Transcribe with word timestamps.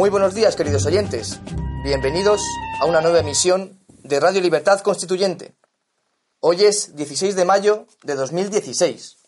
Muy 0.00 0.08
buenos 0.08 0.34
días, 0.34 0.56
queridos 0.56 0.86
oyentes. 0.86 1.40
Bienvenidos 1.84 2.40
a 2.80 2.86
una 2.86 3.02
nueva 3.02 3.18
emisión 3.18 3.84
de 3.86 4.18
Radio 4.18 4.40
Libertad 4.40 4.80
Constituyente. 4.80 5.54
Hoy 6.40 6.64
es 6.64 6.96
16 6.96 7.36
de 7.36 7.44
mayo 7.44 7.86
de 8.02 8.14
2016. 8.14 9.18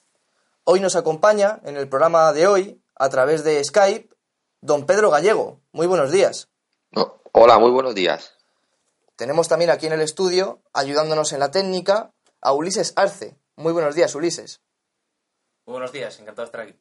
Hoy 0.65 0.81
nos 0.81 0.97
acompaña 0.97 1.61
en 1.65 1.77
el 1.77 1.91
programa 1.91 2.33
de 2.33 2.47
hoy, 2.47 2.83
a 2.95 3.11
través 3.11 3.45
de 3.45 3.63
Skype, 3.63 4.17
don 4.63 4.87
Pedro 4.87 5.11
Gallego. 5.11 5.61
Muy 5.73 5.87
buenos 5.87 6.11
días. 6.11 6.49
hola, 7.33 7.59
muy 7.59 7.71
buenos 7.71 7.95
días. 7.95 8.39
Tenemos 9.17 9.49
también 9.49 9.71
aquí 9.71 9.89
en 9.89 9.93
el 9.93 10.01
estudio, 10.01 10.63
ayudándonos 10.73 11.35
en 11.35 11.41
la 11.41 11.51
técnica, 11.51 12.15
a 12.41 12.55
Ulises 12.55 12.95
Arce. 12.97 13.37
Muy 13.57 13.75
buenos 13.75 13.95
días, 13.95 14.15
Ulises. 14.15 14.63
Muy 15.67 15.73
buenos 15.73 15.93
días, 15.93 16.19
encantado 16.19 16.47
de 16.47 16.47
estar 16.47 16.61
aquí. 16.63 16.81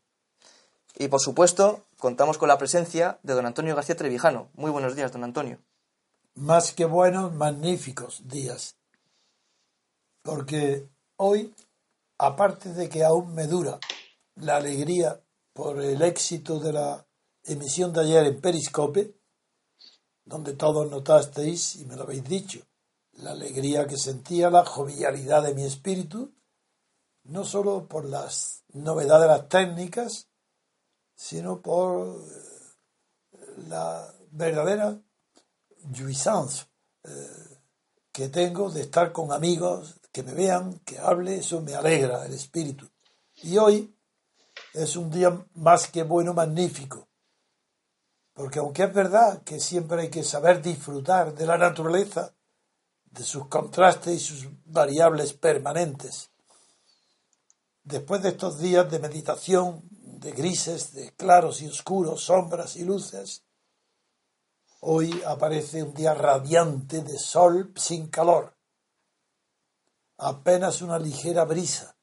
Y 0.97 1.07
por 1.07 1.21
supuesto, 1.21 1.83
contamos 1.97 2.37
con 2.37 2.49
la 2.49 2.57
presencia 2.57 3.19
de 3.23 3.33
don 3.33 3.45
Antonio 3.45 3.75
García 3.75 3.95
Trevijano. 3.95 4.49
Muy 4.53 4.71
buenos 4.71 4.95
días, 4.95 5.11
don 5.11 5.23
Antonio. 5.23 5.59
Más 6.35 6.73
que 6.73 6.85
buenos, 6.85 7.33
magníficos 7.33 8.27
días. 8.27 8.75
Porque 10.21 10.87
hoy, 11.17 11.53
aparte 12.17 12.73
de 12.73 12.89
que 12.89 13.03
aún 13.03 13.33
me 13.33 13.47
dura 13.47 13.79
la 14.35 14.57
alegría 14.57 15.21
por 15.53 15.81
el 15.81 16.01
éxito 16.01 16.59
de 16.59 16.73
la 16.73 17.05
emisión 17.43 17.91
de 17.93 18.01
ayer 18.01 18.25
en 18.25 18.41
Periscope, 18.41 19.15
donde 20.25 20.53
todos 20.53 20.89
notasteis, 20.89 21.75
y 21.77 21.85
me 21.85 21.95
lo 21.95 22.03
habéis 22.03 22.23
dicho, 22.23 22.61
la 23.13 23.31
alegría 23.31 23.87
que 23.87 23.97
sentía, 23.97 24.49
la 24.49 24.65
jovialidad 24.65 25.43
de 25.43 25.53
mi 25.53 25.63
espíritu, 25.63 26.33
no 27.23 27.43
solo 27.43 27.87
por 27.87 28.05
las 28.05 28.63
novedades 28.73 29.23
de 29.23 29.27
las 29.27 29.49
técnicas, 29.49 30.30
sino 31.21 31.61
por 31.61 32.17
eh, 32.17 33.37
la 33.69 34.11
verdadera 34.31 34.99
jouissance 35.95 36.65
eh, 37.03 37.59
que 38.11 38.27
tengo 38.29 38.71
de 38.71 38.81
estar 38.81 39.11
con 39.11 39.31
amigos, 39.31 40.01
que 40.11 40.23
me 40.23 40.33
vean, 40.33 40.79
que 40.79 40.97
hable, 40.97 41.37
eso 41.37 41.61
me 41.61 41.75
alegra 41.75 42.25
el 42.25 42.33
espíritu. 42.33 42.89
Y 43.35 43.59
hoy 43.59 43.95
es 44.73 44.95
un 44.95 45.11
día 45.11 45.45
más 45.53 45.87
que 45.89 46.01
bueno, 46.01 46.33
magnífico, 46.33 47.07
porque 48.33 48.57
aunque 48.57 48.83
es 48.83 48.93
verdad 48.93 49.43
que 49.43 49.59
siempre 49.59 50.01
hay 50.01 50.09
que 50.09 50.23
saber 50.23 50.59
disfrutar 50.59 51.35
de 51.35 51.45
la 51.45 51.57
naturaleza, 51.59 52.33
de 53.05 53.23
sus 53.23 53.47
contrastes 53.47 54.15
y 54.15 54.19
sus 54.19 54.47
variables 54.65 55.33
permanentes, 55.33 56.31
después 57.83 58.23
de 58.23 58.29
estos 58.29 58.59
días 58.59 58.89
de 58.89 58.97
meditación 58.97 59.90
de 60.21 60.31
grises, 60.33 60.93
de 60.93 61.11
claros 61.15 61.63
y 61.63 61.67
oscuros, 61.67 62.25
sombras 62.25 62.75
y 62.75 62.85
luces. 62.85 63.43
Hoy 64.81 65.21
aparece 65.25 65.81
un 65.81 65.95
día 65.95 66.13
radiante 66.13 67.01
de 67.01 67.17
sol 67.17 67.73
sin 67.75 68.07
calor, 68.07 68.55
apenas 70.17 70.83
una 70.83 70.99
ligera 70.99 71.43
brisa. 71.45 71.97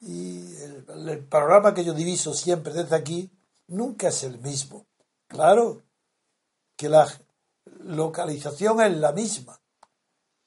Y 0.00 0.54
el, 0.62 1.08
el, 1.08 1.24
panorama 1.24 1.74
que 1.74 1.84
yo 1.84 1.92
diviso 1.92 2.34
siempre 2.34 2.72
desde 2.72 2.94
aquí 2.94 3.32
nunca 3.66 4.08
es 4.08 4.22
el 4.22 4.38
mismo. 4.38 4.86
Claro 5.26 5.82
que 6.76 6.88
la 6.88 7.08
localización 7.80 8.80
es 8.80 8.96
la 8.96 9.10
misma. 9.10 9.60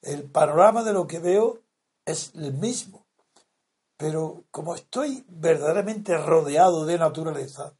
El 0.00 0.24
panorama 0.24 0.82
de 0.82 0.94
lo 0.94 1.06
que 1.06 1.18
veo 1.18 1.60
es 2.06 2.32
el 2.34 2.54
mismo 2.54 3.01
pero 4.02 4.46
como 4.50 4.74
estoy 4.74 5.24
verdaderamente 5.28 6.18
rodeado 6.18 6.84
de 6.86 6.98
naturaleza, 6.98 7.72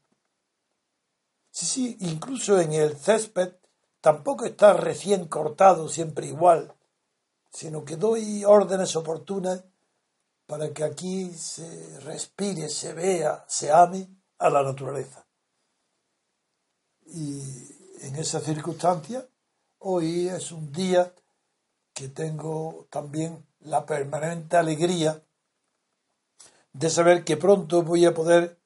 sí, 1.51 1.65
sí, 1.65 1.97
incluso 1.99 2.61
en 2.61 2.71
el 2.71 2.95
césped 2.95 3.55
tampoco 3.99 4.45
está 4.45 4.71
recién 4.71 5.27
cortado 5.27 5.89
siempre 5.89 6.27
igual, 6.27 6.73
sino 7.51 7.83
que 7.83 7.97
doy 7.97 8.45
órdenes 8.45 8.95
oportunas 8.95 9.65
para 10.45 10.69
que 10.73 10.85
aquí 10.85 11.29
se 11.33 11.99
respire, 11.99 12.69
se 12.69 12.93
vea, 12.93 13.43
se 13.49 13.69
ame 13.69 14.07
a 14.37 14.49
la 14.49 14.63
naturaleza. 14.63 15.25
Y 17.05 17.41
en 17.99 18.15
esa 18.15 18.39
circunstancia, 18.39 19.27
hoy 19.79 20.29
es 20.29 20.53
un 20.53 20.71
día 20.71 21.13
que 21.93 22.07
tengo 22.07 22.87
también 22.89 23.45
la 23.59 23.85
permanente 23.85 24.55
alegría 24.55 25.21
de 26.73 26.89
saber 26.89 27.23
que 27.23 27.37
pronto 27.37 27.83
voy 27.83 28.05
a 28.05 28.13
poder 28.13 28.59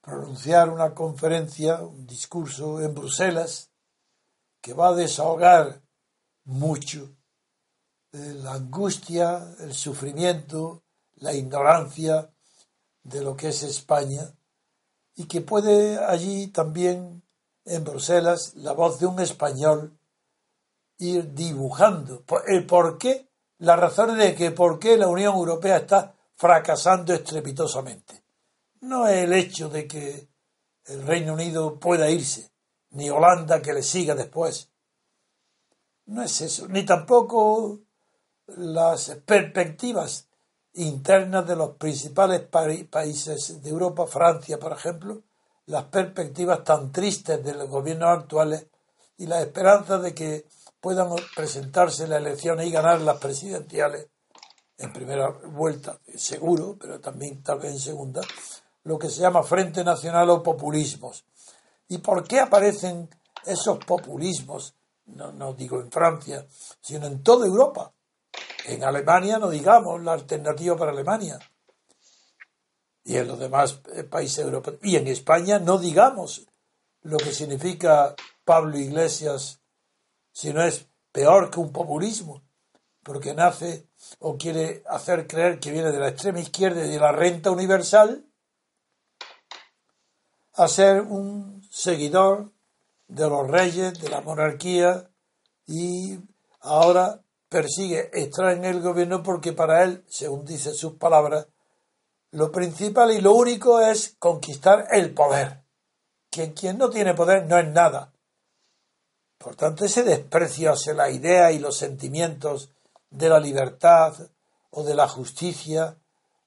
pronunciar 0.00 0.70
una 0.70 0.94
conferencia, 0.94 1.82
un 1.82 2.06
discurso 2.06 2.80
en 2.80 2.94
Bruselas, 2.94 3.70
que 4.60 4.74
va 4.74 4.88
a 4.88 4.94
desahogar 4.94 5.82
mucho 6.44 7.16
la 8.12 8.54
angustia, 8.54 9.54
el 9.60 9.74
sufrimiento, 9.74 10.82
la 11.16 11.32
ignorancia 11.32 12.30
de 13.02 13.22
lo 13.22 13.36
que 13.36 13.48
es 13.48 13.62
España, 13.62 14.34
y 15.16 15.24
que 15.24 15.40
puede 15.40 15.98
allí 15.98 16.48
también 16.48 17.22
en 17.64 17.84
Bruselas 17.84 18.54
la 18.56 18.72
voz 18.72 18.98
de 18.98 19.06
un 19.06 19.20
español 19.20 19.98
ir 20.98 21.32
dibujando. 21.34 22.24
El 22.46 22.66
por 22.66 22.98
qué, 22.98 23.28
las 23.58 23.78
razones 23.78 24.16
de 24.16 24.34
que 24.34 24.50
por 24.50 24.78
qué 24.78 24.96
la 24.96 25.08
Unión 25.08 25.34
Europea 25.34 25.78
está 25.78 26.14
fracasando 26.42 27.14
estrepitosamente. 27.14 28.24
No 28.80 29.06
es 29.06 29.18
el 29.18 29.32
hecho 29.32 29.68
de 29.68 29.86
que 29.86 30.28
el 30.86 31.06
Reino 31.06 31.34
Unido 31.34 31.78
pueda 31.78 32.10
irse, 32.10 32.50
ni 32.90 33.08
Holanda 33.10 33.62
que 33.62 33.72
le 33.72 33.84
siga 33.84 34.16
después. 34.16 34.68
No 36.06 36.20
es 36.20 36.40
eso, 36.40 36.66
ni 36.66 36.84
tampoco 36.84 37.78
las 38.48 39.10
perspectivas 39.24 40.26
internas 40.72 41.46
de 41.46 41.54
los 41.54 41.76
principales 41.76 42.40
países 42.40 43.62
de 43.62 43.70
Europa, 43.70 44.08
Francia, 44.08 44.58
por 44.58 44.72
ejemplo, 44.72 45.22
las 45.66 45.84
perspectivas 45.84 46.64
tan 46.64 46.90
tristes 46.90 47.44
de 47.44 47.54
los 47.54 47.68
gobiernos 47.68 48.18
actuales 48.18 48.66
y 49.16 49.26
la 49.26 49.40
esperanza 49.40 49.98
de 49.98 50.12
que 50.12 50.48
puedan 50.80 51.08
presentarse 51.36 52.08
las 52.08 52.18
elecciones 52.18 52.66
y 52.66 52.72
ganar 52.72 53.00
las 53.00 53.18
presidenciales 53.18 54.08
en 54.82 54.92
primera 54.92 55.28
vuelta, 55.30 55.98
seguro, 56.16 56.76
pero 56.78 57.00
también 57.00 57.42
tal 57.42 57.60
vez 57.60 57.72
en 57.72 57.78
segunda, 57.78 58.20
lo 58.84 58.98
que 58.98 59.08
se 59.08 59.20
llama 59.20 59.44
Frente 59.44 59.84
Nacional 59.84 60.28
o 60.30 60.42
populismos. 60.42 61.24
¿Y 61.88 61.98
por 61.98 62.26
qué 62.26 62.40
aparecen 62.40 63.08
esos 63.46 63.78
populismos? 63.84 64.74
No, 65.06 65.30
no 65.32 65.54
digo 65.54 65.80
en 65.80 65.90
Francia, 65.90 66.46
sino 66.80 67.06
en 67.06 67.22
toda 67.22 67.46
Europa. 67.46 67.92
En 68.66 68.82
Alemania 68.82 69.38
no 69.38 69.50
digamos 69.50 70.02
la 70.02 70.14
alternativa 70.14 70.76
para 70.76 70.90
Alemania. 70.90 71.38
Y 73.04 73.16
en 73.16 73.28
los 73.28 73.38
demás 73.38 73.80
eh, 73.94 74.04
países 74.04 74.44
europeos. 74.44 74.78
Y 74.82 74.96
en 74.96 75.06
España 75.06 75.58
no 75.58 75.78
digamos 75.78 76.46
lo 77.02 77.18
que 77.18 77.32
significa 77.32 78.14
Pablo 78.44 78.78
Iglesias, 78.78 79.60
si 80.32 80.52
no 80.52 80.62
es 80.62 80.86
peor 81.12 81.50
que 81.50 81.60
un 81.60 81.72
populismo, 81.72 82.42
porque 83.02 83.34
nace 83.34 83.86
o 84.20 84.36
quiere 84.36 84.82
hacer 84.88 85.26
creer 85.26 85.58
que 85.58 85.70
viene 85.70 85.92
de 85.92 85.98
la 85.98 86.08
extrema 86.08 86.40
izquierda 86.40 86.84
y 86.84 86.90
de 86.90 86.98
la 86.98 87.12
renta 87.12 87.50
universal, 87.50 88.24
a 90.54 90.68
ser 90.68 91.00
un 91.00 91.66
seguidor 91.70 92.52
de 93.08 93.28
los 93.28 93.48
reyes, 93.48 94.00
de 94.00 94.08
la 94.08 94.20
monarquía, 94.20 95.10
y 95.66 96.18
ahora 96.60 97.20
persigue 97.48 98.10
extraer 98.12 98.58
en 98.58 98.64
el 98.64 98.80
gobierno 98.80 99.22
porque 99.22 99.52
para 99.52 99.82
él, 99.84 100.04
según 100.08 100.44
dice 100.44 100.72
sus 100.72 100.94
palabras, 100.94 101.46
lo 102.30 102.50
principal 102.50 103.12
y 103.12 103.20
lo 103.20 103.34
único 103.34 103.80
es 103.80 104.16
conquistar 104.18 104.86
el 104.90 105.12
poder. 105.12 105.62
que 106.30 106.54
quien 106.54 106.78
no 106.78 106.88
tiene 106.88 107.12
poder 107.12 107.46
no 107.46 107.58
es 107.58 107.68
nada. 107.68 108.10
Por 109.36 109.54
tanto, 109.54 109.84
ese 109.84 110.02
desprecio 110.02 110.72
hacia 110.72 110.94
la 110.94 111.10
idea 111.10 111.52
y 111.52 111.58
los 111.58 111.76
sentimientos 111.76 112.70
de 113.12 113.28
la 113.28 113.38
libertad 113.38 114.14
o 114.70 114.82
de 114.82 114.94
la 114.94 115.06
justicia 115.06 115.98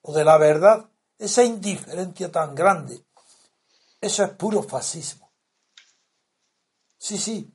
o 0.02 0.14
de 0.14 0.26
la 0.26 0.38
verdad, 0.38 0.90
esa 1.18 1.44
indiferencia 1.44 2.32
tan 2.32 2.54
grande, 2.54 3.06
eso 4.02 4.24
es 4.24 4.32
puro 4.32 4.62
fascismo. 4.62 5.32
Sí, 6.98 7.18
sí, 7.18 7.52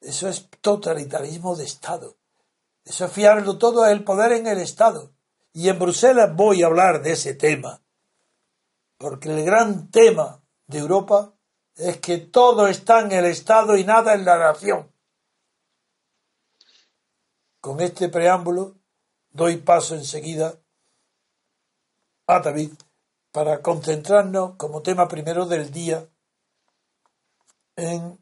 eso 0.00 0.28
es 0.28 0.48
totalitarismo 0.60 1.54
de 1.54 1.64
Estado. 1.64 2.16
Eso 2.84 3.04
es 3.04 3.12
fiarlo 3.12 3.58
todo 3.58 3.82
al 3.82 4.04
poder 4.04 4.32
en 4.32 4.46
el 4.46 4.58
Estado. 4.58 5.12
Y 5.52 5.68
en 5.68 5.78
Bruselas 5.78 6.34
voy 6.34 6.62
a 6.62 6.66
hablar 6.66 7.02
de 7.02 7.12
ese 7.12 7.34
tema. 7.34 7.82
Porque 8.98 9.30
el 9.30 9.44
gran 9.44 9.90
tema 9.90 10.42
de 10.66 10.78
Europa 10.78 11.34
es 11.74 11.98
que 11.98 12.18
todo 12.18 12.68
está 12.68 13.00
en 13.00 13.12
el 13.12 13.26
Estado 13.26 13.76
y 13.76 13.84
nada 13.84 14.14
en 14.14 14.24
la 14.24 14.38
nación. 14.38 14.90
Con 17.66 17.80
este 17.80 18.08
preámbulo 18.08 18.76
doy 19.32 19.56
paso 19.56 19.96
enseguida 19.96 20.54
a 22.28 22.38
David 22.38 22.70
para 23.32 23.60
concentrarnos 23.60 24.54
como 24.54 24.82
tema 24.82 25.08
primero 25.08 25.46
del 25.46 25.72
día 25.72 26.08
en 27.74 28.20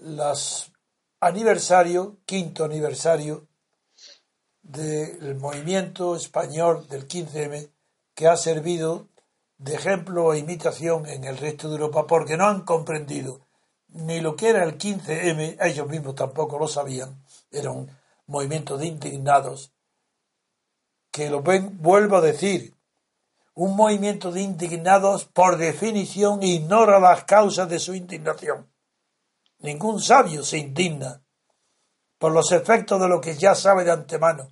los 0.00 0.72
aniversario, 1.20 2.16
quinto 2.26 2.64
aniversario 2.64 3.46
del 4.64 5.36
movimiento 5.36 6.16
español 6.16 6.88
del 6.88 7.06
15M 7.06 7.70
que 8.16 8.26
ha 8.26 8.36
servido 8.36 9.06
de 9.58 9.76
ejemplo 9.76 10.34
e 10.34 10.38
imitación 10.38 11.06
en 11.06 11.22
el 11.22 11.36
resto 11.38 11.68
de 11.68 11.76
Europa 11.76 12.08
porque 12.08 12.36
no 12.36 12.48
han 12.48 12.62
comprendido 12.62 13.42
ni 13.90 14.18
lo 14.18 14.34
que 14.34 14.48
era 14.48 14.64
el 14.64 14.76
15M, 14.76 15.56
ellos 15.60 15.88
mismos 15.88 16.16
tampoco 16.16 16.58
lo 16.58 16.66
sabían, 16.66 17.22
era 17.52 17.70
un 17.70 17.88
movimiento 18.26 18.76
de 18.76 18.86
indignados, 18.86 19.72
que 21.10 21.30
lo 21.30 21.42
ven, 21.42 21.80
vuelvo 21.80 22.16
a 22.16 22.20
decir, 22.20 22.74
un 23.54 23.74
movimiento 23.74 24.30
de 24.32 24.42
indignados 24.42 25.24
por 25.24 25.56
definición 25.56 26.42
ignora 26.42 27.00
las 27.00 27.24
causas 27.24 27.68
de 27.68 27.78
su 27.78 27.94
indignación. 27.94 28.70
Ningún 29.60 30.00
sabio 30.00 30.42
se 30.42 30.58
indigna 30.58 31.22
por 32.18 32.32
los 32.32 32.52
efectos 32.52 33.00
de 33.00 33.08
lo 33.08 33.20
que 33.20 33.34
ya 33.34 33.54
sabe 33.54 33.84
de 33.84 33.92
antemano. 33.92 34.50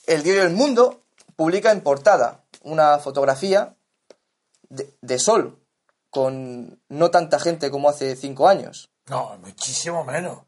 El 0.07 0.23
diario 0.23 0.43
El 0.43 0.49
Mundo 0.49 0.99
publica 1.37 1.71
en 1.71 1.79
portada 1.79 2.43
una 2.61 2.99
fotografía 2.99 3.77
de, 4.67 5.19
sol, 5.19 5.57
con 6.09 6.81
no 6.89 7.11
tanta 7.11 7.39
gente 7.39 7.71
como 7.71 7.87
hace 7.87 8.17
cinco 8.17 8.49
años. 8.49 8.89
No, 9.05 9.37
muchísimo 9.37 10.03
menos. 10.03 10.39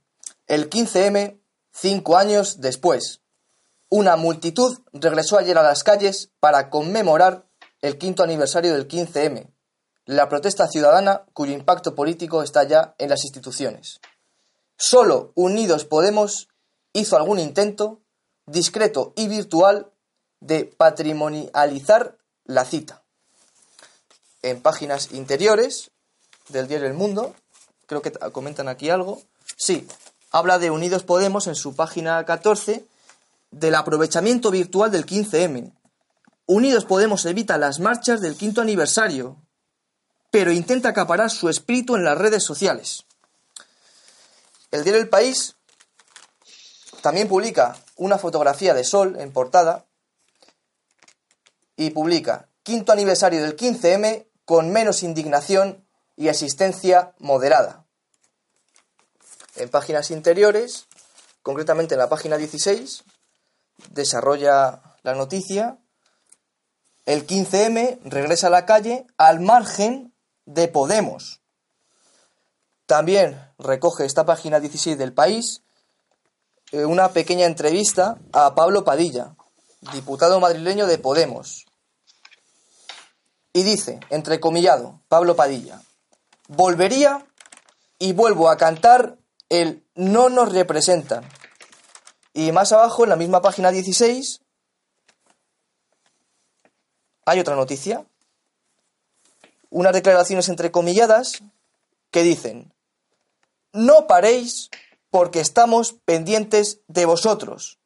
El 0.47 0.69
15M, 0.69 1.39
cinco 1.71 2.17
años 2.17 2.59
después. 2.59 3.21
Una 3.89 4.15
multitud 4.15 4.77
regresó 4.93 5.37
ayer 5.37 5.57
a 5.57 5.63
las 5.63 5.83
calles 5.83 6.31
para 6.39 6.69
conmemorar 6.69 7.45
el 7.81 7.97
quinto 7.97 8.23
aniversario 8.23 8.73
del 8.73 8.87
15M, 8.87 9.51
la 10.05 10.29
protesta 10.29 10.67
ciudadana 10.67 11.25
cuyo 11.33 11.53
impacto 11.53 11.95
político 11.95 12.43
está 12.43 12.63
ya 12.63 12.95
en 12.97 13.09
las 13.09 13.23
instituciones. 13.23 13.99
Solo 14.77 15.31
Unidos 15.35 15.85
Podemos 15.85 16.49
hizo 16.93 17.17
algún 17.17 17.39
intento, 17.39 18.01
discreto 18.45 19.13
y 19.15 19.27
virtual, 19.27 19.91
de 20.39 20.65
patrimonializar 20.65 22.17
la 22.43 22.65
cita 22.65 23.03
en 24.43 24.61
páginas 24.61 25.11
interiores 25.11 25.91
del 26.49 26.67
diario 26.67 26.87
El 26.87 26.93
Mundo, 26.93 27.33
creo 27.87 28.01
que 28.03 28.11
comentan 28.11 28.67
aquí 28.67 28.91
algo, 28.91 29.21
sí, 29.55 29.87
habla 30.29 30.59
de 30.59 30.69
Unidos 30.69 31.03
Podemos 31.03 31.47
en 31.47 31.55
su 31.55 31.75
página 31.75 32.23
14 32.25 32.85
del 33.55 33.75
aprovechamiento 33.75 34.51
virtual 34.51 34.91
del 34.91 35.05
15M. 35.05 35.71
Unidos 36.45 36.83
Podemos 36.83 37.25
evita 37.25 37.57
las 37.57 37.79
marchas 37.79 38.19
del 38.19 38.35
quinto 38.35 38.59
aniversario, 38.59 39.41
pero 40.29 40.51
intenta 40.51 40.89
acaparar 40.89 41.31
su 41.31 41.47
espíritu 41.47 41.95
en 41.95 42.03
las 42.03 42.17
redes 42.17 42.43
sociales. 42.43 43.05
El 44.71 44.83
diario 44.83 45.01
El 45.01 45.07
País 45.07 45.55
también 47.01 47.29
publica 47.29 47.77
una 47.95 48.17
fotografía 48.17 48.73
de 48.73 48.83
Sol 48.83 49.15
en 49.19 49.31
portada 49.31 49.85
y 51.77 51.91
publica 51.91 52.49
quinto 52.63 52.91
aniversario 52.91 53.41
del 53.41 53.55
15M 53.55 54.27
con 54.43 54.69
menos 54.69 55.01
indignación 55.01 55.87
y 56.17 56.27
asistencia 56.27 57.13
moderada. 57.19 57.85
En 59.55 59.69
páginas 59.69 60.11
interiores, 60.11 60.87
concretamente 61.41 61.95
en 61.95 61.99
la 61.99 62.09
página 62.09 62.35
16, 62.35 63.05
desarrolla 63.91 64.81
la 65.03 65.15
noticia, 65.15 65.77
el 67.05 67.27
15M 67.27 67.99
regresa 68.03 68.47
a 68.47 68.51
la 68.51 68.65
calle 68.65 69.05
al 69.17 69.39
margen 69.39 70.13
de 70.45 70.67
Podemos. 70.67 71.41
También 72.85 73.39
recoge 73.57 74.05
esta 74.05 74.25
página 74.25 74.59
16 74.59 74.97
del 74.97 75.13
país 75.13 75.61
eh, 76.71 76.85
una 76.85 77.09
pequeña 77.09 77.45
entrevista 77.45 78.17
a 78.33 78.55
Pablo 78.55 78.83
Padilla, 78.83 79.35
diputado 79.93 80.39
madrileño 80.39 80.87
de 80.87 80.97
Podemos, 80.97 81.65
y 83.53 83.63
dice, 83.63 83.99
entrecomillado, 84.09 84.99
Pablo 85.07 85.35
Padilla, 85.35 85.81
volvería 86.47 87.25
y 87.99 88.13
vuelvo 88.13 88.49
a 88.49 88.57
cantar 88.57 89.17
el 89.49 89.85
no 89.95 90.29
nos 90.29 90.51
representan. 90.51 91.23
Y 92.37 92.51
más 92.51 92.73
abajo, 92.73 93.05
en 93.05 93.11
la 93.11 93.15
misma 93.15 93.41
página 93.41 93.71
16, 93.71 94.41
hay 97.25 97.39
otra 97.39 97.55
noticia. 97.55 98.05
Unas 99.69 99.93
declaraciones 99.93 100.49
entrecomilladas 100.49 101.41
que 102.11 102.23
dicen, 102.23 102.73
no 103.71 104.05
paréis 104.05 104.69
porque 105.09 105.39
estamos 105.39 105.93
pendientes 105.93 106.81
de 106.89 107.05
vosotros. 107.05 107.79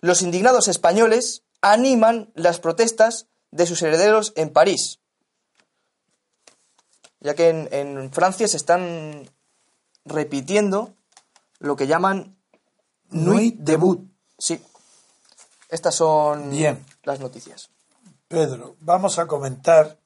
Los 0.00 0.20
indignados 0.20 0.68
españoles 0.68 1.42
animan 1.62 2.30
las 2.34 2.60
protestas 2.60 3.28
de 3.50 3.64
sus 3.64 3.80
herederos 3.80 4.34
en 4.36 4.50
París, 4.50 5.00
ya 7.20 7.34
que 7.34 7.48
en, 7.48 8.12
Francia 8.12 8.46
se 8.46 8.58
están 8.58 9.30
repitiendo 10.04 10.94
lo 11.60 11.76
que 11.76 11.86
llaman 11.86 12.37
Nuit 13.10 13.56
debut. 13.58 14.00
Sí. 14.36 14.62
Estas 15.68 15.94
son 15.94 16.50
Bien. 16.50 16.84
las 17.04 17.20
noticias. 17.20 17.70
Pedro, 18.26 18.76
vamos 18.80 19.18
a 19.18 19.26
comentar 19.26 19.98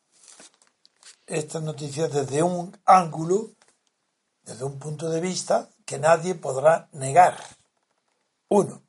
estas 1.26 1.62
noticias 1.62 2.12
desde 2.12 2.42
un 2.42 2.76
ángulo, 2.84 3.50
desde 4.44 4.64
un 4.64 4.78
punto 4.78 5.08
de 5.08 5.20
vista 5.20 5.68
que 5.84 5.98
nadie 5.98 6.34
podrá 6.34 6.88
negar. 6.92 7.36
Uno, 8.48 8.82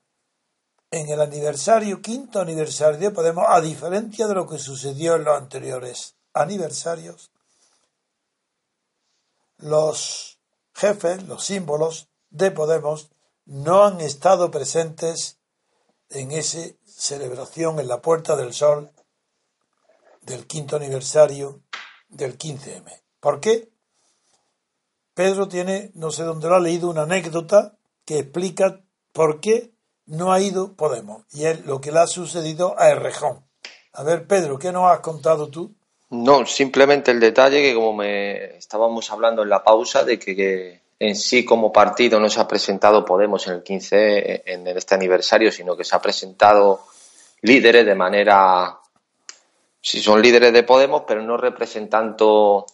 en 0.92 1.10
el 1.10 1.22
aniversario, 1.22 2.02
quinto 2.02 2.40
aniversario 2.40 3.14
Podemos, 3.14 3.46
a 3.48 3.62
diferencia 3.62 4.28
de 4.28 4.36
lo 4.36 4.48
que 4.48 4.60
sucedió 4.60 5.16
en 5.16 5.24
los 5.24 5.38
anteriores 5.38 6.16
aniversarios, 6.34 7.32
los 9.58 10.38
jefes, 10.74 11.24
los 11.24 11.44
símbolos 11.44 12.10
de 12.30 12.52
Podemos 12.52 13.10
no 13.46 13.84
han 13.84 14.02
estado 14.02 14.52
presentes 14.52 15.40
en 16.10 16.32
esa 16.32 16.60
celebración 16.86 17.80
en 17.80 17.88
la 17.88 18.02
Puerta 18.02 18.36
del 18.36 18.54
Sol 18.54 18.92
del 20.22 20.48
quinto 20.48 20.76
aniversario 20.76 21.62
del 22.08 22.38
15M. 22.38 23.02
¿Por 23.20 23.40
qué? 23.40 23.70
Pedro 25.14 25.48
tiene, 25.48 25.92
no 25.96 26.12
sé 26.12 26.24
dónde 26.24 26.48
lo 26.48 26.56
ha 26.56 26.60
leído, 26.60 26.90
una 26.90 27.04
anécdota 27.04 27.78
que 28.06 28.20
explica 28.20 28.82
por 29.12 29.40
qué 29.40 29.72
no 30.06 30.34
ha 30.34 30.42
ido 30.42 30.76
Podemos 30.76 31.24
y 31.32 31.46
es 31.46 31.66
lo 31.66 31.82
que 31.82 31.92
le 31.92 32.00
ha 32.00 32.08
sucedido 32.08 32.76
a 32.80 32.90
Errejón. 32.90 33.46
A 33.94 34.04
ver, 34.04 34.28
Pedro, 34.28 34.58
¿qué 34.58 34.72
nos 34.72 34.92
has 34.92 35.00
contado 35.00 35.50
tú? 35.50 35.76
No, 36.10 36.46
simplemente 36.46 37.12
el 37.12 37.20
detalle 37.20 37.62
que 37.62 37.74
como 37.74 37.94
me 37.94 38.58
estábamos 38.58 39.12
hablando 39.12 39.44
en 39.44 39.50
la 39.50 39.64
pausa 39.64 40.04
de 40.04 40.20
que, 40.20 40.83
en 41.00 41.16
sí 41.16 41.44
como 41.44 41.72
partido 41.72 42.20
no 42.20 42.30
se 42.30 42.40
ha 42.40 42.48
presentado 42.48 43.04
Podemos 43.04 43.48
en 43.48 43.54
el 43.56 43.64
15 43.64 44.44
en 44.46 44.68
este 44.68 44.96
aniversario, 44.96 45.52
sino 45.52 45.76
que 45.76 45.84
se 45.84 45.96
ha 45.96 46.02
presentado 46.02 46.86
líderes 47.42 47.86
de 47.86 47.96
manera 47.96 48.78
si 49.84 50.02
son 50.02 50.22
líderes 50.22 50.54
de 50.54 50.64
Podemos, 50.64 51.04
pero 51.06 51.22
no 51.22 51.36
representando 51.36 52.66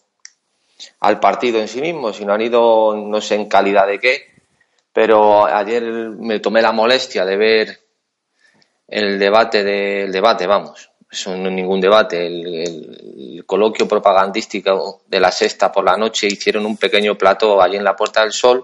al 0.99 1.19
partido 1.19 1.59
en 1.59 1.67
sí 1.67 1.81
mismo, 1.81 2.13
sino 2.13 2.33
han 2.33 2.41
ido 2.41 2.95
no 2.95 3.19
sé 3.19 3.33
en 3.33 3.49
calidad 3.49 3.87
de 3.87 3.99
qué, 3.99 4.27
pero 4.93 5.45
ayer 5.45 5.81
me 5.83 6.39
tomé 6.39 6.61
la 6.61 6.71
molestia 6.71 7.25
de 7.25 7.35
ver 7.35 7.79
el 8.87 9.17
debate 9.17 9.63
del 9.63 10.11
debate, 10.11 10.45
vamos, 10.45 10.91
eso 11.11 11.35
no 11.35 11.49
es 11.49 11.55
ningún 11.55 11.81
debate, 11.81 12.27
el, 12.27 13.43
coloquio 13.45 13.87
propagandístico 13.87 15.01
de 15.07 15.19
la 15.19 15.31
sexta 15.31 15.71
por 15.71 15.83
la 15.83 15.97
noche 15.97 16.27
hicieron 16.27 16.67
un 16.67 16.77
pequeño 16.77 17.17
plato 17.17 17.59
allí 17.59 17.77
en 17.77 17.83
la 17.83 17.95
Puerta 17.95 18.21
del 18.21 18.31
Sol 18.31 18.61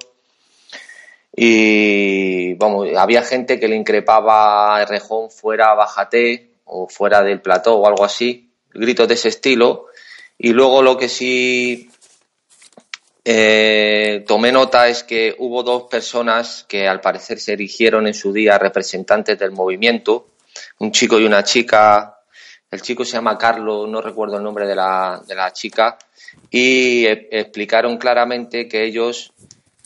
y 1.35 2.53
vamos, 2.53 2.87
había 2.95 3.23
gente 3.23 3.59
que 3.59 3.67
le 3.67 3.75
increpaba 3.75 4.77
a 4.77 4.85
Rejón 4.85 5.29
fuera, 5.29 5.73
bájate, 5.73 6.51
o 6.65 6.87
fuera 6.87 7.21
del 7.23 7.41
plató 7.41 7.75
o 7.75 7.87
algo 7.87 8.05
así, 8.05 8.49
gritos 8.73 9.07
de 9.07 9.15
ese 9.15 9.29
estilo. 9.29 9.87
Y 10.37 10.53
luego 10.53 10.81
lo 10.81 10.97
que 10.97 11.09
sí 11.09 11.89
eh, 13.25 14.23
tomé 14.27 14.51
nota 14.51 14.87
es 14.87 15.03
que 15.03 15.35
hubo 15.37 15.63
dos 15.63 15.83
personas 15.83 16.65
que 16.69 16.87
al 16.87 17.01
parecer 17.01 17.39
se 17.39 17.53
erigieron 17.53 18.07
en 18.07 18.13
su 18.13 18.31
día 18.31 18.57
representantes 18.57 19.37
del 19.37 19.51
movimiento, 19.51 20.27
un 20.79 20.91
chico 20.91 21.19
y 21.19 21.25
una 21.25 21.43
chica. 21.43 22.14
El 22.71 22.81
chico 22.81 23.05
se 23.05 23.13
llama 23.13 23.37
Carlos, 23.37 23.87
no 23.87 24.01
recuerdo 24.01 24.37
el 24.37 24.43
nombre 24.43 24.67
de 24.67 24.75
la, 24.75 25.21
de 25.25 25.35
la 25.35 25.51
chica, 25.53 25.97
y 26.49 27.05
e, 27.05 27.29
explicaron 27.31 27.97
claramente 27.97 28.67
que 28.67 28.83
ellos 28.83 29.33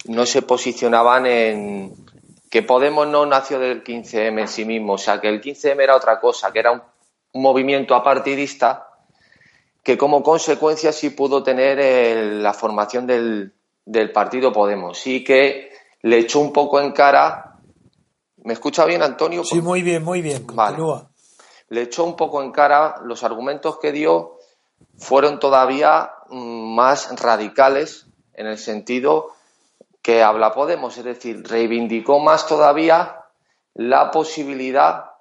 no 0.06 0.26
se 0.26 0.42
posicionaban 0.42 1.26
en, 1.26 1.94
que 2.50 2.64
Podemos 2.64 3.08
no 3.08 3.26
nació 3.26 3.60
del 3.60 3.84
15M 3.84 4.40
en 4.40 4.48
sí 4.48 4.66
mismo, 4.66 4.94
o 4.94 4.98
sea, 4.98 5.22
que 5.22 5.30
el 5.30 5.42
15M 5.42 5.82
era 5.82 5.96
otra 5.96 6.20
cosa, 6.20 6.52
que 6.52 6.60
era 6.60 6.72
un, 6.72 6.82
movimiento 7.32 7.94
apartidista 7.94 8.88
que 9.84 10.00
como 10.00 10.24
consecuencia 10.24 10.92
sí 10.92 11.12
pudo 11.12 11.44
tener 11.44 11.78
la 12.42 12.54
formación 12.54 13.06
del, 13.06 13.54
partido 14.12 14.52
Podemos. 14.52 14.98
Sí 14.98 15.24
que 15.24 15.70
le 16.02 16.18
echó 16.18 16.40
un 16.40 16.52
poco 16.52 16.82
en 16.82 16.92
cara. 16.92 17.60
¿Me 18.38 18.54
escucha 18.54 18.86
bien, 18.86 19.04
Antonio? 19.04 19.44
Sí, 19.44 19.62
muy 19.62 19.84
bien, 19.84 20.04
muy 20.04 20.24
bien. 20.24 20.44
Continúa. 20.44 21.09
Le 21.70 21.84
echó 21.84 22.04
un 22.04 22.16
poco 22.16 22.42
en 22.42 22.52
cara 22.52 22.96
los 23.04 23.24
argumentos 23.24 23.80
que 23.80 23.92
dio 23.92 24.38
fueron 24.98 25.40
todavía 25.40 26.12
mm, 26.30 26.76
más 26.76 27.20
radicales 27.22 28.08
en 28.34 28.48
el 28.48 28.58
sentido 28.58 29.34
que 30.02 30.24
habla 30.24 30.54
Podemos, 30.54 30.98
es 30.98 31.04
decir, 31.04 31.44
reivindicó 31.48 32.20
más 32.20 32.48
todavía 32.48 33.26
la 33.74 34.12
posibilidad 34.12 35.12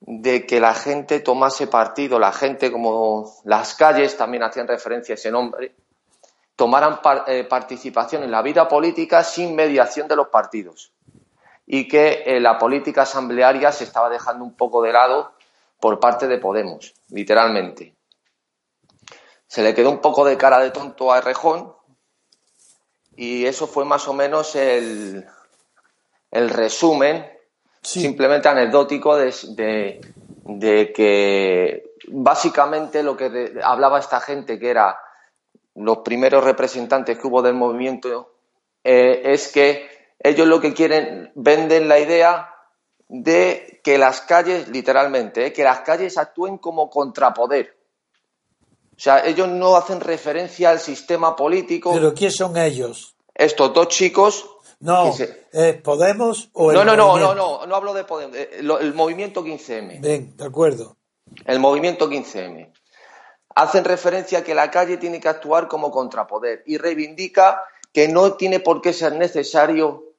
de 0.00 0.46
que 0.46 0.58
la 0.60 0.74
gente 0.74 1.20
tomase 1.20 1.68
partido, 1.68 2.18
la 2.18 2.32
gente 2.32 2.72
como 2.72 3.32
las 3.44 3.74
calles 3.74 4.16
también 4.16 4.42
hacían 4.42 4.66
referencia 4.66 5.12
a 5.12 5.16
ese 5.16 5.30
nombre, 5.30 5.74
tomaran 6.56 7.00
eh, 7.26 7.44
participación 7.44 8.24
en 8.24 8.30
la 8.30 8.42
vida 8.42 8.66
política 8.68 9.22
sin 9.22 9.54
mediación 9.54 10.08
de 10.08 10.16
los 10.16 10.28
partidos. 10.28 10.92
Y 11.66 11.86
que 11.86 12.24
eh, 12.26 12.40
la 12.40 12.58
política 12.58 13.02
asamblearia 13.02 13.70
se 13.70 13.84
estaba 13.84 14.08
dejando 14.08 14.44
un 14.44 14.54
poco 14.54 14.82
de 14.82 14.92
lado 14.92 15.32
por 15.82 15.98
parte 15.98 16.28
de 16.28 16.38
Podemos, 16.38 16.94
literalmente. 17.08 17.96
Se 19.48 19.64
le 19.64 19.74
quedó 19.74 19.90
un 19.90 20.00
poco 20.00 20.24
de 20.24 20.36
cara 20.36 20.60
de 20.60 20.70
tonto 20.70 21.12
a 21.12 21.18
Errejón 21.18 21.74
y 23.16 23.46
eso 23.46 23.66
fue 23.66 23.84
más 23.84 24.06
o 24.06 24.12
menos 24.12 24.54
el, 24.54 25.26
el 26.30 26.50
resumen, 26.50 27.26
simplemente 27.82 28.48
anecdótico, 28.48 29.16
de, 29.16 30.00
de, 30.44 30.92
que 30.92 31.94
básicamente 32.06 33.02
lo 33.02 33.16
que 33.16 33.52
hablaba 33.64 33.98
esta 33.98 34.20
gente, 34.20 34.60
que 34.60 34.70
era 34.70 34.96
los 35.74 35.98
primeros 35.98 36.44
representantes 36.44 37.18
que 37.18 37.26
hubo 37.26 37.42
del 37.42 37.54
movimiento, 37.54 38.36
eh, 38.84 39.20
es 39.24 39.48
que 39.48 39.90
ellos 40.20 40.46
lo 40.46 40.60
que 40.60 40.74
quieren, 40.74 41.32
venden 41.34 41.88
la 41.88 41.98
idea 41.98 42.51
de 43.12 43.82
que 43.84 43.98
las 43.98 44.22
calles, 44.22 44.68
literalmente, 44.68 45.44
eh, 45.46 45.52
que 45.52 45.62
las 45.62 45.80
calles 45.80 46.16
actúen 46.16 46.56
como 46.56 46.88
contrapoder. 46.88 47.76
O 48.96 48.98
sea, 48.98 49.26
ellos 49.26 49.48
no 49.48 49.76
hacen 49.76 50.00
referencia 50.00 50.70
al 50.70 50.80
sistema 50.80 51.36
político. 51.36 51.92
¿Pero 51.92 52.14
quién 52.14 52.30
son 52.30 52.56
ellos? 52.56 53.14
Estos 53.34 53.74
dos 53.74 53.88
chicos. 53.88 54.48
No, 54.80 55.14
¿es 55.52 55.76
Podemos 55.82 56.48
o 56.54 56.70
el 56.70 56.76
No, 56.76 56.84
no, 56.84 56.96
no, 56.96 57.18
no, 57.18 57.34
no, 57.34 57.66
no 57.66 57.76
hablo 57.76 57.92
de 57.92 58.04
Podemos. 58.04 58.34
Eh, 58.34 58.60
el 58.60 58.94
movimiento 58.94 59.44
15M. 59.44 60.00
Bien, 60.00 60.34
de 60.34 60.44
acuerdo. 60.44 60.96
El 61.44 61.58
movimiento 61.58 62.08
15M. 62.08 62.72
Hacen 63.54 63.84
referencia 63.84 64.38
a 64.38 64.42
que 64.44 64.54
la 64.54 64.70
calle 64.70 64.96
tiene 64.96 65.20
que 65.20 65.28
actuar 65.28 65.68
como 65.68 65.90
contrapoder 65.90 66.62
y 66.66 66.78
reivindica 66.78 67.62
que 67.92 68.08
no 68.08 68.32
tiene 68.34 68.60
por 68.60 68.80
qué 68.80 68.94
ser 68.94 69.12
necesario 69.16 70.11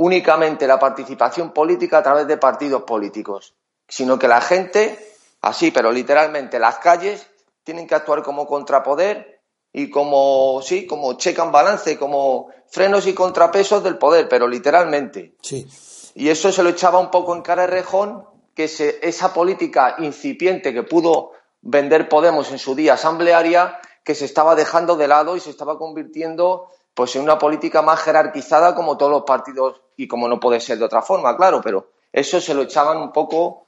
únicamente 0.00 0.66
la 0.66 0.78
participación 0.78 1.52
política 1.52 1.98
a 1.98 2.02
través 2.02 2.26
de 2.26 2.38
partidos 2.38 2.84
políticos, 2.84 3.54
sino 3.86 4.18
que 4.18 4.28
la 4.28 4.40
gente, 4.40 4.98
así, 5.42 5.70
pero 5.70 5.92
literalmente 5.92 6.58
las 6.58 6.78
calles, 6.78 7.26
tienen 7.64 7.86
que 7.86 7.94
actuar 7.94 8.22
como 8.22 8.46
contrapoder 8.46 9.42
y 9.74 9.90
como, 9.90 10.62
sí, 10.62 10.86
como 10.86 11.18
check 11.18 11.38
and 11.40 11.52
balance, 11.52 11.98
como 11.98 12.48
frenos 12.70 13.06
y 13.06 13.12
contrapesos 13.12 13.84
del 13.84 13.98
poder, 13.98 14.26
pero 14.26 14.48
literalmente. 14.48 15.34
Sí. 15.42 15.68
Y 16.14 16.30
eso 16.30 16.50
se 16.50 16.62
lo 16.62 16.70
echaba 16.70 16.98
un 16.98 17.10
poco 17.10 17.36
en 17.36 17.42
cara 17.42 17.62
de 17.62 17.68
Rejón, 17.68 18.24
que 18.54 18.70
esa 19.02 19.34
política 19.34 19.96
incipiente 19.98 20.72
que 20.72 20.82
pudo 20.82 21.32
vender 21.60 22.08
Podemos 22.08 22.50
en 22.50 22.58
su 22.58 22.74
día 22.74 22.94
asamblearia, 22.94 23.78
que 24.02 24.14
se 24.14 24.24
estaba 24.24 24.54
dejando 24.54 24.96
de 24.96 25.08
lado 25.08 25.36
y 25.36 25.40
se 25.40 25.50
estaba 25.50 25.76
convirtiendo 25.76 26.70
pues 26.94 27.16
en 27.16 27.22
una 27.22 27.38
política 27.38 27.82
más 27.82 28.00
jerarquizada 28.00 28.74
como 28.74 28.96
todos 28.96 29.12
los 29.12 29.22
partidos 29.22 29.80
y 29.96 30.08
como 30.08 30.28
no 30.28 30.40
puede 30.40 30.60
ser 30.60 30.78
de 30.78 30.84
otra 30.84 31.02
forma, 31.02 31.36
claro, 31.36 31.60
pero 31.62 31.90
eso 32.12 32.40
se 32.40 32.54
lo 32.54 32.62
echaban 32.62 32.98
un 32.98 33.12
poco 33.12 33.66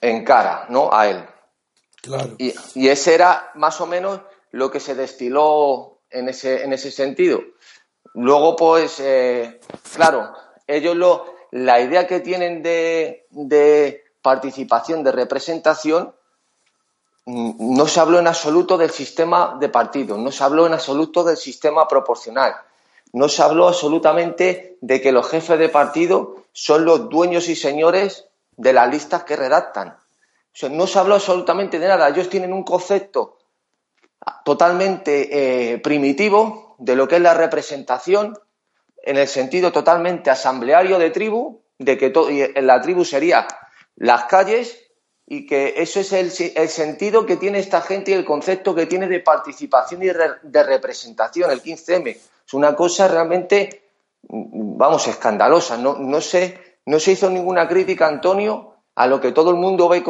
en 0.00 0.24
cara, 0.24 0.66
¿no? 0.68 0.92
A 0.92 1.08
él. 1.08 1.24
Y, 2.38 2.88
ese 2.88 3.14
era 3.14 3.50
más 3.54 3.80
o 3.80 3.86
menos 3.86 4.20
lo 4.52 4.70
que 4.70 4.80
se 4.80 4.94
destiló 4.94 5.98
en 6.10 6.28
ese, 6.28 6.62
en 6.62 6.72
ese 6.72 6.90
sentido. 6.90 7.40
luego, 8.14 8.54
pues, 8.56 9.00
eh, 9.00 9.60
claro, 9.94 10.32
ellos 10.66 10.94
lo, 10.96 11.34
la 11.50 11.80
idea 11.80 12.06
que 12.06 12.20
tienen 12.20 12.62
de, 12.62 13.26
de 13.30 14.04
participación, 14.22 15.02
de 15.02 15.12
representación, 15.12 16.14
no 17.26 17.88
se 17.88 18.00
habló 18.00 18.20
en 18.20 18.28
absoluto 18.28 18.78
del 18.78 18.90
sistema 18.90 19.56
de 19.58 19.68
partidos, 19.68 20.18
no 20.18 20.30
se 20.30 20.44
habló 20.44 20.66
en 20.66 20.74
absoluto 20.74 21.24
del 21.24 21.36
sistema 21.36 21.88
proporcional, 21.88 22.54
no 23.12 23.28
se 23.28 23.42
habló 23.42 23.66
absolutamente 23.66 24.78
de 24.80 25.00
que 25.00 25.12
los 25.12 25.28
jefes 25.28 25.58
de 25.58 25.68
partido 25.68 26.44
son 26.52 26.84
los 26.84 27.08
dueños 27.08 27.48
y 27.48 27.56
señores 27.56 28.28
de 28.56 28.72
las 28.72 28.90
listas 28.90 29.24
que 29.24 29.36
redactan. 29.36 29.98
No 30.70 30.86
se 30.86 30.98
habló 30.98 31.14
absolutamente 31.16 31.78
de 31.78 31.88
nada. 31.88 32.08
Ellos 32.08 32.30
tienen 32.30 32.52
un 32.52 32.62
concepto 32.62 33.38
totalmente 34.44 35.72
eh, 35.72 35.78
primitivo 35.78 36.76
de 36.78 36.96
lo 36.96 37.06
que 37.06 37.16
es 37.16 37.22
la 37.22 37.34
representación 37.34 38.38
en 39.02 39.18
el 39.18 39.28
sentido 39.28 39.70
totalmente 39.72 40.30
asambleario 40.30 40.98
de 40.98 41.10
tribu, 41.10 41.62
de 41.78 41.98
que 41.98 42.12
la 42.62 42.80
tribu 42.80 43.04
sería 43.04 43.46
las 43.96 44.24
calles 44.24 44.85
y 45.26 45.44
que 45.44 45.74
eso 45.76 45.98
es 45.98 46.12
el, 46.12 46.30
sentido 46.30 47.26
que 47.26 47.36
tiene 47.36 47.58
esta 47.58 47.80
gente 47.80 48.12
y 48.12 48.14
el 48.14 48.24
concepto 48.24 48.74
que 48.74 48.86
tiene 48.86 49.08
de 49.08 49.20
participación 49.20 50.02
y 50.02 50.06
de 50.06 50.62
representación, 50.62 51.50
el 51.50 51.62
15M. 51.62 52.16
Es 52.46 52.54
una 52.54 52.76
cosa 52.76 53.08
realmente, 53.08 53.82
vamos, 54.28 55.08
escandalosa. 55.08 55.76
No, 55.76 55.98
no, 55.98 56.20
se, 56.20 56.78
no 56.86 57.00
se 57.00 57.12
hizo 57.12 57.28
ninguna 57.28 57.66
crítica, 57.66 58.06
Antonio, 58.06 58.74
a 58.94 59.08
lo 59.08 59.20
que 59.20 59.32
todo 59.32 59.50
el 59.50 59.56
mundo 59.56 59.88
ve, 59.88 60.04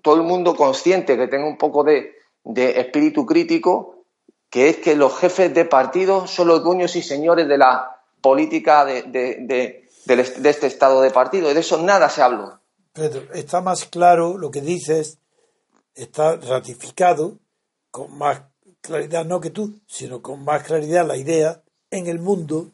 todo 0.00 0.14
el 0.14 0.22
mundo 0.22 0.54
consciente 0.54 1.16
que 1.16 1.26
tenga 1.26 1.46
un 1.46 1.58
poco 1.58 1.82
de, 1.82 2.14
de 2.44 2.80
espíritu 2.80 3.26
crítico, 3.26 4.04
que 4.48 4.68
es 4.68 4.76
que 4.76 4.94
los 4.94 5.18
jefes 5.18 5.52
de 5.52 5.64
partido 5.64 6.28
son 6.28 6.48
los 6.48 6.62
dueños 6.62 6.94
y 6.94 7.02
señores 7.02 7.48
de 7.48 7.58
la 7.58 7.96
política 8.20 8.84
de, 8.84 9.02
de, 9.02 9.88
este 10.06 10.66
estado 10.68 11.00
de 11.00 11.10
partido. 11.10 11.50
Y 11.50 11.54
de 11.54 11.60
eso 11.60 11.82
nada 11.82 12.08
se 12.08 12.22
habló. 12.22 12.61
Pedro, 12.92 13.32
está 13.32 13.60
más 13.60 13.86
claro 13.86 14.36
lo 14.36 14.50
que 14.50 14.60
dices, 14.60 15.18
está 15.94 16.36
ratificado 16.36 17.38
con 17.90 18.16
más 18.16 18.42
claridad, 18.80 19.24
no 19.24 19.40
que 19.40 19.50
tú, 19.50 19.80
sino 19.86 20.20
con 20.20 20.44
más 20.44 20.62
claridad 20.64 21.06
la 21.06 21.16
idea 21.16 21.62
en 21.90 22.06
el 22.06 22.18
mundo, 22.18 22.72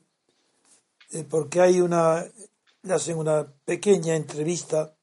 eh, 1.12 1.24
porque 1.28 1.60
hay 1.60 1.80
una, 1.80 2.24
hacen 2.88 3.18
una 3.18 3.52
pequeña 3.64 4.16
entrevista 4.16 4.94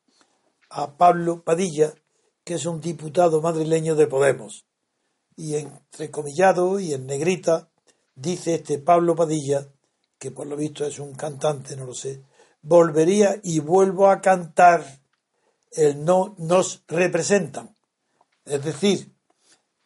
a 0.70 0.98
Pablo 0.98 1.44
Padilla, 1.44 1.94
que 2.44 2.56
es 2.56 2.66
un 2.66 2.82
diputado 2.82 3.42
madrileño 3.42 3.96
de 3.96 4.08
Podemos. 4.08 4.66
Y 5.38 5.56
entrecomillado 5.56 6.80
y 6.80 6.94
en 6.94 7.06
negrita 7.06 7.70
dice 8.16 8.56
este 8.56 8.80
Pablo 8.80 9.16
Padilla, 9.16 9.68
que 10.18 10.32
por 10.32 10.48
lo 10.48 10.56
visto 10.56 10.86
es 10.86 11.00
un 11.00 11.14
cantante, 11.14 11.76
no 11.76 11.86
lo 11.86 11.94
sé, 11.94 12.22
volvería 12.62 13.40
y 13.44 13.60
vuelvo 13.60 14.10
a 14.10 14.22
cantar 14.22 15.05
el 15.76 16.04
no 16.04 16.36
nos 16.38 16.84
representan. 16.88 17.76
Es 18.46 18.64
decir, 18.64 19.14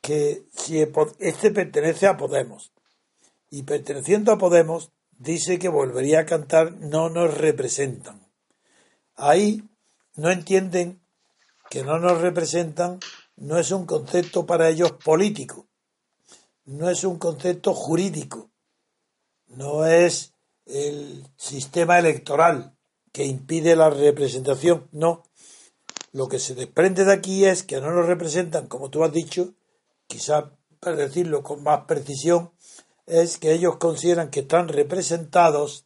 que 0.01 0.45
si 0.51 0.85
este 1.19 1.51
pertenece 1.51 2.07
a 2.07 2.17
Podemos 2.17 2.71
y 3.49 3.63
perteneciendo 3.63 4.31
a 4.31 4.37
Podemos 4.37 4.91
dice 5.11 5.59
que 5.59 5.69
volvería 5.69 6.21
a 6.21 6.25
cantar 6.25 6.73
no 6.73 7.09
nos 7.09 7.37
representan. 7.37 8.25
Ahí 9.15 9.63
no 10.15 10.31
entienden 10.31 11.01
que 11.69 11.83
no 11.83 11.99
nos 11.99 12.21
representan 12.21 12.99
no 13.35 13.57
es 13.57 13.71
un 13.71 13.85
concepto 13.85 14.45
para 14.45 14.69
ellos 14.69 14.91
político, 14.91 15.67
no 16.65 16.89
es 16.89 17.03
un 17.03 17.17
concepto 17.17 17.73
jurídico, 17.73 18.49
no 19.47 19.85
es 19.85 20.33
el 20.65 21.25
sistema 21.37 21.99
electoral 21.99 22.75
que 23.11 23.25
impide 23.25 23.75
la 23.75 23.89
representación, 23.89 24.87
no. 24.91 25.23
Lo 26.11 26.27
que 26.27 26.39
se 26.39 26.55
desprende 26.55 27.05
de 27.05 27.13
aquí 27.13 27.45
es 27.45 27.63
que 27.63 27.79
no 27.79 27.91
nos 27.91 28.05
representan, 28.05 28.67
como 28.67 28.89
tú 28.89 29.03
has 29.03 29.13
dicho, 29.13 29.53
quizá 30.07 30.51
para 30.79 30.95
decirlo 30.95 31.43
con 31.43 31.63
más 31.63 31.85
precisión, 31.85 32.51
es 33.05 33.37
que 33.37 33.53
ellos 33.53 33.77
consideran 33.77 34.29
que 34.29 34.41
están 34.41 34.67
representados 34.67 35.85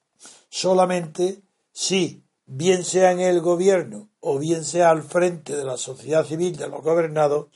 solamente 0.49 1.41
si, 1.71 2.23
bien 2.45 2.83
sea 2.83 3.11
en 3.11 3.19
el 3.19 3.41
gobierno 3.41 4.09
o 4.19 4.37
bien 4.39 4.63
sea 4.63 4.89
al 4.89 5.03
frente 5.03 5.55
de 5.55 5.65
la 5.65 5.77
sociedad 5.77 6.25
civil 6.25 6.55
de 6.55 6.67
los 6.67 6.81
gobernados, 6.81 7.47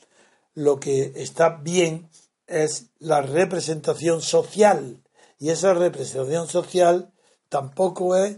lo 0.54 0.80
que 0.80 1.14
está 1.16 1.58
bien 1.58 2.10
es 2.48 2.88
la 3.00 3.22
representación 3.22 4.22
social. 4.22 5.04
Y 5.40 5.50
esa 5.50 5.74
representación 5.74 6.48
social 6.48 7.14
tampoco 7.50 8.16
es 8.16 8.38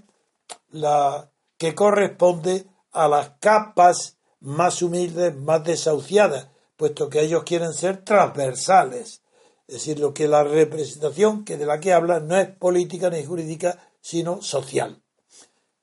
la 0.70 1.32
que 1.58 1.74
corresponde 1.74 2.68
a 2.92 3.08
las 3.08 3.32
capas 3.40 4.19
más 4.42 4.82
humildes, 4.82 5.36
más 5.36 5.64
desahuciadas, 5.64 6.48
puesto 6.78 7.10
que 7.10 7.22
ellos 7.22 7.44
quieren 7.44 7.74
ser 7.74 8.04
transversales. 8.04 9.22
Es 9.68 9.76
decir, 9.76 10.00
lo 10.00 10.14
que 10.14 10.28
la 10.28 10.44
representación 10.44 11.46
que 11.46 11.58
de 11.58 11.66
la 11.66 11.80
que 11.80 11.94
habla 11.94 12.20
no 12.20 12.38
es 12.38 12.48
política 12.50 13.10
ni 13.10 13.24
jurídica, 13.24 13.78
sino 14.02 14.42
social 14.42 15.02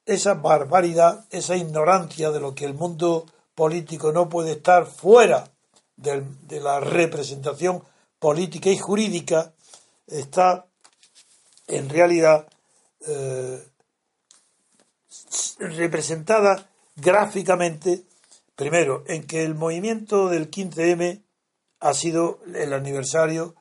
esa 0.07 0.35
barbaridad, 0.35 1.27
esa 1.31 1.57
ignorancia 1.57 2.31
de 2.31 2.40
lo 2.40 2.55
que 2.55 2.64
el 2.64 2.75
mundo 2.75 3.27
político 3.55 4.12
no 4.12 4.29
puede 4.29 4.53
estar 4.53 4.87
fuera 4.87 5.51
de, 5.97 6.61
la 6.61 6.79
representación 6.79 7.83
política 8.21 8.71
y 8.71 8.79
jurídica, 8.79 9.53
está 10.07 10.66
en 11.66 11.88
realidad 11.88 12.47
eh, 13.07 13.66
representada 15.59 16.71
gráficamente, 16.95 18.05
primero, 18.57 19.05
en 19.07 19.27
que 19.27 19.45
el 19.45 19.55
movimiento 19.55 20.29
del 20.29 20.51
15M 20.51 21.23
ha 21.81 21.95
sido 21.95 22.40
el 22.55 22.73
aniversario, 22.73 23.55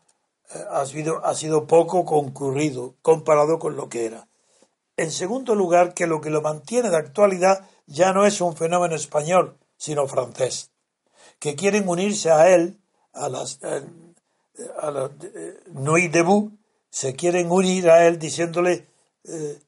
eh, 0.54 0.64
ha, 0.72 0.86
sido, 0.86 1.24
ha 1.26 1.36
sido 1.36 1.68
poco 1.68 2.06
concurrido 2.06 2.96
comparado 3.02 3.60
con 3.60 3.76
lo 3.76 3.90
que 3.90 4.06
era. 4.06 4.28
En 4.98 5.12
segundo 5.12 5.54
lugar, 5.54 5.94
que 5.94 6.08
lo 6.08 6.22
que 6.22 6.30
lo 6.30 6.42
mantiene 6.42 6.90
de 6.90 6.98
actualidad 6.98 7.68
ya 7.86 8.14
no 8.14 8.26
es 8.26 8.42
un 8.42 8.56
fenómeno 8.56 8.96
español, 8.96 9.58
sino 9.78 10.08
francés, 10.08 10.72
que 11.40 11.56
quieren 11.56 11.88
unirse 11.88 12.32
a 12.32 12.50
él, 12.50 12.80
a 13.14 13.30
las 13.30 13.60
eh, 13.62 13.84
a 14.80 14.92
la, 14.92 15.12
eh, 15.22 15.60
Nuit 15.74 16.12
debout, 16.12 16.52
se 16.90 17.14
quieren 17.14 17.52
unir 17.52 17.90
a 17.90 18.08
él 18.08 18.18
diciéndole 18.18 18.88
eh, 19.26 19.60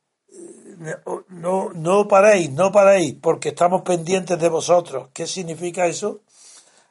no, 1.29 1.69
no 1.73 2.07
paréis, 2.07 2.51
no 2.51 2.71
paréis, 2.71 3.15
porque 3.21 3.49
estamos 3.49 3.81
pendientes 3.81 4.39
de 4.39 4.49
vosotros. 4.49 5.09
¿Qué 5.13 5.25
significa 5.25 5.87
eso? 5.87 6.21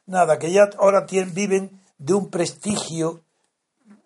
Nada, 0.07 0.38
que 0.38 0.51
ya 0.51 0.68
ahora 0.79 1.07
tienen, 1.07 1.35
viven 1.35 1.81
de 1.99 2.14
un 2.14 2.31
prestigio 2.31 3.22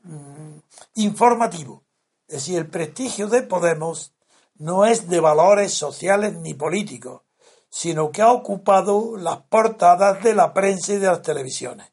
mm, 0.03 0.59
informativo. 0.97 1.83
Es 2.29 2.37
decir, 2.37 2.59
el 2.59 2.69
prestigio 2.69 3.27
de 3.29 3.43
Podemos 3.43 4.13
no 4.57 4.85
es 4.85 5.09
de 5.09 5.21
valores 5.21 5.73
sociales 5.73 6.35
ni 6.35 6.55
políticos, 6.55 7.23
sino 7.71 8.11
que 8.11 8.23
ha 8.23 8.33
ocupado 8.33 9.17
las 9.17 9.39
portadas 9.39 10.23
de 10.23 10.35
la 10.35 10.53
prensa 10.53 10.93
y 10.93 10.99
de 10.99 11.07
las 11.07 11.23
televisiones. 11.23 11.91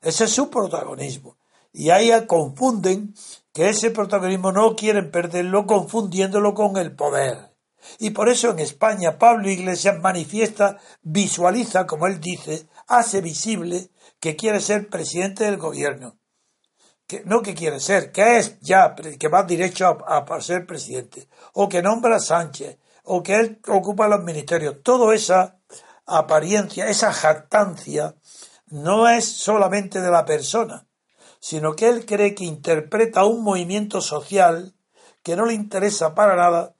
Ese 0.00 0.24
es 0.24 0.30
su 0.30 0.48
protagonismo. 0.48 1.36
Y 1.72 1.90
ahí 1.90 2.10
confunden 2.26 3.14
que 3.52 3.68
ese 3.68 3.90
protagonismo 3.90 4.52
no 4.52 4.76
quieren 4.76 5.10
perderlo 5.10 5.66
confundiéndolo 5.66 6.54
con 6.54 6.76
el 6.76 6.94
poder. 6.94 7.54
Y 7.98 8.10
por 8.10 8.28
eso 8.28 8.50
en 8.50 8.58
España 8.58 9.18
Pablo 9.18 9.48
Iglesias 9.48 10.00
manifiesta, 10.00 10.78
visualiza, 11.02 11.86
como 11.86 12.06
él 12.06 12.20
dice, 12.20 12.68
hace 12.86 13.20
visible 13.20 13.90
que 14.20 14.36
quiere 14.36 14.60
ser 14.60 14.88
presidente 14.88 15.44
del 15.44 15.56
gobierno 15.56 16.20
que, 17.10 17.24
no 17.24 17.42
que 17.42 17.54
quiere 17.54 17.80
ser, 17.80 18.12
que 18.12 18.38
es 18.38 18.60
ya, 18.60 18.94
que 18.94 19.26
va 19.26 19.42
derecho 19.42 19.98
a, 20.06 20.40
ser 20.40 20.64
presidente, 20.64 21.28
o 21.54 21.68
que 21.68 21.82
nombra 21.82 22.16
a 22.16 22.20
Sánchez, 22.20 22.78
o 23.02 23.20
que 23.20 23.34
él 23.34 23.60
ocupa 23.66 24.06
los 24.06 24.22
ministerios. 24.22 24.76
Toda 24.84 25.12
esa 25.12 25.58
apariencia, 26.06 26.86
esa 26.88 27.12
jactancia, 27.12 28.14
no 28.68 29.08
es 29.08 29.24
solamente 29.24 30.00
de 30.00 30.08
la 30.08 30.24
persona, 30.24 30.86
sino 31.40 31.74
que 31.74 31.88
él 31.88 32.06
cree 32.06 32.34
que 32.34 32.44
interpreta 32.44 33.24
un 33.24 33.42
movimiento 33.42 34.00
social 34.00 34.74
que 35.22 35.36
no 35.36 35.46
le 35.46 35.54
interesa 35.54 36.14
para 36.14 36.36
nada 36.36 36.76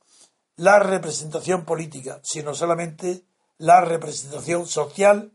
la 0.56 0.78
representación 0.78 1.64
política, 1.64 2.20
sino 2.22 2.54
solamente 2.54 3.24
la 3.58 3.80
representación 3.80 4.66
social 4.66 5.32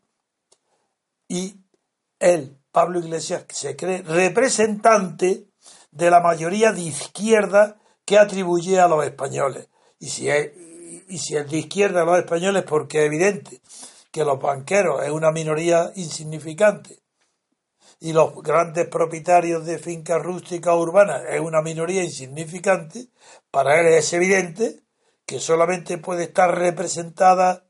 y 1.28 1.56
él 2.20 2.58
Pablo 2.72 3.00
Iglesias 3.00 3.46
se 3.50 3.76
cree 3.76 4.02
representante 4.02 5.48
de 5.92 6.12
la 6.12 6.20
mayoría 6.20 6.74
de 6.74 6.82
izquierda 6.82 7.78
que 8.04 8.20
atribuye 8.20 8.80
a 8.80 8.88
los 8.90 9.06
españoles. 9.06 9.70
Y 9.98 10.10
si 10.10 10.30
es, 10.30 10.52
y 11.08 11.18
si 11.18 11.38
es 11.38 11.50
de 11.50 11.58
izquierda 11.58 12.02
a 12.02 12.06
los 12.06 12.20
españoles, 12.20 12.64
porque 12.68 13.00
es 13.00 13.06
evidente 13.06 13.62
que 14.12 14.26
los 14.26 14.40
banqueros 14.42 15.04
es 15.04 15.10
una 15.10 15.32
minoría 15.32 15.92
insignificante. 15.96 17.00
Y 18.00 18.14
los 18.14 18.36
grandes 18.42 18.88
propietarios 18.88 19.66
de 19.66 19.80
fincas 19.80 20.22
rústicas 20.22 20.76
urbanas 20.76 21.24
es 21.30 21.40
una 21.40 21.62
minoría 21.62 22.04
insignificante, 22.04 23.08
para 23.52 23.80
él 23.80 23.88
es 23.88 24.12
evidente 24.14 24.82
que 25.26 25.40
solamente 25.40 25.98
puede 25.98 26.24
estar 26.24 26.58
representada 26.58 27.66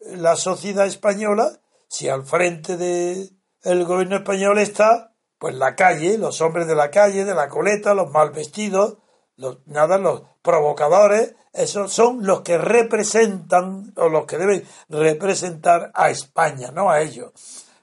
la 0.00 0.36
sociedad 0.36 0.86
española 0.86 1.60
si 1.88 2.08
al 2.08 2.24
frente 2.24 2.76
del 2.76 3.84
gobierno 3.84 4.16
español 4.16 4.58
está 4.58 5.12
pues 5.38 5.54
la 5.56 5.74
calle, 5.74 6.18
los 6.18 6.40
hombres 6.40 6.68
de 6.68 6.76
la 6.76 6.90
calle, 6.90 7.24
de 7.24 7.34
la 7.34 7.48
coleta, 7.48 7.94
los 7.94 8.10
mal 8.12 8.30
vestidos, 8.30 8.98
los, 9.36 9.58
nada, 9.66 9.98
los 9.98 10.22
provocadores, 10.40 11.34
esos 11.52 11.92
son 11.92 12.24
los 12.24 12.42
que 12.42 12.58
representan 12.58 13.92
o 13.96 14.08
los 14.08 14.24
que 14.26 14.38
deben 14.38 14.64
representar 14.88 15.90
a 15.94 16.10
España, 16.10 16.70
no 16.70 16.90
a 16.90 17.00
ellos. 17.00 17.32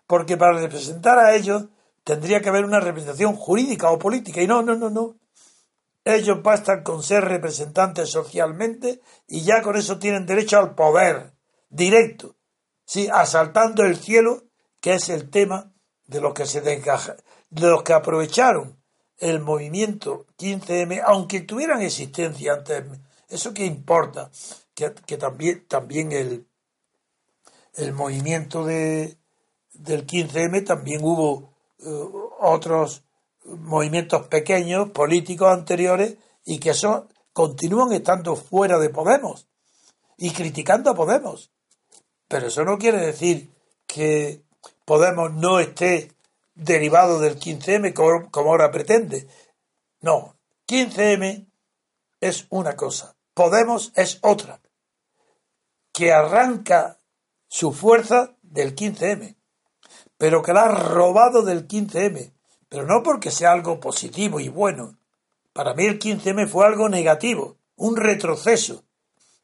Porque 0.09 0.37
para 0.37 0.59
representar 0.59 1.19
a 1.19 1.35
ellos 1.35 1.65
tendría 2.03 2.41
que 2.41 2.49
haber 2.49 2.65
una 2.65 2.79
representación 2.79 3.35
jurídica 3.35 3.91
o 3.91 3.99
política. 3.99 4.41
Y 4.41 4.47
no, 4.47 4.63
no, 4.63 4.75
no, 4.75 4.89
no. 4.89 5.17
Ellos 6.03 6.41
bastan 6.41 6.81
con 6.81 7.03
ser 7.03 7.25
representantes 7.25 8.09
socialmente 8.09 9.01
y 9.27 9.41
ya 9.41 9.61
con 9.61 9.77
eso 9.77 9.99
tienen 9.99 10.25
derecho 10.25 10.57
al 10.57 10.73
poder 10.73 11.33
directo. 11.69 12.35
Sí, 12.85 13.07
asaltando 13.13 13.83
el 13.83 13.97
cielo, 13.97 14.45
que 14.81 14.95
es 14.95 15.09
el 15.09 15.29
tema 15.29 15.71
de 16.07 16.21
los 16.21 16.33
que 16.33 16.47
se 16.47 16.61
desgaja, 16.61 17.15
de 17.51 17.67
los 17.67 17.83
que 17.83 17.93
aprovecharon 17.93 18.81
el 19.19 19.39
movimiento 19.41 20.25
15M, 20.39 21.03
aunque 21.05 21.41
tuvieran 21.41 21.83
existencia 21.83 22.53
antes, 22.53 22.83
eso 23.27 23.53
que 23.53 23.63
importa, 23.63 24.31
que, 24.73 24.89
también, 25.17 25.67
también 25.67 26.11
el, 26.13 26.47
el 27.75 27.93
movimiento 27.93 28.65
de, 28.65 29.18
del 29.79 30.05
15M 30.05 30.65
también 30.65 31.01
hubo 31.03 31.53
eh, 31.79 31.85
otros 32.39 33.03
movimientos 33.45 34.27
pequeños, 34.27 34.91
políticos 34.91 35.51
anteriores, 35.51 36.17
y 36.45 36.59
que 36.59 36.71
eso 36.71 37.07
continúan 37.33 37.93
estando 37.93 38.35
fuera 38.35 38.77
de 38.79 38.89
Podemos 38.89 39.47
y 40.17 40.31
criticando 40.31 40.91
a 40.91 40.95
Podemos. 40.95 41.51
Pero 42.27 42.47
eso 42.47 42.63
no 42.63 42.77
quiere 42.77 42.99
decir 43.05 43.49
que 43.87 44.43
Podemos 44.85 45.31
no 45.33 45.59
esté 45.59 46.11
derivado 46.55 47.19
del 47.19 47.39
15M 47.39 47.93
como, 47.93 48.49
ahora 48.49 48.71
pretende. 48.71 49.27
No, 50.01 50.35
15M 50.67 51.47
es 52.19 52.47
una 52.49 52.75
cosa, 52.75 53.15
Podemos 53.33 53.91
es 53.95 54.19
otra, 54.21 54.59
que 55.93 56.11
arranca 56.11 56.97
su 57.47 57.71
fuerza 57.71 58.35
del 58.41 58.75
15M, 58.75 59.35
pero 60.19 60.43
que 60.43 60.53
la 60.53 60.65
ha 60.65 60.67
robado 60.67 61.41
del 61.41 61.67
15M, 61.67 62.31
pero 62.69 62.85
no 62.85 63.01
porque 63.01 63.31
sea 63.31 63.51
algo 63.51 63.79
positivo 63.79 64.39
y 64.39 64.49
bueno. 64.49 64.99
Para 65.51 65.73
mí 65.73 65.85
el 65.85 65.97
15M 65.97 66.47
fue 66.47 66.67
algo 66.67 66.87
negativo, 66.87 67.57
un 67.75 67.97
retroceso 67.97 68.83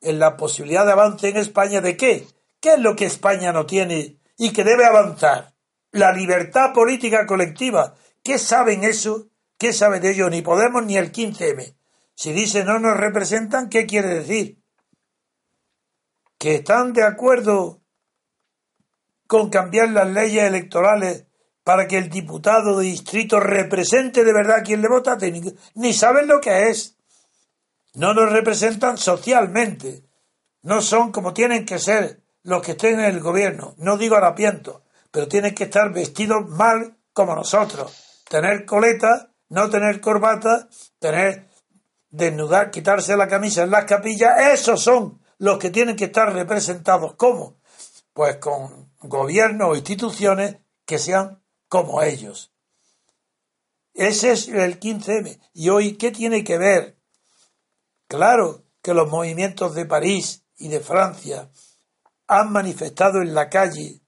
en 0.01 0.19
la 0.19 0.37
posibilidad 0.37 0.85
de 0.85 0.91
avance 0.91 1.29
en 1.29 1.37
España 1.37 1.81
de 1.81 1.97
qué? 1.97 2.27
¿Qué 2.59 2.75
es 2.75 2.79
lo 2.79 2.95
que 2.95 3.05
España 3.05 3.51
no 3.51 3.65
tiene 3.65 4.19
y 4.37 4.53
que 4.53 4.63
debe 4.63 4.85
avanzar? 4.85 5.55
la 5.95 6.11
libertad 6.11 6.73
política 6.73 7.25
colectiva. 7.25 7.95
¿Qué 8.21 8.37
saben 8.37 8.83
eso? 8.83 9.29
¿Qué 9.57 9.71
sabe 9.71 10.01
de 10.01 10.11
ello? 10.11 10.29
Ni 10.29 10.41
Podemos 10.41 10.85
ni 10.85 10.97
el 10.97 11.11
15M. 11.11 11.73
Si 12.13 12.33
dice 12.33 12.65
no 12.65 12.79
nos 12.79 12.97
representan, 12.97 13.69
¿qué 13.69 13.85
quiere 13.85 14.09
decir? 14.09 14.61
¿Que 16.37 16.55
están 16.55 16.91
de 16.91 17.03
acuerdo 17.03 17.81
con 19.27 19.49
cambiar 19.49 19.89
las 19.89 20.09
leyes 20.09 20.43
electorales 20.43 21.25
para 21.63 21.87
que 21.87 21.97
el 21.97 22.09
diputado 22.09 22.77
de 22.77 22.85
distrito 22.85 23.39
represente 23.39 24.23
de 24.23 24.33
verdad 24.33 24.57
a 24.57 24.63
quien 24.63 24.81
le 24.81 24.87
vota? 24.87 25.17
Ni 25.75 25.93
saben 25.93 26.27
lo 26.27 26.39
que 26.39 26.69
es. 26.69 26.97
No 27.93 28.13
nos 28.13 28.31
representan 28.31 28.97
socialmente. 28.97 30.03
No 30.61 30.81
son 30.81 31.11
como 31.11 31.33
tienen 31.33 31.65
que 31.65 31.79
ser 31.79 32.21
los 32.43 32.61
que 32.61 32.71
estén 32.73 32.99
en 32.99 33.05
el 33.05 33.19
gobierno. 33.19 33.73
No 33.77 33.97
digo 33.97 34.15
harapientos 34.15 34.81
pero 35.15 35.29
tienen 35.29 35.55
que 35.55 35.63
estar 35.63 35.93
vestidos 35.93 36.45
mal 36.49 36.97
como 37.13 37.33
nosotros. 37.35 38.21
Tener 38.29 38.65
coleta, 38.65 39.31
no 39.47 39.69
tener 39.69 40.01
corbata, 40.01 40.67
tener 40.99 41.47
desnudar, 42.09 42.69
quitarse 42.69 43.15
la 43.15 43.29
camisa 43.29 43.63
en 43.63 43.71
las 43.71 43.85
capillas, 43.85 44.37
esos 44.51 44.81
son 44.81 45.21
los 45.37 45.57
que 45.57 45.69
tienen 45.69 45.95
que 45.95 46.05
estar 46.05 46.33
representados. 46.33 47.13
¿Cómo? 47.15 47.55
Pues 48.11 48.35
con 48.39 48.84
gobiernos 49.07 49.69
o 49.69 49.75
instituciones 49.75 50.57
que 50.85 50.99
sean 50.99 51.41
como 51.67 52.01
ellos. 52.01 52.51
Ese 53.93 54.31
es 54.31 54.47
el 54.49 54.79
15M. 54.79 55.39
¿Y 55.53 55.69
hoy 55.69 55.97
qué 55.97 56.11
tiene 56.11 56.43
que 56.43 56.57
ver? 56.57 56.97
Claro 58.07 58.63
que 58.81 58.93
los 58.93 59.09
movimientos 59.09 59.73
de 59.73 59.85
París 59.85 60.43
y 60.57 60.67
de 60.67 60.79
Francia 60.79 61.49
han 62.27 62.51
manifestado 62.51 63.21
en 63.21 63.33
la 63.33 63.49
calle 63.49 64.01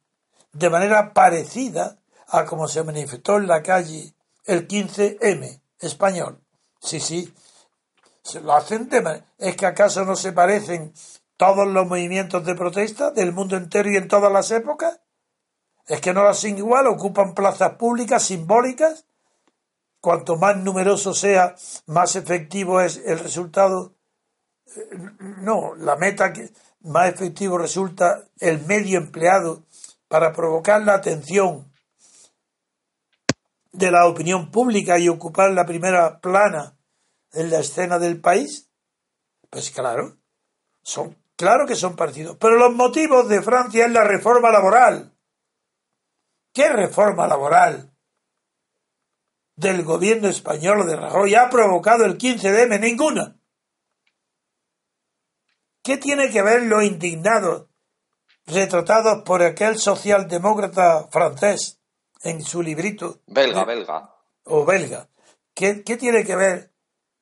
de 0.51 0.69
manera 0.69 1.13
parecida 1.13 1.99
a 2.27 2.45
como 2.45 2.67
se 2.67 2.83
manifestó 2.83 3.38
en 3.38 3.47
la 3.47 3.63
calle 3.63 4.13
el 4.45 4.67
15M 4.67 5.62
español. 5.79 6.41
Sí, 6.79 6.99
sí, 6.99 7.33
se 8.23 8.41
lo 8.41 8.53
hacen 8.53 8.89
de 8.89 9.23
¿Es 9.38 9.55
que 9.55 9.65
acaso 9.65 10.03
no 10.03 10.15
se 10.15 10.33
parecen 10.33 10.93
todos 11.38 11.67
los 11.67 11.88
movimientos 11.88 12.43
de 12.45 12.56
protesta 12.56 13.12
del 13.12 13.32
mundo 13.32 13.56
entero 13.56 13.89
y 13.89 13.95
en 13.95 14.08
todas 14.08 14.32
las 14.32 14.52
épocas? 14.52 15.00
¿Es 15.88 16.02
que 16.02 16.13
no 16.13 16.23
lo 16.23 16.30
hacen 16.30 16.58
igual? 16.58 16.88
¿Ocupan 16.88 17.34
plazas 17.34 17.76
públicas 17.76 18.23
simbólicas? 18.23 19.06
Cuanto 20.02 20.36
más 20.36 20.58
numeroso 20.58 21.13
sea, 21.13 21.56
más 21.86 22.15
efectivo 22.15 22.82
es 22.82 22.97
el 23.06 23.19
resultado. 23.19 23.95
Eh, 24.76 24.97
no, 25.39 25.76
la 25.76 25.95
meta 25.95 26.34
que 26.34 26.52
más 26.82 27.13
efectivo 27.13 27.58
resulta 27.58 28.26
el 28.39 28.65
medio 28.65 28.97
empleado 28.97 29.63
para 30.08 30.34
provocar 30.34 30.82
la 30.84 30.95
atención 30.95 31.71
de 33.71 33.91
la 33.91 34.08
opinión 34.08 34.50
pública 34.50 34.97
y 34.97 35.08
ocupar 35.08 35.52
la 35.52 35.65
primera 35.65 36.19
plana 36.19 36.78
en 37.34 37.52
la 37.52 37.60
escena 37.60 38.00
del 38.00 38.19
país? 38.19 38.69
Pues 39.50 39.71
claro, 39.71 40.17
son, 40.82 41.15
claro 41.38 41.65
que 41.65 41.76
son 41.76 41.95
partidos. 41.95 42.36
Pero 42.39 42.58
los 42.58 42.73
motivos 42.73 43.30
de 43.30 43.41
Francia 43.41 43.86
es 43.86 43.91
la 43.91 44.04
reforma 44.04 44.52
laboral. 44.52 45.13
¿Qué 46.54 46.67
reforma 46.69 47.28
laboral 47.28 47.93
del 49.56 49.84
gobierno 49.84 50.28
español 50.28 50.86
de 50.86 50.95
Rajoy 50.95 51.36
ha 51.36 51.50
provocado 51.50 52.04
el 52.04 52.17
15 52.17 52.52
de 52.52 52.63
M? 52.63 52.80
Ninguna. 52.80 53.39
¿Qué 55.82 55.97
tiene 55.97 56.30
que 56.30 56.41
ver 56.41 56.63
lo 56.63 56.82
indignado 56.82 57.69
retratados 58.47 59.23
por 59.23 59.43
aquel 59.43 59.78
socialdemócrata 59.78 61.08
francés 61.12 61.80
en 62.23 62.41
su 62.41 62.63
librito. 62.63 63.21
Belga, 63.28 63.65
belga. 63.65 64.15
O 64.45 64.65
belga. 64.65 65.10
¿Qué, 65.54 65.76
tiene 65.76 66.23
que 66.23 66.36
ver 66.36 66.71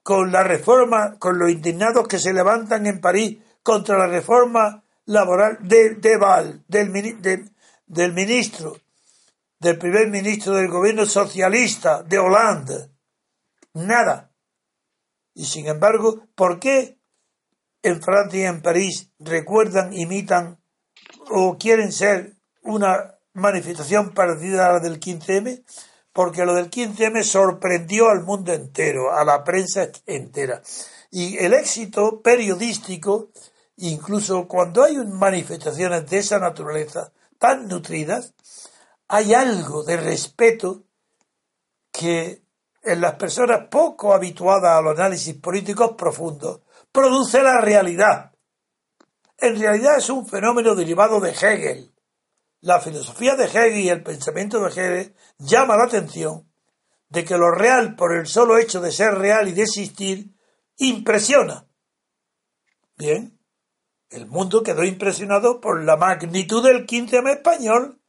con 0.04 0.32
la 0.32 0.44
reforma, 0.44 1.18
con 1.18 1.40
los 1.40 1.50
indignados 1.50 2.08
que 2.08 2.20
se 2.20 2.34
levantan 2.34 2.86
en 2.86 3.02
París 3.02 3.40
contra 3.66 3.98
la 3.98 4.06
reforma 4.06 4.84
laboral 5.06 5.58
de, 5.62 5.96
de 5.96 6.18
Val, 6.18 6.64
del, 6.68 7.50
del 7.88 8.14
ministro, 8.14 8.78
del 9.60 9.80
primer 9.80 10.08
ministro 10.08 10.54
del 10.54 10.68
gobierno 10.68 11.08
socialista 11.08 12.04
de 12.04 12.20
Hollande? 12.20 12.92
Nada. 13.74 14.32
Y 15.34 15.46
sin 15.46 15.66
embargo, 15.66 16.28
¿por 16.36 16.60
qué 16.60 17.00
en 17.82 18.04
Francia 18.04 18.40
y 18.40 18.44
en 18.44 18.62
París 18.62 19.10
recuerdan, 19.18 19.94
imitan 19.94 20.60
o 21.32 21.58
quieren 21.58 21.92
ser 21.92 22.36
una 22.62 23.16
manifestación 23.34 24.14
parecida 24.14 24.68
a 24.68 24.74
la 24.74 24.80
del 24.80 25.00
15M, 25.00 25.64
porque 26.14 26.46
lo 26.46 26.54
del 26.54 26.70
15M 26.70 27.24
sorprendió 27.24 28.10
al 28.10 28.24
mundo 28.24 28.54
entero, 28.54 29.12
a 29.12 29.26
la 29.26 29.44
prensa 29.44 29.90
entera. 30.06 30.62
Y 31.10 31.38
el 31.38 31.54
éxito 31.54 32.22
periodístico, 32.22 33.30
incluso 33.78 34.48
cuando 34.48 34.84
hay 34.84 34.98
manifestaciones 34.98 36.10
de 36.10 36.18
esa 36.18 36.40
naturaleza 36.40 37.12
tan 37.38 37.68
nutridas, 37.68 38.34
hay 39.08 39.34
algo 39.34 39.84
de 39.84 39.98
respeto 39.98 40.84
que 41.92 42.44
en 42.82 43.02
las 43.02 43.16
personas 43.16 43.68
poco 43.70 44.14
habituadas 44.14 44.78
a 44.78 44.82
los 44.82 44.98
análisis 44.98 45.36
políticos 45.36 45.96
profundos 45.98 46.62
produce 46.92 47.42
la 47.42 47.62
realidad 47.62 48.32
en 49.38 49.60
realidad 49.60 49.98
es 49.98 50.10
un 50.10 50.28
fenómeno 50.28 50.76
derivado 50.76 51.20
de 51.20 51.32
Hegel. 51.32 51.94
La 52.62 52.80
filosofía 52.80 53.36
de 53.36 53.46
Hegel 53.46 53.78
y 53.78 53.90
el 53.90 54.04
pensamiento 54.04 54.60
de 54.60 54.70
Hegel 54.70 55.16
llama 55.38 55.78
la 55.78 55.86
atención 55.86 56.50
de 57.10 57.24
que 57.24 57.38
lo 57.38 57.52
real, 57.52 57.96
por 57.96 58.16
el 58.16 58.28
solo 58.28 58.58
hecho 58.58 58.82
de 58.82 58.92
ser 58.92 59.16
real 59.16 59.48
y 59.48 59.52
de 59.52 59.64
existir, 59.64 60.34
impresiona. 60.78 61.68
Bien, 62.98 63.35
el 64.16 64.28
mundo 64.28 64.64
quedó 64.64 64.84
impresionado 64.84 65.60
por 65.60 65.84
la 65.84 65.98
magnitud 65.98 66.64
del 66.64 66.86
15 66.86 67.20
español 67.32 68.00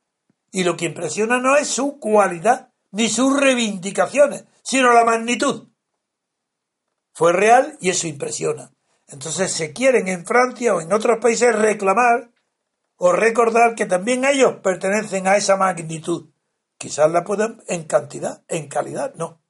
y 0.53 0.65
lo 0.65 0.77
que 0.77 0.87
impresiona 0.87 1.39
no 1.39 1.57
es 1.57 1.69
su 1.69 1.99
cualidad, 1.99 2.73
ni 2.93 3.09
sus 3.09 3.39
reivindicaciones, 3.39 4.45
sino 4.63 4.93
la 4.93 5.05
magnitud. 5.05 5.69
Fue 7.13 7.33
real 7.33 7.77
y 7.81 7.91
eso 7.91 8.07
impresiona. 8.07 8.73
Entonces 9.09 9.53
se 9.53 9.73
quieren 9.73 10.09
en 10.09 10.27
Francia 10.27 10.75
o 10.75 10.81
en 10.81 10.93
otros 10.93 11.19
países 11.21 11.55
reclamar 11.55 12.31
o 12.97 13.13
recordar 13.13 13.75
que 13.75 13.87
también 13.87 14.25
ellos 14.25 14.57
pertenecen 14.63 15.27
a 15.27 15.37
esa 15.37 15.57
magnitud. 15.57 16.31
Quizás 16.79 17.11
la 17.11 17.25
puedan 17.25 17.63
en 17.69 17.85
cantidad, 17.85 18.43
en 18.49 18.69
calidad, 18.69 19.15
no. 19.15 19.41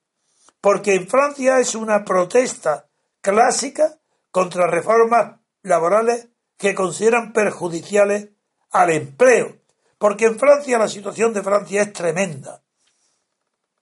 Porque 0.61 0.95
en 0.95 1.09
Francia 1.09 1.59
es 1.61 1.75
una 1.75 2.05
protesta 2.05 2.89
clásica 3.21 3.99
contra 4.31 4.67
reformas 4.67 5.41
laborales 5.63 6.29
que 6.57 6.75
consideran 6.75 7.33
perjudiciales 7.33 8.31
al 8.71 8.91
empleo. 8.91 9.57
Porque 9.99 10.27
en 10.27 10.39
Francia 10.39 10.79
la 10.79 10.89
situación 10.89 11.33
de 11.33 11.43
Francia 11.43 11.83
es 11.83 11.93
tremenda. 11.93 12.63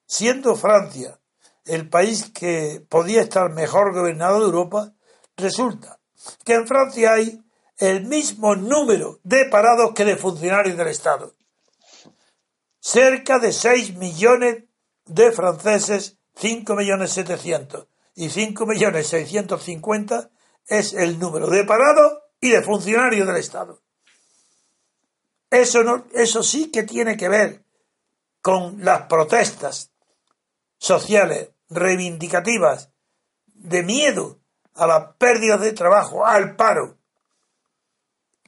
Siendo 0.05 0.55
Francia 0.55 1.19
el 1.65 1.89
país 1.89 2.31
que 2.31 2.85
podía 2.87 3.21
estar 3.21 3.51
mejor 3.51 3.93
gobernado 3.93 4.39
de 4.39 4.45
Europa, 4.45 4.93
resulta 5.35 5.99
que 6.43 6.53
en 6.53 6.67
Francia 6.67 7.13
hay 7.13 7.41
el 7.77 8.05
mismo 8.05 8.55
número 8.55 9.19
de 9.23 9.45
parados 9.45 9.93
que 9.93 10.05
de 10.05 10.15
funcionarios 10.15 10.77
del 10.77 10.87
Estado. 10.87 11.33
Cerca 12.79 13.39
de 13.39 13.51
6 13.51 13.95
millones 13.95 14.63
de 15.05 15.31
franceses, 15.31 16.17
5 16.35 16.75
millones 16.75 17.11
700 17.11 17.87
y 18.15 18.29
5 18.29 18.65
millones 18.65 19.07
650 19.07 20.29
es 20.67 20.93
el 20.93 21.19
número 21.19 21.47
de 21.47 21.63
parados 21.63 22.19
y 22.39 22.51
de 22.51 22.61
funcionarios 22.61 23.27
del 23.27 23.37
Estado. 23.37 23.81
Eso, 25.49 25.83
no, 25.83 26.05
eso 26.13 26.43
sí 26.43 26.71
que 26.71 26.83
tiene 26.83 27.15
que 27.15 27.29
ver 27.29 27.63
con 28.41 28.83
las 28.83 29.03
protestas 29.03 29.91
sociales 30.77 31.49
reivindicativas 31.69 32.91
de 33.45 33.83
miedo 33.83 34.39
a 34.75 34.85
la 34.85 35.13
pérdida 35.13 35.57
de 35.57 35.73
trabajo, 35.73 36.25
al 36.25 36.55
paro. 36.55 36.97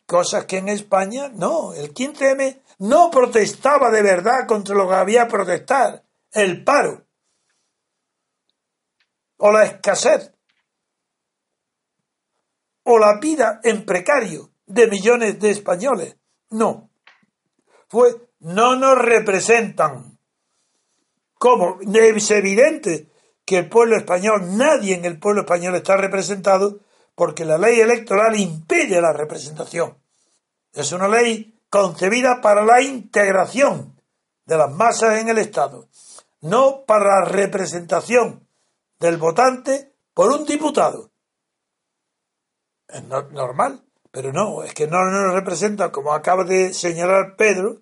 Cosas 0.06 0.45
que 0.45 0.58
en 0.58 0.69
España 0.69 1.30
no. 1.34 1.73
El 1.73 1.93
15M 1.93 2.62
no 2.80 3.10
protestaba 3.10 3.89
de 3.89 4.02
verdad 4.02 4.47
contra 4.47 4.76
lo 4.76 4.88
que 4.88 4.95
había 4.95 5.28
protestar, 5.28 6.04
el 6.32 6.63
paro 6.63 7.08
o 9.38 9.52
la 9.52 9.65
escasez 9.65 10.32
o 12.89 12.97
la 12.97 13.19
vida 13.19 13.60
en 13.63 13.86
precario 13.86 14.50
de 14.65 14.88
millones 14.88 15.39
de 15.39 15.52
españoles. 15.52 16.15
No. 16.50 16.89
Fue, 17.89 18.30
no 18.39 18.78
nos 18.78 18.97
representan. 18.97 20.17
¿Cómo? 21.38 21.80
Es 21.82 22.32
evidente 22.32 23.10
que 23.45 23.58
el 23.58 23.69
pueblo 23.69 23.97
español, 23.97 24.58
nadie 24.58 24.95
en 24.95 25.04
el 25.04 25.19
pueblo 25.19 25.41
español 25.41 25.76
está 25.76 25.97
representado 25.97 26.80
porque 27.13 27.43
la 27.43 27.58
ley 27.58 27.80
electoral 27.80 28.39
impide 28.39 29.02
la 29.02 29.12
representación. 29.12 29.97
Es 30.73 30.91
una 30.93 31.10
ley 31.10 31.60
concebida 31.69 32.39
para 32.41 32.63
la 32.63 32.82
integración 32.82 34.02
de 34.45 34.58
las 34.58 34.71
masas 34.71 35.19
en 35.19 35.28
el 35.28 35.39
Estado, 35.39 35.88
no 36.39 36.86
para 36.86 37.19
la 37.19 37.26
representación 37.26 38.47
del 39.00 39.17
votante 39.17 39.93
por 40.13 40.32
un 40.32 40.45
diputado. 40.45 41.12
Es 42.88 43.04
normal, 43.04 43.84
pero 44.12 44.32
no, 44.32 44.63
es 44.63 44.73
que 44.73 44.88
no 44.88 45.04
nos 45.04 45.34
representa, 45.34 45.91
como 45.91 46.13
acaba 46.13 46.43
de 46.43 46.73
señalar 46.73 47.36
Pedro, 47.36 47.82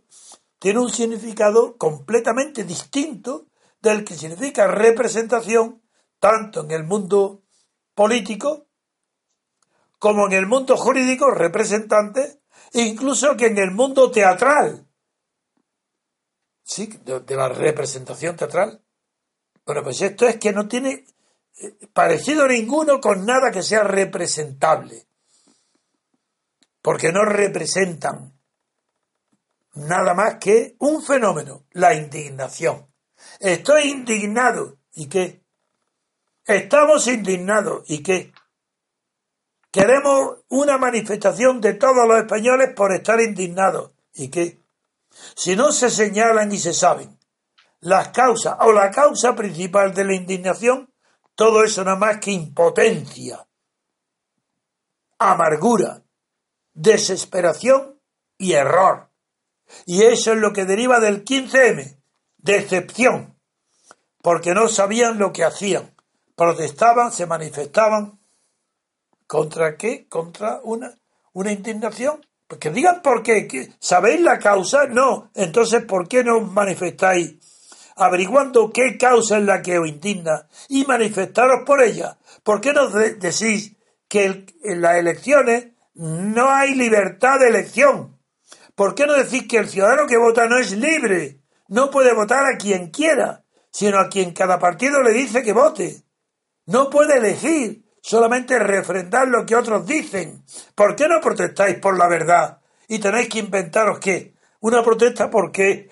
tiene 0.59 0.79
un 0.79 0.89
significado 0.89 1.77
completamente 1.77 2.63
distinto 2.63 3.47
del 3.81 4.03
que 4.03 4.15
significa 4.15 4.67
representación 4.67 5.81
tanto 6.19 6.63
en 6.63 6.71
el 6.71 6.83
mundo 6.83 7.43
político 7.93 8.65
como 9.99 10.27
en 10.27 10.33
el 10.33 10.45
mundo 10.45 10.75
jurídico, 10.77 11.31
representante, 11.31 12.41
incluso 12.73 13.35
que 13.37 13.47
en 13.47 13.57
el 13.57 13.71
mundo 13.71 14.11
teatral. 14.11 14.87
Sí, 16.63 16.87
de, 17.03 17.35
la 17.35 17.49
representación 17.49 18.35
teatral. 18.35 18.83
Bueno, 19.65 19.83
pues 19.83 20.01
esto 20.01 20.27
es 20.27 20.37
que 20.37 20.51
no 20.51 20.67
tiene 20.67 21.05
parecido 21.93 22.47
ninguno 22.47 22.99
con 22.99 23.25
nada 23.25 23.51
que 23.51 23.63
sea 23.63 23.83
representable. 23.83 25.07
Porque 26.81 27.11
no 27.11 27.25
representan 27.25 28.39
nada 29.75 30.13
más 30.13 30.35
que 30.35 30.75
un 30.79 31.03
fenómeno, 31.03 31.65
la 31.71 31.93
indignación. 31.93 32.87
Estoy 33.39 33.89
indignado. 33.89 34.77
¿Y 34.93 35.07
qué? 35.07 35.43
Estamos 36.45 37.07
indignados. 37.07 37.83
¿Y 37.89 38.03
qué? 38.03 38.31
Queremos 39.71 40.43
una 40.49 40.77
manifestación 40.77 41.59
de 41.59 41.73
todos 41.73 42.07
los 42.07 42.19
españoles 42.19 42.73
por 42.75 42.93
estar 42.93 43.19
indignados. 43.19 43.91
¿Y 44.13 44.29
qué? 44.29 44.59
Si 45.35 45.55
no 45.55 45.71
se 45.71 45.89
señalan 45.89 46.51
y 46.51 46.59
se 46.59 46.73
saben 46.73 47.17
las 47.81 48.09
causas 48.09 48.55
o 48.61 48.71
la 48.71 48.89
causa 48.89 49.35
principal 49.35 49.93
de 49.93 50.05
la 50.05 50.15
indignación, 50.15 50.91
todo 51.35 51.63
eso 51.63 51.83
nada 51.83 51.97
más 51.97 52.19
que 52.19 52.31
impotencia, 52.31 53.45
amargura, 55.19 56.01
desesperación 56.73 57.99
y 58.37 58.53
error. 58.53 59.09
Y 59.85 60.03
eso 60.03 60.33
es 60.33 60.39
lo 60.39 60.53
que 60.53 60.65
deriva 60.65 60.99
del 60.99 61.25
15M, 61.25 61.97
decepción, 62.37 63.37
porque 64.21 64.53
no 64.53 64.67
sabían 64.67 65.17
lo 65.17 65.33
que 65.33 65.43
hacían. 65.43 65.95
Protestaban, 66.35 67.11
se 67.11 67.25
manifestaban. 67.25 68.19
¿Contra 69.27 69.75
qué? 69.77 70.07
¿Contra 70.07 70.59
una, 70.63 70.93
una 71.33 71.51
indignación? 71.51 72.25
Pues 72.47 72.59
que 72.59 72.69
digan 72.69 73.01
por 73.01 73.23
qué. 73.23 73.73
¿Sabéis 73.79 74.21
la 74.21 74.37
causa? 74.37 74.85
No. 74.85 75.31
Entonces, 75.33 75.83
¿por 75.85 76.07
qué 76.07 76.23
no 76.23 76.41
manifestáis? 76.41 77.37
Averiguando 77.95 78.71
qué 78.71 78.97
causa 78.97 79.37
es 79.37 79.43
la 79.43 79.61
que 79.61 79.79
os 79.79 79.87
indigna 79.87 80.47
y 80.69 80.85
manifestaros 80.85 81.61
por 81.65 81.81
ella. 81.81 82.17
¿Por 82.43 82.61
qué 82.61 82.73
no 82.73 82.89
decís 82.89 83.75
que 84.07 84.45
en 84.63 84.81
las 84.81 84.97
elecciones 84.97 85.67
no 85.93 86.49
hay 86.49 86.75
libertad 86.75 87.39
de 87.39 87.47
elección? 87.47 88.19
¿Por 88.75 88.95
qué 88.95 89.05
no 89.05 89.13
decís 89.13 89.47
que 89.47 89.57
el 89.57 89.69
ciudadano 89.69 90.07
que 90.07 90.17
vota 90.17 90.47
no 90.47 90.59
es 90.59 90.71
libre? 90.71 91.39
no 91.67 91.89
puede 91.89 92.13
votar 92.13 92.45
a 92.45 92.57
quien 92.57 92.89
quiera, 92.89 93.43
sino 93.71 93.99
a 93.99 94.09
quien 94.09 94.33
cada 94.33 94.59
partido 94.59 95.01
le 95.01 95.11
dice 95.11 95.43
que 95.43 95.53
vote. 95.53 96.03
No 96.65 96.89
puede 96.89 97.17
elegir, 97.17 97.85
solamente 98.01 98.57
refrendar 98.59 99.27
lo 99.27 99.45
que 99.45 99.55
otros 99.55 99.85
dicen. 99.85 100.43
¿Por 100.73 100.95
qué 100.95 101.07
no 101.07 101.21
protestáis 101.21 101.77
por 101.79 101.97
la 101.97 102.07
verdad? 102.07 102.61
Y 102.87 102.99
tenéis 102.99 103.29
que 103.29 103.39
inventaros 103.39 103.99
qué. 103.99 104.33
Una 104.59 104.83
protesta 104.83 105.29
porque... 105.29 105.89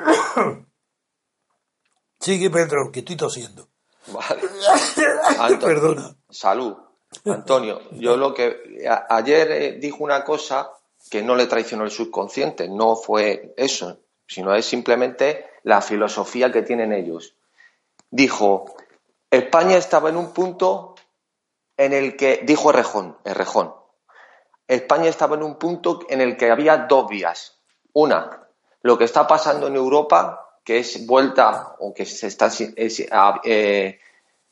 Sigue 2.20 2.50
Pedro, 2.50 2.90
que 2.92 3.00
estoy 3.00 3.16
tosiendo. 3.16 3.68
Vale. 4.08 4.42
Perdona. 5.60 6.16
Salud. 6.28 6.76
Antonio, 7.24 7.80
yo 7.92 8.16
lo 8.16 8.32
que 8.32 8.86
ayer 9.08 9.50
eh, 9.50 9.72
dijo 9.80 10.04
una 10.04 10.22
cosa 10.22 10.70
que 11.10 11.22
no 11.22 11.34
le 11.34 11.46
traicionó 11.46 11.84
el 11.84 11.90
subconsciente, 11.90 12.68
no 12.68 12.94
fue 12.94 13.52
eso, 13.56 13.98
sino 14.28 14.54
es 14.54 14.64
simplemente 14.64 15.46
la 15.64 15.80
filosofía 15.80 16.52
que 16.52 16.62
tienen 16.62 16.92
ellos. 16.92 17.34
Dijo, 18.10 18.76
España 19.30 19.76
estaba 19.76 20.10
en 20.10 20.16
un 20.16 20.32
punto 20.32 20.94
en 21.76 21.92
el 21.92 22.16
que, 22.16 22.42
dijo 22.44 22.70
Errejón, 22.70 23.18
Errejón, 23.24 23.74
España 24.68 25.08
estaba 25.08 25.34
en 25.34 25.42
un 25.42 25.58
punto 25.58 26.00
en 26.08 26.20
el 26.20 26.36
que 26.36 26.50
había 26.50 26.76
dos 26.88 27.08
vías. 27.08 27.58
Una, 27.92 28.49
lo 28.82 28.96
que 28.96 29.04
está 29.04 29.26
pasando 29.26 29.66
en 29.66 29.76
Europa, 29.76 30.58
que 30.64 30.78
es 30.78 31.06
vuelta 31.06 31.76
o 31.78 31.92
que 31.92 32.06
se 32.06 32.26
está 32.26 32.50
eh, 33.44 34.00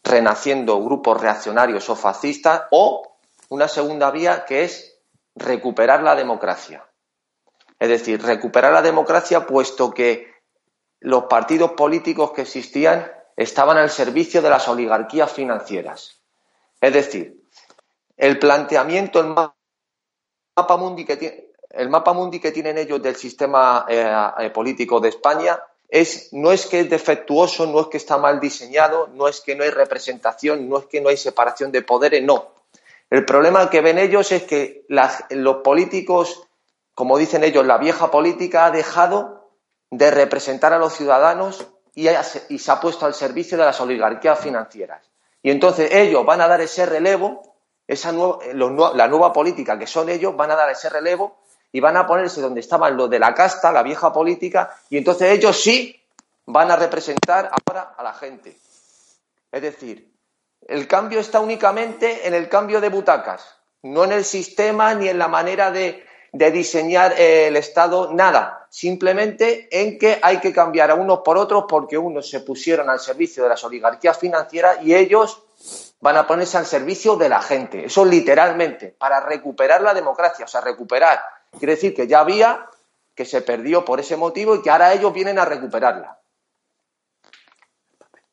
renaciendo 0.02 0.82
grupos 0.82 1.20
reaccionarios 1.20 1.88
o 1.88 1.96
fascistas, 1.96 2.62
o 2.70 3.16
una 3.50 3.68
segunda 3.68 4.10
vía 4.10 4.44
que 4.44 4.64
es 4.64 4.98
recuperar 5.34 6.02
la 6.02 6.14
democracia. 6.14 6.84
Es 7.78 7.88
decir, 7.88 8.22
recuperar 8.22 8.72
la 8.72 8.82
democracia 8.82 9.46
puesto 9.46 9.92
que 9.92 10.32
los 11.00 11.24
partidos 11.24 11.72
políticos 11.72 12.32
que 12.32 12.42
existían 12.42 13.10
estaban 13.36 13.78
al 13.78 13.90
servicio 13.90 14.42
de 14.42 14.50
las 14.50 14.66
oligarquías 14.66 15.32
financieras. 15.32 16.20
Es 16.80 16.92
decir, 16.92 17.44
el 18.16 18.38
planteamiento, 18.38 19.20
el 19.20 19.26
mapa 19.28 20.76
mundi 20.76 21.04
que, 21.04 21.47
el 21.70 21.88
mapa 21.88 22.12
mundi 22.12 22.40
que 22.40 22.52
tienen 22.52 22.78
ellos 22.78 23.02
del 23.02 23.16
sistema 23.16 23.84
eh, 23.88 24.10
eh, 24.38 24.50
político 24.50 25.00
de 25.00 25.10
España 25.10 25.58
es, 25.88 26.32
no 26.32 26.52
es 26.52 26.66
que 26.66 26.80
es 26.80 26.90
defectuoso, 26.90 27.66
no 27.66 27.80
es 27.80 27.86
que 27.88 27.96
está 27.96 28.18
mal 28.18 28.40
diseñado, 28.40 29.08
no 29.14 29.28
es 29.28 29.40
que 29.40 29.54
no 29.54 29.64
hay 29.64 29.70
representación, 29.70 30.68
no 30.68 30.78
es 30.78 30.86
que 30.86 31.00
no 31.00 31.08
hay 31.08 31.16
separación 31.16 31.72
de 31.72 31.82
poderes, 31.82 32.22
no. 32.22 32.48
El 33.10 33.24
problema 33.24 33.70
que 33.70 33.80
ven 33.80 33.98
ellos 33.98 34.32
es 34.32 34.42
que 34.42 34.84
los 35.30 35.56
políticos, 35.56 36.42
como 36.94 37.16
dicen 37.16 37.42
ellos, 37.42 37.64
la 37.64 37.78
vieja 37.78 38.10
política 38.10 38.66
ha 38.66 38.70
dejado 38.70 39.50
de 39.90 40.10
representar 40.10 40.74
a 40.74 40.78
los 40.78 40.92
ciudadanos 40.92 41.66
y, 41.94 42.08
y 42.50 42.58
se 42.58 42.70
ha 42.70 42.80
puesto 42.80 43.06
al 43.06 43.14
servicio 43.14 43.56
de 43.56 43.64
las 43.64 43.80
oligarquías 43.80 44.38
financieras. 44.38 45.08
Y 45.42 45.50
entonces 45.50 45.90
ellos 45.90 46.26
van 46.26 46.42
a 46.42 46.48
dar 46.48 46.60
ese 46.60 46.84
relevo, 46.84 47.56
esa 47.86 48.12
la 48.12 49.08
nueva 49.08 49.32
política 49.32 49.78
que 49.78 49.86
son 49.86 50.10
ellos, 50.10 50.36
van 50.36 50.50
a 50.50 50.56
dar 50.56 50.68
ese 50.68 50.90
relevo 50.90 51.38
y 51.72 51.80
van 51.80 51.96
a 51.96 52.06
ponerse 52.06 52.40
donde 52.40 52.60
estaban 52.60 52.96
los 52.96 53.10
de 53.10 53.18
la 53.18 53.34
casta, 53.34 53.72
la 53.72 53.82
vieja 53.82 54.12
política, 54.12 54.74
y 54.88 54.96
entonces 54.96 55.30
ellos 55.30 55.60
sí 55.60 56.00
van 56.46 56.70
a 56.70 56.76
representar 56.76 57.50
ahora 57.50 57.94
a 57.96 58.02
la 58.02 58.14
gente. 58.14 58.56
Es 59.52 59.62
decir, 59.62 60.10
el 60.66 60.86
cambio 60.88 61.20
está 61.20 61.40
únicamente 61.40 62.26
en 62.26 62.34
el 62.34 62.48
cambio 62.48 62.80
de 62.80 62.88
butacas, 62.88 63.58
no 63.82 64.04
en 64.04 64.12
el 64.12 64.24
sistema 64.24 64.94
ni 64.94 65.08
en 65.08 65.18
la 65.18 65.28
manera 65.28 65.70
de, 65.70 66.04
diseñar 66.32 67.14
eh, 67.18 67.48
el 67.48 67.56
Estado, 67.56 68.12
nada. 68.12 68.66
Simplemente 68.70 69.68
en 69.70 69.98
que 69.98 70.18
hay 70.22 70.40
que 70.40 70.52
cambiar 70.52 70.90
a 70.90 70.94
unos 70.94 71.20
por 71.20 71.38
otros 71.38 71.64
porque 71.68 71.96
unos 71.96 72.28
se 72.28 72.40
pusieron 72.40 72.90
al 72.90 73.00
servicio 73.00 73.42
de 73.42 73.48
las 73.48 73.64
oligarquías 73.64 74.18
financieras 74.18 74.78
y 74.82 74.94
ellos 74.94 75.42
van 76.00 76.16
a 76.16 76.26
ponerse 76.26 76.58
al 76.58 76.66
servicio 76.66 77.16
de 77.16 77.28
la 77.28 77.40
gente. 77.40 77.86
Eso 77.86 78.04
literalmente, 78.04 78.94
para 78.98 79.20
recuperar 79.20 79.80
la 79.80 79.94
democracia, 79.94 80.44
o 80.44 80.48
sea, 80.48 80.60
recuperar. 80.60 81.20
Quiere 81.58 81.74
decir 81.74 81.94
que 81.94 82.06
ya 82.06 82.20
había, 82.20 82.68
que 83.14 83.24
se 83.24 83.42
perdió 83.42 83.84
por 83.84 84.00
ese 84.00 84.16
motivo 84.16 84.54
y 84.54 84.62
que 84.62 84.70
ahora 84.70 84.92
ellos 84.92 85.12
vienen 85.12 85.38
a 85.38 85.44
recuperarla. 85.44 86.18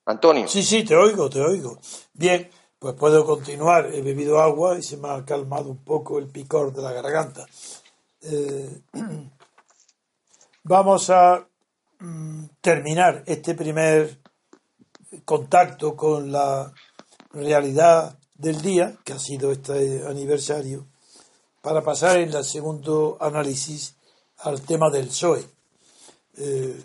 Antonio. 0.05 0.47
Sí, 0.47 0.61
sí, 0.63 0.83
te 0.83 0.95
oigo, 0.95 1.29
te 1.29 1.41
oigo. 1.41 1.79
Bien, 2.13 2.49
pues 2.77 2.93
puedo 2.95 3.25
continuar. 3.25 3.89
He 3.93 4.01
bebido 4.01 4.39
agua 4.39 4.77
y 4.77 4.83
se 4.83 4.97
me 4.97 5.09
ha 5.09 5.25
calmado 5.25 5.69
un 5.69 5.83
poco 5.83 6.19
el 6.19 6.27
picor 6.27 6.71
de 6.71 6.81
la 6.81 6.91
garganta. 6.91 7.45
Eh, 8.21 8.81
vamos 10.63 11.09
a 11.09 11.47
mm, 11.99 12.45
terminar 12.61 13.23
este 13.25 13.55
primer 13.55 14.19
contacto 15.23 15.95
con 15.95 16.31
la 16.31 16.71
realidad 17.31 18.17
del 18.35 18.61
día, 18.61 18.95
que 19.03 19.13
ha 19.13 19.19
sido 19.19 19.51
este 19.51 20.05
aniversario, 20.07 20.87
para 21.65 21.81
pasar 21.81 22.17
en 22.17 22.31
el 22.31 22.43
segundo 22.43 23.17
análisis 23.19 23.95
al 24.43 24.61
tema 24.61 24.91
del 24.91 25.07
PSOE. 25.07 25.43
Eh, 26.37 26.79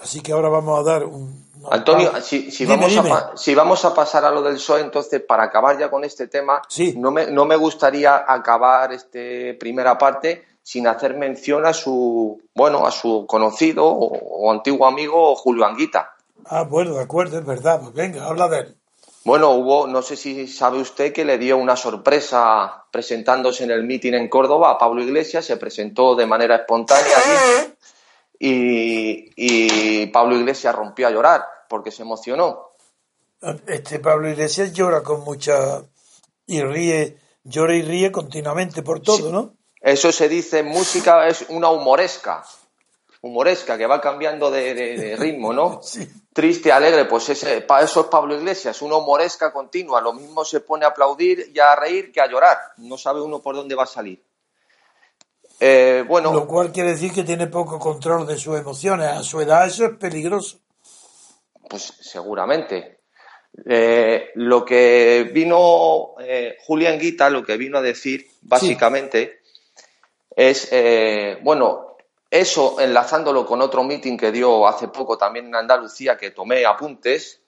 así 0.00 0.20
que 0.20 0.30
ahora 0.30 0.48
vamos 0.48 0.78
a 0.78 0.82
dar 0.88 1.04
un, 1.04 1.50
Antonio, 1.72 2.12
si, 2.22 2.64
vamos 2.64 2.96
A, 2.96 3.36
si, 3.36 3.52
vamos 3.52 3.84
A, 3.84 3.92
pasar 3.92 4.24
a 4.24 4.30
lo 4.30 4.42
del 4.42 4.54
PSOE, 4.54 4.82
entonces, 4.82 5.20
para 5.20 5.42
acabar 5.42 5.76
ya 5.76 5.90
con 5.90 6.04
este 6.04 6.28
tema, 6.28 6.62
no, 6.96 7.10
me, 7.10 7.26
no 7.32 7.44
me 7.44 7.56
gustaría 7.56 8.24
acabar 8.32 8.92
esta 8.92 9.58
primera 9.58 9.98
parte 9.98 10.44
sin 10.62 10.86
hacer 10.86 11.16
mención 11.16 11.66
a 11.66 11.72
su, 11.72 12.40
bueno, 12.54 12.86
a 12.86 12.92
su 12.92 13.26
conocido 13.26 13.86
o, 13.86 14.52
antiguo 14.52 14.86
amigo 14.86 15.34
Julio 15.34 15.66
Anguita. 15.66 16.14
Ah, 16.46 16.62
bueno, 16.62 16.94
de 16.94 17.02
acuerdo, 17.02 17.38
es 17.40 17.44
verdad. 17.44 17.80
Pues 17.80 17.92
venga, 17.92 18.24
habla 18.24 18.48
de 18.48 18.58
él. 18.60 18.79
Bueno, 19.24 19.50
hubo, 19.50 19.86
no 19.86 20.00
sé 20.00 20.16
si 20.16 20.46
sabe 20.46 20.78
usted 20.78 21.12
que 21.12 21.24
le 21.24 21.36
dio 21.36 21.58
una 21.58 21.76
sorpresa 21.76 22.86
presentándose 22.90 23.64
en 23.64 23.70
el 23.70 23.84
mitin 23.84 24.14
en 24.14 24.28
Córdoba 24.28 24.70
a 24.70 24.78
Pablo 24.78 25.02
Iglesias, 25.02 25.44
se 25.44 25.58
presentó 25.58 26.14
de 26.14 26.26
manera 26.26 26.56
espontánea 26.56 27.16
y, 28.38 30.06
Pablo 30.06 30.36
Iglesias 30.36 30.74
rompió 30.74 31.06
a 31.06 31.10
llorar 31.10 31.44
porque 31.68 31.90
se 31.90 32.02
emocionó. 32.02 32.70
Este 33.66 33.98
Pablo 33.98 34.28
Iglesias 34.30 34.72
llora 34.72 35.02
con 35.02 35.20
mucha 35.20 35.82
y 36.46 36.62
ríe, 36.62 37.18
llora 37.44 37.76
y 37.76 37.82
ríe 37.82 38.10
continuamente 38.10 38.82
por 38.82 39.00
todo, 39.00 39.30
¿no? 39.30 39.54
Eso 39.80 40.12
se 40.12 40.28
dice 40.28 40.62
música, 40.62 41.28
es 41.28 41.46
una 41.48 41.70
humoresca, 41.70 42.44
humoresca 43.22 43.78
que 43.78 43.86
va 43.86 44.00
cambiando 44.00 44.50
de, 44.50 45.16
ritmo, 45.18 45.52
¿no? 45.52 45.80
Triste, 46.32 46.70
alegre, 46.70 47.06
pues 47.06 47.28
ese, 47.28 47.66
eso 47.82 48.00
es 48.00 48.06
Pablo 48.06 48.36
Iglesias, 48.36 48.82
una 48.82 48.96
humoresca 48.96 49.52
continua, 49.52 50.00
lo 50.00 50.12
mismo 50.12 50.44
se 50.44 50.60
pone 50.60 50.84
a 50.84 50.88
aplaudir 50.88 51.50
y 51.52 51.58
a 51.58 51.74
reír 51.74 52.12
que 52.12 52.20
a 52.20 52.28
llorar, 52.28 52.56
no 52.76 52.96
sabe 52.96 53.20
uno 53.20 53.40
por 53.40 53.56
dónde 53.56 53.74
va 53.74 53.82
a 53.82 53.86
salir. 53.86 54.22
Eh, 55.62 56.04
bueno, 56.08 56.32
Lo 56.32 56.46
cual 56.46 56.72
quiere 56.72 56.90
decir 56.90 57.12
que 57.12 57.22
tiene 57.22 57.46
poco 57.46 57.78
control 57.78 58.26
de 58.26 58.38
sus 58.38 58.58
emociones. 58.58 59.08
A 59.08 59.22
su 59.22 59.40
edad 59.42 59.66
eso 59.66 59.84
es 59.84 59.98
peligroso. 59.98 60.58
Pues 61.68 61.92
seguramente. 62.00 63.00
Eh, 63.66 64.30
lo 64.36 64.64
que 64.64 65.28
vino 65.34 66.14
eh, 66.20 66.56
Julián 66.64 66.98
Guita, 66.98 67.28
lo 67.28 67.44
que 67.44 67.58
vino 67.58 67.76
a 67.76 67.82
decir 67.82 68.26
básicamente 68.40 69.40
es, 70.34 70.70
bueno, 71.42 71.89
eso 72.30 72.80
enlazándolo 72.80 73.44
con 73.44 73.60
otro 73.60 73.82
meeting 73.82 74.16
que 74.16 74.30
dio 74.30 74.66
hace 74.66 74.88
poco 74.88 75.18
también 75.18 75.46
en 75.46 75.56
Andalucía, 75.56 76.16
que 76.16 76.30
tomé 76.30 76.64
apuntes, 76.64 77.40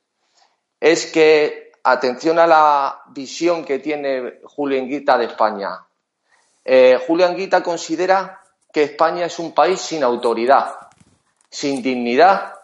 es 0.80 1.06
que 1.06 1.72
atención 1.84 2.38
a 2.38 2.46
la 2.46 3.02
visión 3.08 3.64
que 3.64 3.78
tiene 3.78 4.40
Julián 4.44 4.88
Guita 4.88 5.18
de 5.18 5.26
España 5.26 5.86
eh, 6.64 6.98
Julián 7.06 7.36
Guita 7.36 7.62
considera 7.62 8.40
que 8.72 8.84
España 8.84 9.26
es 9.26 9.38
un 9.38 9.52
país 9.52 9.80
sin 9.80 10.02
autoridad, 10.02 10.74
sin 11.50 11.82
dignidad, 11.82 12.54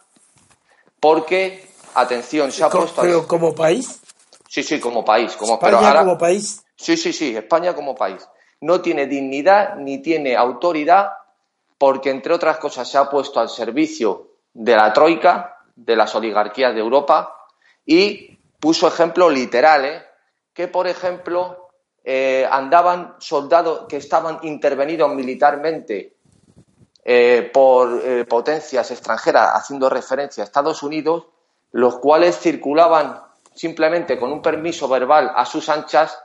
porque, 1.01 1.69
atención, 1.95 2.51
se 2.53 2.65
ha 2.65 2.71
puesto... 2.71 3.03
¿Pero 3.03 3.27
como 3.27 3.55
país? 3.55 4.01
Sí, 4.49 4.63
sí, 4.63 4.81
como 4.81 5.05
país. 5.05 5.37
Como, 5.37 5.55
¿España 5.55 5.99
como 5.99 6.17
país? 6.17 6.65
Sí, 6.77 6.97
sí, 6.97 7.13
sí, 7.13 7.37
España 7.37 7.75
como 7.75 7.95
país. 7.95 8.27
No 8.61 8.81
tiene 8.81 9.07
dignidad 9.07 9.77
ni 9.77 9.99
tiene 9.99 10.37
autoridad 10.37 11.11
porque, 11.79 12.11
entre 12.11 12.35
otras 12.35 12.59
cosas, 12.59 12.91
se 12.91 12.99
ha 12.99 13.09
puesto 13.09 13.39
al 13.39 13.49
servicio 13.49 14.33
de 14.53 14.75
la 14.75 14.93
Troika, 14.93 15.59
de 15.77 15.95
las 15.95 16.15
oligarquías 16.17 16.75
de 16.75 16.81
Europa, 16.81 17.37
y 17.87 18.37
puso 18.59 18.89
ejemplos 18.89 19.33
literales, 19.33 20.03
que, 20.53 20.67
por 20.67 20.89
ejemplo, 20.89 21.69
eh, 22.03 22.47
andaban 22.51 23.15
soldados 23.19 23.87
que 23.89 23.99
estaban 23.99 24.41
intervenidos 24.43 25.15
militarmente 25.15 26.17
eh, 27.05 27.49
por 27.53 28.03
eh, 28.05 28.25
potencias 28.25 28.91
extranjeras, 28.91 29.51
haciendo 29.55 29.89
referencia 29.89 30.43
a 30.43 30.47
Estados 30.47 30.83
Unidos, 30.83 31.27
los 31.71 31.99
cuales 31.99 32.39
circulaban 32.39 33.23
simplemente 33.55 34.19
con 34.19 34.33
un 34.33 34.43
permiso 34.43 34.89
verbal 34.89 35.31
a 35.35 35.45
sus 35.45 35.69
anchas 35.69 36.19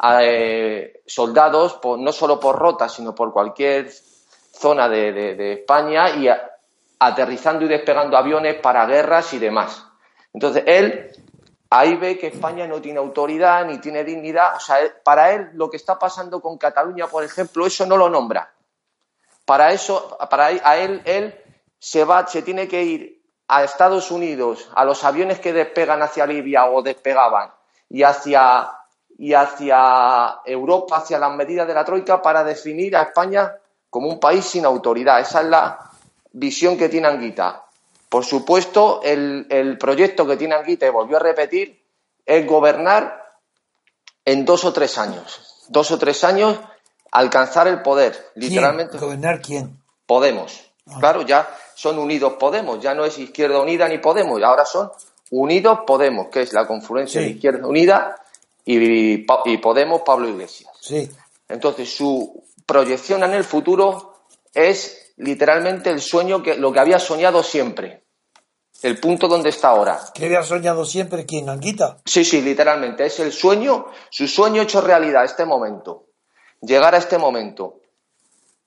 a, 0.00 0.20
soldados, 1.06 1.78
no 1.98 2.12
solo 2.12 2.40
por 2.40 2.58
Rota, 2.58 2.88
sino 2.88 3.14
por 3.14 3.32
cualquier 3.32 3.90
zona 4.58 4.88
de, 4.88 5.52
España 5.52 6.10
y 6.10 6.28
aterrizando 6.98 7.64
y 7.64 7.68
despegando 7.68 8.16
aviones 8.16 8.56
para 8.56 8.86
guerras 8.86 9.32
y 9.32 9.38
demás. 9.38 9.84
Entonces, 10.32 10.64
él 10.66 11.10
ahí 11.70 11.96
ve 11.96 12.18
que 12.18 12.28
España 12.28 12.66
no 12.66 12.80
tiene 12.80 12.98
autoridad 12.98 13.64
ni 13.64 13.78
tiene 13.78 14.04
dignidad. 14.04 14.56
O 14.56 14.60
sea, 14.60 14.78
para 15.04 15.32
él 15.32 15.50
lo 15.54 15.70
que 15.70 15.76
está 15.76 15.98
pasando 15.98 16.40
con 16.40 16.58
Cataluña, 16.58 17.06
por 17.06 17.22
ejemplo, 17.22 17.66
eso 17.66 17.86
no 17.86 17.96
lo 17.96 18.08
nombra. 18.08 18.52
Para 19.44 19.72
eso, 19.72 20.18
para 20.28 20.46
a 20.46 20.76
él, 20.76 21.00
él 21.04 21.34
se 21.78 22.04
va, 22.04 22.26
se 22.26 22.42
tiene 22.42 22.68
que 22.68 22.82
ir 22.82 23.22
a 23.46 23.64
Estados 23.64 24.10
Unidos, 24.10 24.68
a 24.74 24.84
los 24.84 25.04
aviones 25.04 25.40
que 25.40 25.54
despegan 25.54 26.02
hacia 26.02 26.26
Libia 26.26 26.66
o 26.66 26.82
despegaban, 26.82 27.50
y 27.88 28.02
hacia, 28.02 28.70
y 29.16 29.32
hacia 29.32 30.40
Europa, 30.44 30.98
hacia 30.98 31.18
las 31.18 31.34
medidas 31.34 31.66
de 31.66 31.72
la 31.72 31.84
Troika, 31.84 32.20
para 32.20 32.44
definir 32.44 32.94
a 32.94 33.02
España 33.04 33.54
como 33.90 34.08
un 34.08 34.20
país 34.20 34.44
sin 34.44 34.64
autoridad. 34.64 35.20
Esa 35.20 35.40
es 35.40 35.46
la 35.48 35.90
visión 36.32 36.76
que 36.76 36.88
tiene 36.88 37.08
Anguita. 37.08 37.64
Por 38.08 38.24
supuesto, 38.24 39.00
el, 39.02 39.76
proyecto 39.78 40.26
que 40.26 40.36
tiene 40.36 40.54
Anguita, 40.54 40.86
y 40.86 40.90
volvió 40.90 41.16
a 41.16 41.20
repetir, 41.20 41.82
es 42.24 42.46
gobernar 42.46 43.36
en 44.24 44.44
dos 44.44 44.64
o 44.64 44.72
tres 44.72 44.98
años. 44.98 45.66
Dos 45.68 45.90
o 45.90 45.98
tres 45.98 46.24
años, 46.24 46.58
alcanzar 47.10 47.68
el 47.68 47.82
poder, 47.82 48.30
literalmente. 48.34 48.98
¿Gobernar 48.98 49.42
quién? 49.42 49.82
Podemos. 50.06 50.70
Ah. 50.86 50.96
Claro, 51.00 51.22
ya 51.22 51.48
son 51.74 51.98
unidos 51.98 52.34
Podemos, 52.38 52.80
ya 52.80 52.94
no 52.94 53.04
es 53.04 53.18
Izquierda 53.18 53.60
Unida 53.60 53.88
ni 53.88 53.98
Podemos, 53.98 54.42
ahora 54.42 54.64
son 54.64 54.90
Unidos 55.30 55.80
Podemos, 55.86 56.28
que 56.28 56.42
es 56.42 56.52
la 56.54 56.66
confluencia 56.66 57.20
de 57.20 57.28
Izquierda 57.28 57.66
Unida 57.66 58.16
y, 58.64 59.26
y 59.44 59.58
Podemos 59.58 60.00
Pablo 60.00 60.28
Iglesias. 60.28 60.70
Sí. 60.80 61.10
Entonces, 61.46 61.94
su 61.94 62.42
proyección 62.68 63.24
en 63.24 63.32
el 63.32 63.44
futuro 63.44 64.12
es 64.52 65.14
literalmente 65.16 65.90
el 65.90 66.00
sueño 66.00 66.42
que 66.42 66.54
lo 66.56 66.70
que 66.70 66.78
había 66.78 66.98
soñado 66.98 67.42
siempre. 67.42 68.04
El 68.82 69.00
punto 69.00 69.26
donde 69.26 69.48
está 69.48 69.68
ahora. 69.70 69.98
¿Qué 70.14 70.26
había 70.26 70.42
soñado 70.44 70.84
siempre 70.84 71.26
quién, 71.26 71.48
Anguita? 71.48 71.98
Sí, 72.04 72.24
sí, 72.24 72.42
literalmente. 72.42 73.06
Es 73.06 73.18
el 73.18 73.32
sueño, 73.32 73.86
su 74.10 74.28
sueño 74.28 74.62
hecho 74.62 74.80
realidad, 74.80 75.24
este 75.24 75.46
momento. 75.46 76.10
Llegar 76.60 76.94
a 76.94 76.98
este 76.98 77.18
momento. 77.18 77.80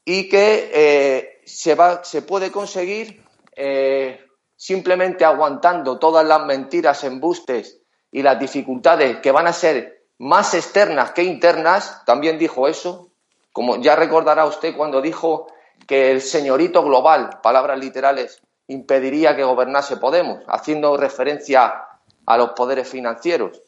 Y 0.03 0.27
que 0.27 0.71
eh, 0.73 1.41
se, 1.45 1.75
va, 1.75 2.03
se 2.03 2.23
puede 2.23 2.51
conseguir 2.51 3.23
eh, 3.55 4.19
simplemente 4.57 5.23
aguantando 5.23 5.99
todas 5.99 6.25
las 6.25 6.43
mentiras, 6.45 7.03
embustes 7.03 7.81
y 8.11 8.23
las 8.23 8.37
dificultades 8.37 9.19
que 9.21 9.31
van 9.31 9.47
a 9.47 9.53
ser 9.53 10.07
más 10.17 10.55
externas 10.55 11.11
que 11.11 11.23
internas. 11.23 12.03
También 12.05 12.37
dijo 12.37 12.67
eso. 12.67 13.10
Como 13.51 13.77
ya 13.77 13.95
recordará 13.95 14.45
usted 14.45 14.75
cuando 14.75 15.01
dijo 15.01 15.47
que 15.87 16.11
el 16.11 16.21
señorito 16.21 16.83
global, 16.83 17.39
palabras 17.41 17.79
literales, 17.79 18.41
impediría 18.67 19.35
que 19.35 19.43
gobernase 19.43 19.97
Podemos, 19.97 20.39
haciendo 20.47 20.95
referencia 20.95 21.85
a 22.25 22.37
los 22.37 22.51
poderes 22.51 22.87
financieros. 22.87 23.61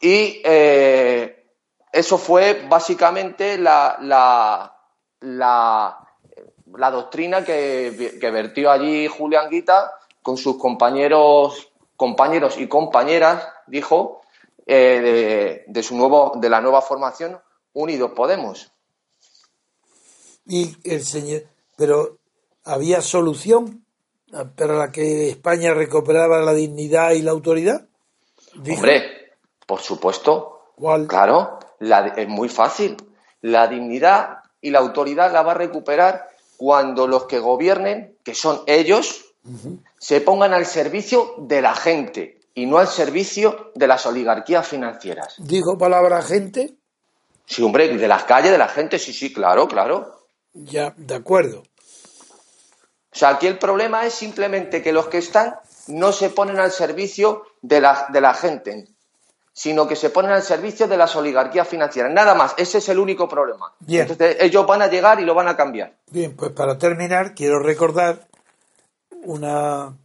Y 0.00 0.40
eh, 0.44 1.44
eso 1.92 2.18
fue 2.18 2.66
básicamente 2.68 3.58
la, 3.58 3.98
la, 4.00 4.74
la, 5.20 6.90
doctrina 6.90 7.44
que, 7.44 8.18
vertió 8.20 8.70
allí 8.70 9.06
Julián 9.06 9.50
Guita 9.50 9.92
con 10.22 10.36
sus 10.36 10.56
compañeros, 10.56 11.70
compañeros 11.96 12.58
y 12.58 12.66
compañeras, 12.66 13.46
dijo, 13.66 14.22
eh, 14.66 15.64
de, 15.66 15.82
su 15.82 15.96
nuevo, 15.96 16.32
de 16.36 16.48
la 16.48 16.60
nueva 16.60 16.80
formación 16.80 17.38
Unidos 17.74 18.12
Podemos. 18.16 18.72
Y 20.46 20.76
el 20.84 21.02
señor, 21.02 21.42
pero 21.76 22.18
había 22.64 23.02
solución 23.02 23.84
para 24.56 24.74
la 24.74 24.90
que 24.90 25.28
España 25.28 25.74
recuperaba 25.74 26.40
la 26.40 26.52
dignidad 26.54 27.12
y 27.12 27.22
la 27.22 27.30
autoridad. 27.30 27.86
Hombre, 28.56 29.34
por 29.66 29.80
supuesto. 29.80 30.72
¿Cuál? 30.76 31.06
Claro, 31.06 31.58
es 32.16 32.28
muy 32.28 32.48
fácil. 32.48 32.96
La 33.40 33.68
dignidad 33.68 34.38
y 34.60 34.70
la 34.70 34.80
autoridad 34.80 35.32
la 35.32 35.42
va 35.42 35.52
a 35.52 35.56
recuperar 35.56 36.28
cuando 36.56 37.06
los 37.06 37.24
que 37.24 37.38
gobiernen, 37.38 38.16
que 38.24 38.34
son 38.34 38.62
ellos, 38.66 39.24
se 39.98 40.20
pongan 40.20 40.52
al 40.54 40.66
servicio 40.66 41.34
de 41.38 41.60
la 41.60 41.74
gente 41.74 42.40
y 42.54 42.66
no 42.66 42.78
al 42.78 42.88
servicio 42.88 43.72
de 43.74 43.86
las 43.86 44.06
oligarquías 44.06 44.66
financieras. 44.66 45.34
¿Dijo 45.38 45.76
palabra 45.76 46.22
gente? 46.22 46.74
Sí, 47.46 47.62
hombre, 47.62 47.88
de 47.88 48.08
las 48.08 48.24
calles, 48.24 48.50
de 48.50 48.58
la 48.58 48.68
gente, 48.68 48.98
sí, 48.98 49.12
sí, 49.12 49.32
claro, 49.32 49.68
claro. 49.68 50.26
Ya, 50.52 50.94
de 50.96 51.14
acuerdo. 51.14 51.60
O 51.60 53.16
sea, 53.16 53.30
aquí 53.30 53.46
el 53.46 53.58
problema 53.58 54.06
es 54.06 54.14
simplemente 54.14 54.82
que 54.82 54.92
los 54.92 55.06
que 55.06 55.18
están 55.18 55.54
no 55.88 56.12
se 56.12 56.30
ponen 56.30 56.58
al 56.58 56.72
servicio 56.72 57.44
de 57.62 57.80
la, 57.80 58.06
de 58.10 58.20
la 58.20 58.34
gente, 58.34 58.88
sino 59.52 59.86
que 59.86 59.94
se 59.94 60.10
ponen 60.10 60.32
al 60.32 60.42
servicio 60.42 60.88
de 60.88 60.96
las 60.96 61.14
oligarquías 61.14 61.68
financieras. 61.68 62.12
Nada 62.12 62.34
más, 62.34 62.54
ese 62.56 62.78
es 62.78 62.88
el 62.88 62.98
único 62.98 63.28
problema. 63.28 63.72
Bien. 63.78 64.02
Entonces, 64.02 64.36
ellos 64.40 64.66
van 64.66 64.82
a 64.82 64.88
llegar 64.88 65.20
y 65.20 65.24
lo 65.24 65.34
van 65.34 65.48
a 65.48 65.56
cambiar. 65.56 65.94
Bien, 66.10 66.34
pues 66.34 66.50
para 66.50 66.76
terminar, 66.76 67.34
quiero 67.34 67.60
recordar 67.60 68.26
una 69.22 69.96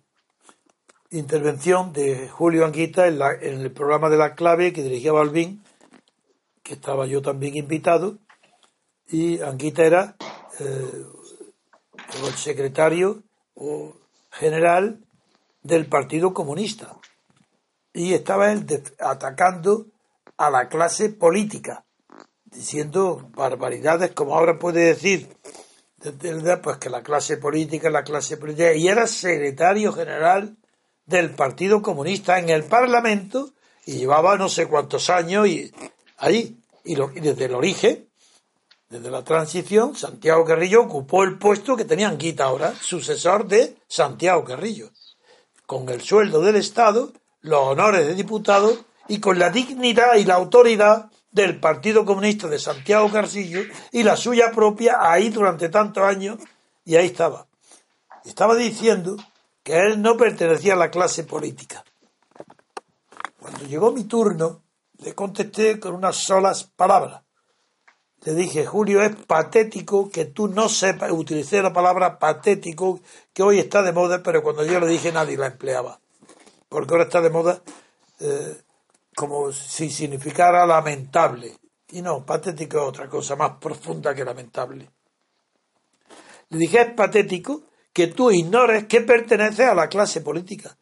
intervención 1.09 1.91
de 1.93 2.29
Julio 2.29 2.65
Anguita 2.65 3.07
en, 3.07 3.21
el 3.41 3.71
programa 3.71 4.09
de 4.09 4.17
La 4.17 4.35
Clave 4.35 4.73
que 4.73 4.83
dirigía 4.83 5.11
Balbín, 5.11 5.63
que 6.70 6.76
estaba 6.76 7.07
yo 7.07 7.24
también 7.24 7.57
invitado, 7.57 8.20
y 9.07 9.41
Anguita 9.41 9.84
era 9.84 10.15
eh, 10.59 11.03
el 12.28 12.34
secretario 12.36 13.24
o 13.55 13.95
general 14.30 15.03
del 15.63 15.88
Partido 15.88 16.32
Comunista. 16.32 16.95
Y 17.91 18.13
estaba 18.13 18.51
él 18.51 18.67
atacando 18.99 19.88
a 20.38 20.51
la 20.51 20.70
clase 20.70 21.09
política, 21.09 21.86
diciendo 22.45 23.32
barbaridades 23.34 24.11
como 24.11 24.36
ahora 24.36 24.59
puede 24.59 24.93
decir, 24.93 25.28
pues 26.61 26.78
que 26.78 26.91
la 26.91 27.01
clase 27.01 27.38
política, 27.38 27.89
la 27.89 28.03
clase 28.03 28.38
política, 28.38 28.76
y 28.76 28.88
era 28.88 29.07
secretario 29.07 29.91
general 29.91 30.55
del 31.07 31.32
Partido 31.32 31.82
Comunista 31.82 32.38
en 32.38 32.49
el 32.49 32.63
Parlamento 32.65 33.53
y 33.88 33.93
llevaba 33.93 34.38
no 34.38 34.49
sé 34.49 34.67
cuántos 34.67 35.09
años 35.09 35.47
y 35.47 35.74
ahí 36.20 36.57
y, 36.84 36.95
desde 36.95 37.45
el 37.45 37.55
origen 37.55 38.07
desde 38.89 39.11
la 39.11 39.24
transición 39.24 39.95
Santiago 39.95 40.45
Carrillo 40.45 40.82
ocupó 40.82 41.24
el 41.24 41.38
puesto 41.38 41.76
que 41.76 41.86
tenía 41.86 42.09
Anguita 42.09 42.45
ahora 42.45 42.74
sucesor 42.80 43.47
de 43.47 43.76
Santiago 43.88 44.43
Carrillo 44.43 44.89
con 45.65 45.89
el 45.89 46.01
sueldo 46.01 46.41
del 46.41 46.55
Estado 46.55 47.11
los 47.41 47.59
honores 47.59 48.05
de 48.05 48.15
diputado 48.15 48.86
y 49.07 49.20
con 49.20 49.39
la 49.39 49.49
dignidad 49.49 50.15
y 50.15 50.26
la 50.26 50.36
autoridad 50.36 51.09
del 51.32 51.59
Partido 51.59 52.05
Comunista 52.05 52.47
de 52.47 52.59
Santiago 52.59 53.11
Carrillo 53.11 53.61
y 53.91 54.03
la 54.03 54.15
suya 54.15 54.51
propia 54.51 54.97
ahí 54.99 55.30
durante 55.30 55.70
tantos 55.70 56.03
años 56.03 56.38
y 56.86 56.95
ahí 56.95 57.07
estaba 57.07 57.49
estaba 58.26 58.55
diciendo 58.55 59.17
que 59.63 59.78
él 59.78 60.01
no 60.01 60.17
pertenecía 60.17 60.74
a 60.74 60.78
la 60.78 60.91
clase 60.91 61.24
política. 61.24 61.84
Cuando 63.39 63.65
llegó 63.65 63.91
mi 63.91 64.03
turno, 64.05 64.61
le 65.00 65.16
contesté 65.16 65.80
con 65.80 65.95
unas 65.95 66.16
solas 66.16 66.64
palabras. 66.64 67.24
Le 68.22 68.34
dije, 68.34 68.66
Julio, 68.66 69.02
es 69.02 69.16
patético 69.16 70.10
que 70.10 70.26
tú 70.26 70.50
no 70.50 70.68
sepas, 70.68 71.12
utilicé 71.12 71.62
la 71.62 71.72
palabra 71.72 72.20
patético, 72.20 73.00
que 73.34 73.43
hoy 73.43 73.60
está 73.60 73.82
de 73.82 73.93
moda, 73.93 74.22
pero 74.22 74.43
cuando 74.43 74.66
yo 74.66 74.80
le 74.80 74.88
dije 74.88 75.12
nadie 75.12 75.38
la 75.38 75.47
empleaba. 75.47 76.02
Porque 76.68 76.93
ahora 76.93 77.06
está 77.06 77.22
de 77.22 77.30
moda 77.30 77.62
eh, 78.20 78.62
como 79.16 79.54
si 79.54 79.89
significara 79.89 80.66
lamentable. 80.66 81.56
Y 81.91 82.02
no, 82.02 82.26
patético 82.26 82.78
es 82.78 82.84
otra 82.84 83.08
cosa 83.08 83.38
más 83.38 83.52
profunda 83.58 84.14
que 84.14 84.26
lamentable. 84.26 84.89
Le 86.50 86.58
dije, 86.58 86.82
es 86.82 86.93
patético 86.93 87.64
que 87.93 88.08
tú 88.08 88.32
ignores 88.32 88.86
que 88.86 89.02
perteneces 89.02 89.68
a 89.68 89.74
la 89.74 89.88
clase 89.88 90.20
política. 90.22 90.78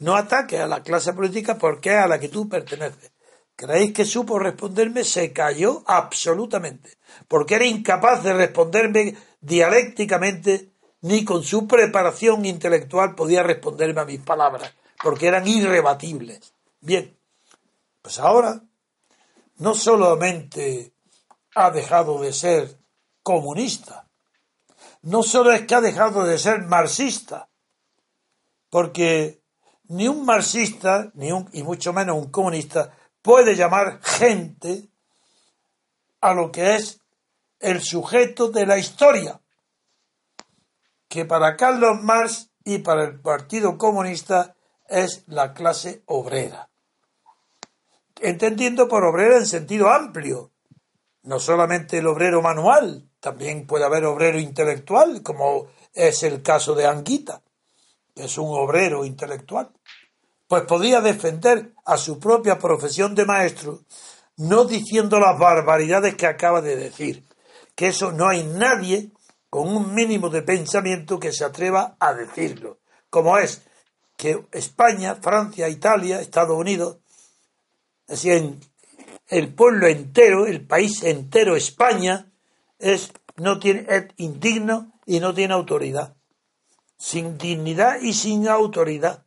No 0.00 0.16
ataques 0.16 0.60
a 0.60 0.66
la 0.66 0.82
clase 0.82 1.14
política 1.14 1.56
porque 1.56 1.90
es 1.90 1.96
a 1.96 2.06
la 2.06 2.20
que 2.20 2.28
tú 2.28 2.46
perteneces. 2.48 3.13
¿Creéis 3.56 3.92
que 3.92 4.04
supo 4.04 4.38
responderme? 4.38 5.04
Se 5.04 5.32
cayó 5.32 5.82
absolutamente, 5.86 6.96
porque 7.28 7.54
era 7.54 7.64
incapaz 7.64 8.22
de 8.24 8.32
responderme 8.32 9.16
dialécticamente, 9.40 10.70
ni 11.02 11.24
con 11.24 11.44
su 11.44 11.68
preparación 11.68 12.46
intelectual 12.46 13.14
podía 13.14 13.42
responderme 13.42 14.00
a 14.00 14.06
mis 14.06 14.20
palabras, 14.20 14.72
porque 15.02 15.28
eran 15.28 15.46
irrebatibles. 15.46 16.54
Bien, 16.80 17.16
pues 18.02 18.18
ahora 18.18 18.62
no 19.58 19.74
solamente 19.74 20.92
ha 21.54 21.70
dejado 21.70 22.20
de 22.20 22.32
ser 22.32 22.78
comunista, 23.22 24.08
no 25.02 25.22
solo 25.22 25.52
es 25.52 25.62
que 25.62 25.74
ha 25.74 25.80
dejado 25.80 26.24
de 26.24 26.38
ser 26.38 26.62
marxista, 26.62 27.48
porque 28.70 29.42
ni 29.88 30.08
un 30.08 30.24
marxista, 30.24 31.10
ni 31.14 31.30
un, 31.30 31.48
y 31.52 31.62
mucho 31.62 31.92
menos 31.92 32.16
un 32.16 32.30
comunista, 32.30 32.96
puede 33.24 33.56
llamar 33.56 34.00
gente 34.02 34.90
a 36.20 36.34
lo 36.34 36.52
que 36.52 36.74
es 36.74 37.00
el 37.58 37.80
sujeto 37.80 38.50
de 38.50 38.66
la 38.66 38.76
historia, 38.76 39.40
que 41.08 41.24
para 41.24 41.56
Carlos 41.56 42.02
Marx 42.02 42.50
y 42.64 42.78
para 42.78 43.04
el 43.04 43.18
Partido 43.18 43.78
Comunista 43.78 44.54
es 44.86 45.24
la 45.26 45.54
clase 45.54 46.02
obrera. 46.04 46.68
Entendiendo 48.20 48.88
por 48.88 49.04
obrera 49.04 49.38
en 49.38 49.46
sentido 49.46 49.88
amplio, 49.88 50.52
no 51.22 51.40
solamente 51.40 51.98
el 51.98 52.06
obrero 52.06 52.42
manual, 52.42 53.08
también 53.20 53.66
puede 53.66 53.86
haber 53.86 54.04
obrero 54.04 54.38
intelectual, 54.38 55.22
como 55.22 55.68
es 55.94 56.22
el 56.24 56.42
caso 56.42 56.74
de 56.74 56.86
Anguita, 56.86 57.40
que 58.14 58.24
es 58.24 58.36
un 58.36 58.50
obrero 58.50 59.06
intelectual. 59.06 59.70
Pues 60.54 60.66
podía 60.66 61.00
defender 61.00 61.72
a 61.84 61.96
su 61.96 62.20
propia 62.20 62.60
profesión 62.60 63.16
de 63.16 63.24
maestro, 63.24 63.80
no 64.36 64.64
diciendo 64.64 65.18
las 65.18 65.36
barbaridades 65.36 66.14
que 66.14 66.28
acaba 66.28 66.62
de 66.62 66.76
decir, 66.76 67.26
que 67.74 67.88
eso 67.88 68.12
no 68.12 68.28
hay 68.28 68.44
nadie 68.44 69.10
con 69.50 69.68
un 69.68 69.92
mínimo 69.96 70.28
de 70.28 70.42
pensamiento 70.42 71.18
que 71.18 71.32
se 71.32 71.44
atreva 71.44 71.96
a 71.98 72.14
decirlo, 72.14 72.78
como 73.10 73.36
es 73.36 73.62
que 74.16 74.46
España, 74.52 75.16
Francia, 75.16 75.68
Italia, 75.68 76.20
Estados 76.20 76.56
Unidos, 76.56 76.98
así 78.06 78.30
en 78.30 78.60
el 79.26 79.52
pueblo 79.52 79.88
entero, 79.88 80.46
el 80.46 80.64
país 80.64 81.02
entero, 81.02 81.56
España, 81.56 82.30
es, 82.78 83.12
no 83.38 83.58
tiene, 83.58 83.86
es 83.88 84.04
indigno 84.18 84.92
y 85.04 85.18
no 85.18 85.34
tiene 85.34 85.54
autoridad. 85.54 86.14
Sin 86.96 87.38
dignidad 87.38 88.00
y 88.00 88.12
sin 88.12 88.46
autoridad. 88.46 89.24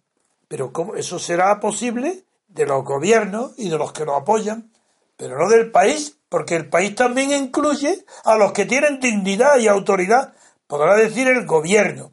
Pero 0.47 0.71
¿cómo 0.71 0.95
eso 0.95 1.19
será 1.19 1.59
posible? 1.59 2.23
De 2.47 2.65
los 2.65 2.83
gobiernos 2.83 3.53
y 3.57 3.69
de 3.69 3.77
los 3.77 3.91
que 3.91 4.05
lo 4.05 4.15
apoyan, 4.15 4.71
pero 5.17 5.37
no 5.37 5.49
del 5.49 5.71
país, 5.71 6.17
porque 6.29 6.55
el 6.55 6.69
país 6.69 6.95
también 6.95 7.31
incluye 7.31 8.05
a 8.23 8.37
los 8.37 8.51
que 8.53 8.65
tienen 8.65 8.99
dignidad 8.99 9.57
y 9.57 9.67
autoridad. 9.67 10.33
Podrá 10.67 10.95
decir 10.95 11.27
el 11.27 11.45
gobierno, 11.45 12.11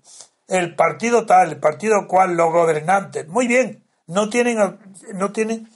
el 0.49 0.75
partido 0.75 1.27
tal, 1.27 1.51
el 1.53 1.61
partido 1.61 2.07
cual, 2.07 2.37
los 2.37 2.53
gobernantes. 2.53 3.29
Muy 3.29 3.47
bien, 3.47 3.85
no 4.07 4.29
tienen, 4.29 4.79
no 5.15 5.33
tienen 5.33 5.71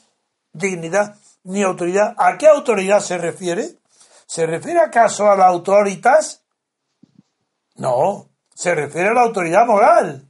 dignidad 0.53 1.17
ni 1.45 1.63
autoridad. 1.63 2.15
¿A 2.19 2.37
qué 2.37 2.49
autoridad 2.49 3.01
se 3.01 3.19
refiere? 3.19 3.77
¿Se 4.27 4.47
refiere 4.47 4.81
acaso 4.81 5.31
a 5.31 5.37
la 5.37 5.47
autoritas? 5.47 6.43
No, 7.77 8.29
se 8.55 8.75
refiere 8.75 9.09
a 9.09 9.15
la 9.15 9.23
autoridad 9.23 9.67
moral. 9.67 10.28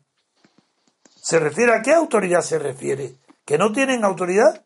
¿Se 1.28 1.38
refiere 1.38 1.74
a 1.74 1.82
qué 1.82 1.92
autoridad 1.92 2.40
se 2.40 2.58
refiere? 2.58 3.16
¿Que 3.44 3.58
no 3.58 3.70
tienen 3.70 4.02
autoridad? 4.02 4.64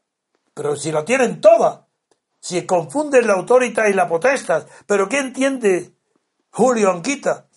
Pero 0.55 0.77
si 0.77 0.93
la 0.93 1.05
tienen 1.05 1.41
toda. 1.41 1.89
Si 2.39 2.65
confunden 2.67 3.27
la 3.27 3.33
autoridad 3.33 3.89
y 3.89 3.93
la 3.93 4.07
potestad. 4.07 4.69
¿Pero 4.87 5.09
qué 5.09 5.19
entiende 5.19 5.91
Julio 6.53 6.93
Anquita 6.93 7.49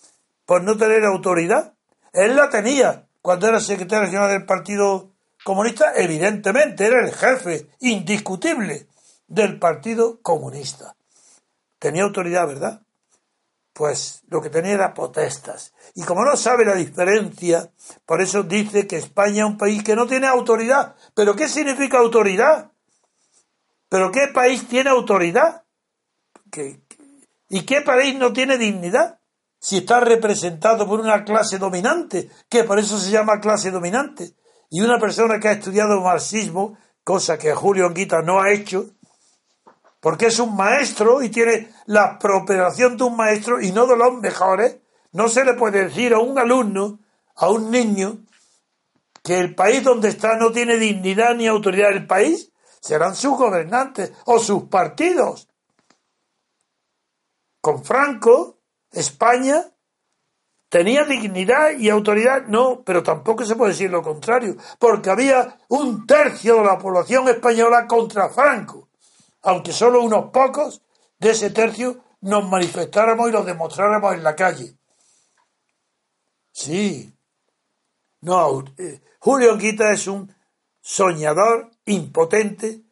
por 0.44 0.64
no 0.64 0.76
tener 0.76 1.04
autoridad. 1.04 1.74
Él 2.12 2.34
la 2.34 2.50
tenía 2.50 3.06
cuando 3.22 3.46
era 3.46 3.60
secretario 3.60 4.08
general 4.08 4.30
del 4.30 4.44
Partido 4.44 5.12
Comunista, 5.44 5.92
evidentemente 5.94 6.84
era 6.84 7.06
el 7.06 7.14
jefe 7.14 7.68
indiscutible 7.78 8.88
del 9.28 9.60
Partido 9.60 10.20
Comunista. 10.20 10.96
Tenía 11.78 12.02
autoridad, 12.02 12.48
¿verdad? 12.48 12.82
Pues 13.76 14.22
lo 14.28 14.40
que 14.40 14.48
tenía 14.48 14.72
era 14.72 14.94
protestas. 14.94 15.74
Y 15.94 16.02
como 16.02 16.24
no 16.24 16.34
sabe 16.34 16.64
la 16.64 16.74
diferencia, 16.74 17.70
por 18.06 18.22
eso 18.22 18.42
dice 18.42 18.86
que 18.86 18.96
España 18.96 19.44
es 19.44 19.50
un 19.50 19.58
país 19.58 19.84
que 19.84 19.94
no 19.94 20.06
tiene 20.06 20.26
autoridad. 20.26 20.96
¿Pero 21.14 21.36
qué 21.36 21.46
significa 21.46 21.98
autoridad? 21.98 22.72
¿Pero 23.90 24.10
qué 24.10 24.28
país 24.32 24.66
tiene 24.66 24.88
autoridad? 24.88 25.64
¿Y 27.50 27.66
qué 27.66 27.82
país 27.82 28.16
no 28.16 28.32
tiene 28.32 28.56
dignidad? 28.56 29.20
Si 29.60 29.76
está 29.76 30.00
representado 30.00 30.88
por 30.88 30.98
una 31.00 31.22
clase 31.22 31.58
dominante, 31.58 32.30
que 32.48 32.64
por 32.64 32.78
eso 32.78 32.98
se 32.98 33.10
llama 33.10 33.40
clase 33.40 33.70
dominante. 33.70 34.36
Y 34.70 34.80
una 34.80 34.98
persona 34.98 35.38
que 35.38 35.48
ha 35.48 35.52
estudiado 35.52 36.00
marxismo, 36.00 36.78
cosa 37.04 37.36
que 37.36 37.52
Julio 37.52 37.88
Anguita 37.88 38.22
no 38.22 38.40
ha 38.40 38.50
hecho, 38.52 38.95
porque 40.00 40.26
es 40.26 40.38
un 40.38 40.56
maestro 40.56 41.22
y 41.22 41.30
tiene 41.30 41.70
la 41.86 42.18
properación 42.18 42.96
de 42.96 43.04
un 43.04 43.16
maestro 43.16 43.60
y 43.60 43.72
no 43.72 43.86
de 43.86 43.96
los 43.96 44.20
mejores, 44.20 44.78
no 45.12 45.28
se 45.28 45.44
le 45.44 45.54
puede 45.54 45.84
decir 45.84 46.14
a 46.14 46.18
un 46.18 46.38
alumno, 46.38 47.00
a 47.34 47.50
un 47.50 47.70
niño, 47.70 48.18
que 49.22 49.38
el 49.38 49.54
país 49.54 49.82
donde 49.82 50.08
está 50.08 50.36
no 50.36 50.52
tiene 50.52 50.76
dignidad 50.76 51.34
ni 51.34 51.48
autoridad. 51.48 51.90
El 51.90 52.06
país 52.06 52.52
serán 52.80 53.16
sus 53.16 53.36
gobernantes 53.36 54.12
o 54.24 54.38
sus 54.38 54.64
partidos. 54.64 55.48
Con 57.60 57.84
Franco, 57.84 58.60
España 58.92 59.64
tenía 60.68 61.04
dignidad 61.04 61.72
y 61.76 61.88
autoridad, 61.88 62.46
no, 62.46 62.82
pero 62.84 63.02
tampoco 63.02 63.44
se 63.44 63.56
puede 63.56 63.72
decir 63.72 63.90
lo 63.90 64.02
contrario, 64.02 64.56
porque 64.78 65.10
había 65.10 65.58
un 65.68 66.06
tercio 66.06 66.56
de 66.56 66.64
la 66.64 66.78
población 66.78 67.28
española 67.28 67.86
contra 67.88 68.28
Franco, 68.28 68.85
aunque 69.42 69.72
solo 69.72 70.02
unos 70.02 70.30
pocos 70.30 70.82
de 71.18 71.30
ese 71.30 71.50
tercio 71.50 72.02
nos 72.20 72.48
manifestáramos 72.48 73.28
y 73.28 73.32
lo 73.32 73.44
demostráramos 73.44 74.14
en 74.14 74.22
la 74.22 74.34
calle. 74.34 74.76
Sí. 76.52 77.12
No, 78.20 78.64
eh, 78.78 79.00
Julio 79.18 79.52
Anguita 79.52 79.92
es 79.92 80.06
un 80.06 80.34
soñador 80.80 81.70
impotente 81.84 82.82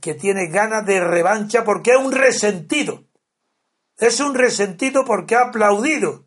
que 0.00 0.14
tiene 0.14 0.48
ganas 0.48 0.84
de 0.86 1.00
revancha 1.00 1.64
porque 1.64 1.92
es 1.92 1.96
un 1.96 2.12
resentido. 2.12 3.04
Es 3.96 4.20
un 4.20 4.34
resentido 4.34 5.04
porque 5.04 5.36
ha 5.36 5.48
aplaudido 5.48 6.26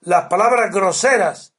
las 0.00 0.28
palabras 0.28 0.72
groseras 0.72 1.54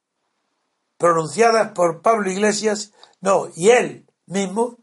pronunciadas 0.96 1.72
por 1.72 2.02
Pablo 2.02 2.30
Iglesias, 2.30 2.92
no, 3.20 3.48
y 3.54 3.70
él 3.70 4.10
mismo, 4.26 4.78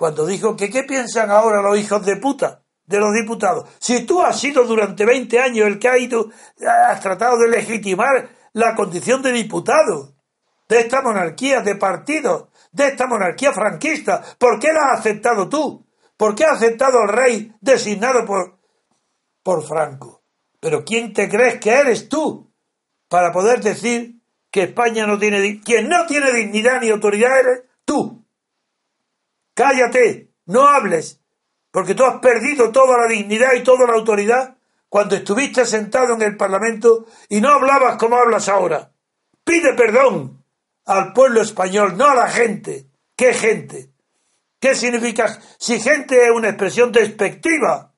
cuando 0.00 0.24
dijo 0.24 0.56
que 0.56 0.70
qué 0.70 0.84
piensan 0.84 1.30
ahora 1.30 1.60
los 1.60 1.78
hijos 1.78 2.06
de 2.06 2.16
puta 2.16 2.62
de 2.86 2.98
los 2.98 3.12
diputados. 3.12 3.68
Si 3.78 4.06
tú 4.06 4.22
has 4.22 4.40
sido 4.40 4.64
durante 4.64 5.04
20 5.04 5.38
años 5.38 5.66
el 5.66 5.78
que 5.78 5.90
ha 5.90 5.98
ido, 5.98 6.30
has 6.66 7.02
tratado 7.02 7.36
de 7.36 7.50
legitimar 7.50 8.30
la 8.54 8.74
condición 8.74 9.20
de 9.20 9.30
diputado 9.30 10.14
de 10.66 10.80
esta 10.80 11.02
monarquía 11.02 11.60
de 11.60 11.76
partidos, 11.76 12.48
de 12.72 12.86
esta 12.86 13.06
monarquía 13.06 13.52
franquista, 13.52 14.24
¿por 14.38 14.58
qué 14.58 14.68
la 14.72 14.90
has 14.90 15.00
aceptado 15.00 15.50
tú? 15.50 15.86
¿Por 16.16 16.34
qué 16.34 16.44
has 16.44 16.56
aceptado 16.56 17.00
al 17.00 17.08
rey 17.10 17.52
designado 17.60 18.24
por, 18.24 18.58
por 19.42 19.62
Franco? 19.68 20.22
Pero 20.60 20.82
¿quién 20.82 21.12
te 21.12 21.28
crees 21.28 21.60
que 21.60 21.72
eres 21.72 22.08
tú 22.08 22.50
para 23.10 23.32
poder 23.32 23.60
decir 23.60 24.22
que 24.50 24.62
España 24.62 25.06
no 25.06 25.18
tiene 25.18 25.60
quien 25.60 25.90
no 25.90 26.06
tiene 26.06 26.32
dignidad 26.32 26.80
ni 26.80 26.88
autoridad 26.88 27.38
eres 27.38 27.64
tú? 27.84 28.24
Cállate, 29.60 30.32
no 30.46 30.66
hables, 30.66 31.20
porque 31.70 31.94
tú 31.94 32.02
has 32.06 32.18
perdido 32.20 32.72
toda 32.72 32.96
la 32.96 33.06
dignidad 33.06 33.52
y 33.52 33.62
toda 33.62 33.86
la 33.86 33.92
autoridad 33.92 34.56
cuando 34.88 35.16
estuviste 35.16 35.66
sentado 35.66 36.14
en 36.14 36.22
el 36.22 36.38
Parlamento 36.38 37.04
y 37.28 37.42
no 37.42 37.50
hablabas 37.50 37.98
como 37.98 38.16
hablas 38.16 38.48
ahora. 38.48 38.94
Pide 39.44 39.74
perdón 39.74 40.46
al 40.86 41.12
pueblo 41.12 41.42
español, 41.42 41.98
no 41.98 42.06
a 42.06 42.14
la 42.14 42.30
gente. 42.30 42.88
¿Qué 43.14 43.34
gente? 43.34 43.92
¿Qué 44.58 44.74
significa? 44.74 45.38
Si 45.58 45.78
gente 45.78 46.24
es 46.24 46.30
una 46.34 46.48
expresión 46.48 46.90
despectiva, 46.90 47.92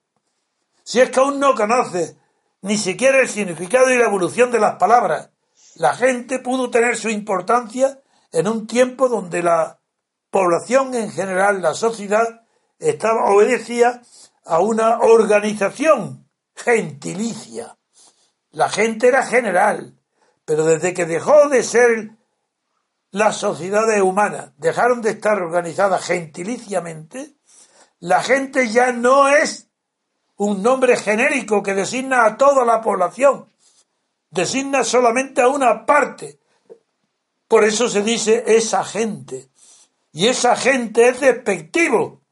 si 0.82 1.00
es 1.00 1.10
que 1.10 1.20
aún 1.20 1.38
no 1.38 1.54
conoces 1.54 2.16
ni 2.62 2.76
siquiera 2.76 3.20
el 3.20 3.28
significado 3.28 3.88
y 3.88 3.98
la 3.98 4.06
evolución 4.06 4.50
de 4.50 4.58
las 4.58 4.78
palabras, 4.78 5.30
la 5.76 5.94
gente 5.94 6.40
pudo 6.40 6.70
tener 6.70 6.96
su 6.96 7.08
importancia 7.08 8.00
en 8.32 8.48
un 8.48 8.66
tiempo 8.66 9.08
donde 9.08 9.44
la 9.44 9.78
población 10.32 10.94
en 10.94 11.12
general, 11.12 11.60
la 11.60 11.74
sociedad, 11.74 12.46
estaba, 12.78 13.26
obedecía 13.26 14.00
a 14.46 14.60
una 14.60 14.98
organización 15.00 16.26
gentilicia. 16.56 17.76
La 18.50 18.70
gente 18.70 19.08
era 19.08 19.26
general, 19.26 20.00
pero 20.46 20.64
desde 20.64 20.94
que 20.94 21.04
dejó 21.04 21.50
de 21.50 21.62
ser 21.62 22.12
las 23.10 23.36
sociedades 23.36 24.00
humanas, 24.00 24.52
dejaron 24.56 25.02
de 25.02 25.10
estar 25.10 25.40
organizadas 25.40 26.02
gentiliciamente, 26.02 27.36
la 28.00 28.22
gente 28.22 28.68
ya 28.68 28.90
no 28.90 29.28
es 29.28 29.68
un 30.36 30.62
nombre 30.62 30.96
genérico 30.96 31.62
que 31.62 31.74
designa 31.74 32.24
a 32.24 32.38
toda 32.38 32.64
la 32.64 32.80
población, 32.80 33.52
designa 34.30 34.82
solamente 34.82 35.42
a 35.42 35.48
una 35.48 35.84
parte. 35.84 36.40
Por 37.46 37.64
eso 37.64 37.86
se 37.86 38.02
dice 38.02 38.44
esa 38.46 38.82
gente. 38.82 39.51
Y 40.12 40.28
esa 40.28 40.56
gente 40.56 41.08
es 41.08 41.20
despectivo. 41.20 42.22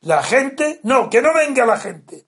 La 0.00 0.22
gente, 0.22 0.80
no, 0.82 1.08
que 1.08 1.22
no 1.22 1.32
venga 1.32 1.64
la 1.64 1.78
gente. 1.78 2.26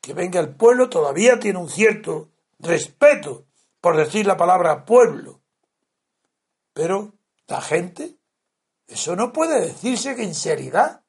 Que 0.00 0.12
venga 0.12 0.40
el 0.40 0.54
pueblo 0.54 0.90
todavía 0.90 1.38
tiene 1.38 1.60
un 1.60 1.70
cierto 1.70 2.30
respeto 2.58 3.46
por 3.80 3.96
decir 3.96 4.26
la 4.26 4.36
palabra 4.36 4.84
pueblo. 4.84 5.40
Pero 6.72 7.14
la 7.46 7.60
gente, 7.60 8.18
eso 8.88 9.14
no 9.14 9.32
puede 9.32 9.60
decirse 9.60 10.16
que 10.16 10.24
en 10.24 10.34
seriedad. 10.34 11.02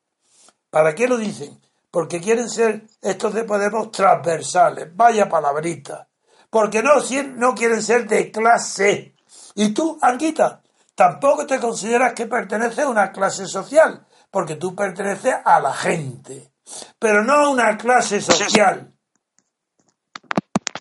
¿Para 0.69 0.93
qué 0.93 1.07
lo 1.07 1.17
dicen? 1.17 1.59
Porque 1.89 2.21
quieren 2.21 2.49
ser 2.49 2.85
estos 3.01 3.33
de 3.33 3.43
Podemos 3.43 3.91
transversales. 3.91 4.95
Vaya 4.95 5.27
palabrita. 5.27 6.07
Porque 6.51 6.83
no, 6.83 6.93
no 7.35 7.55
quieren 7.55 7.81
ser 7.81 8.07
de 8.07 8.31
clase. 8.31 9.15
Y 9.55 9.73
tú, 9.73 9.97
Anguita, 10.01 10.61
tampoco 10.99 11.47
te 11.47 11.61
consideras 11.61 12.13
que 12.13 12.25
perteneces 12.25 12.79
a 12.79 12.89
una 12.89 13.13
clase 13.13 13.45
social 13.45 14.05
porque 14.29 14.57
tú 14.57 14.75
perteneces 14.75 15.33
a 15.45 15.61
la 15.61 15.73
gente, 15.73 16.51
pero 16.99 17.23
no 17.23 17.35
a 17.35 17.49
una 17.49 17.77
clase 17.77 18.19
social. 18.19 18.93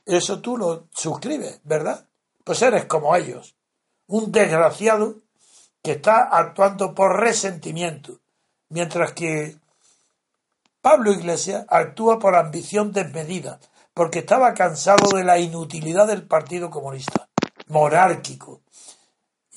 Eso 0.04 0.40
tú 0.40 0.56
lo 0.56 0.88
suscribes, 0.92 1.60
¿verdad? 1.62 2.04
Pues 2.42 2.60
eres 2.62 2.86
como 2.86 3.14
ellos, 3.14 3.54
un 4.08 4.32
desgraciado 4.32 5.18
que 5.84 5.92
está 5.92 6.24
actuando 6.36 6.96
por 6.96 7.20
resentimiento, 7.20 8.18
mientras 8.70 9.12
que 9.12 9.56
Pablo 10.80 11.12
Iglesias 11.12 11.64
actúa 11.68 12.18
por 12.18 12.34
ambición 12.34 12.90
desmedida, 12.90 13.60
porque 13.94 14.18
estaba 14.18 14.52
cansado 14.54 15.16
de 15.16 15.22
la 15.22 15.38
inutilidad 15.38 16.08
del 16.08 16.26
Partido 16.26 16.70
Comunista, 16.70 17.28
monárquico, 17.68 18.62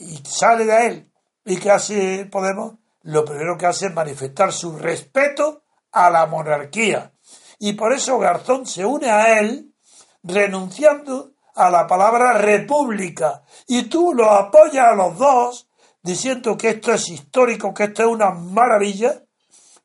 y 0.02 0.24
sale 0.26 0.66
de 0.66 0.88
él. 0.88 1.12
¿Y 1.46 1.58
qué 1.58 1.72
hace 1.72 2.26
Podemos? 2.26 2.76
lo 3.04 3.26
primero 3.26 3.58
que 3.58 3.66
hace 3.66 3.88
es 3.88 3.94
manifestar 3.94 4.52
su 4.52 4.78
respeto 4.78 5.64
a 5.92 6.10
la 6.10 6.26
monarquía. 6.26 7.14
Y 7.60 7.74
por 7.74 7.94
eso 7.94 8.18
Garzón 8.20 8.66
se 8.66 8.86
une 8.86 9.10
a 9.10 9.40
él 9.40 9.74
renunciando 10.24 11.34
a 11.56 11.70
la 11.70 11.88
palabra 11.88 12.34
república. 12.34 13.44
Y 13.68 13.84
tú 13.84 14.14
lo 14.14 14.30
apoyas 14.30 14.88
a 14.88 14.96
los 14.96 15.18
dos 15.18 15.70
diciendo 16.02 16.58
que 16.58 16.70
esto 16.70 16.94
es 16.94 17.10
histórico, 17.10 17.74
que 17.74 17.86
esto 17.86 18.04
es 18.04 18.10
una 18.10 18.32
maravilla, 18.32 19.24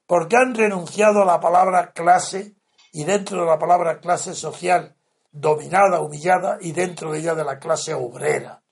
porque 0.06 0.36
han 0.36 0.54
renunciado 0.54 1.22
a 1.22 1.26
la 1.26 1.40
palabra 1.40 1.92
clase 1.92 2.54
y 2.92 3.04
dentro 3.04 3.40
de 3.40 3.46
la 3.46 3.58
palabra 3.58 4.00
clase 4.00 4.34
social, 4.34 4.96
dominada, 5.32 6.00
humillada, 6.00 6.56
y 6.60 6.72
dentro 6.72 7.12
de 7.12 7.18
ella 7.18 7.34
de 7.34 7.44
la 7.44 7.58
clase 7.58 7.92
obrera. 7.92 8.62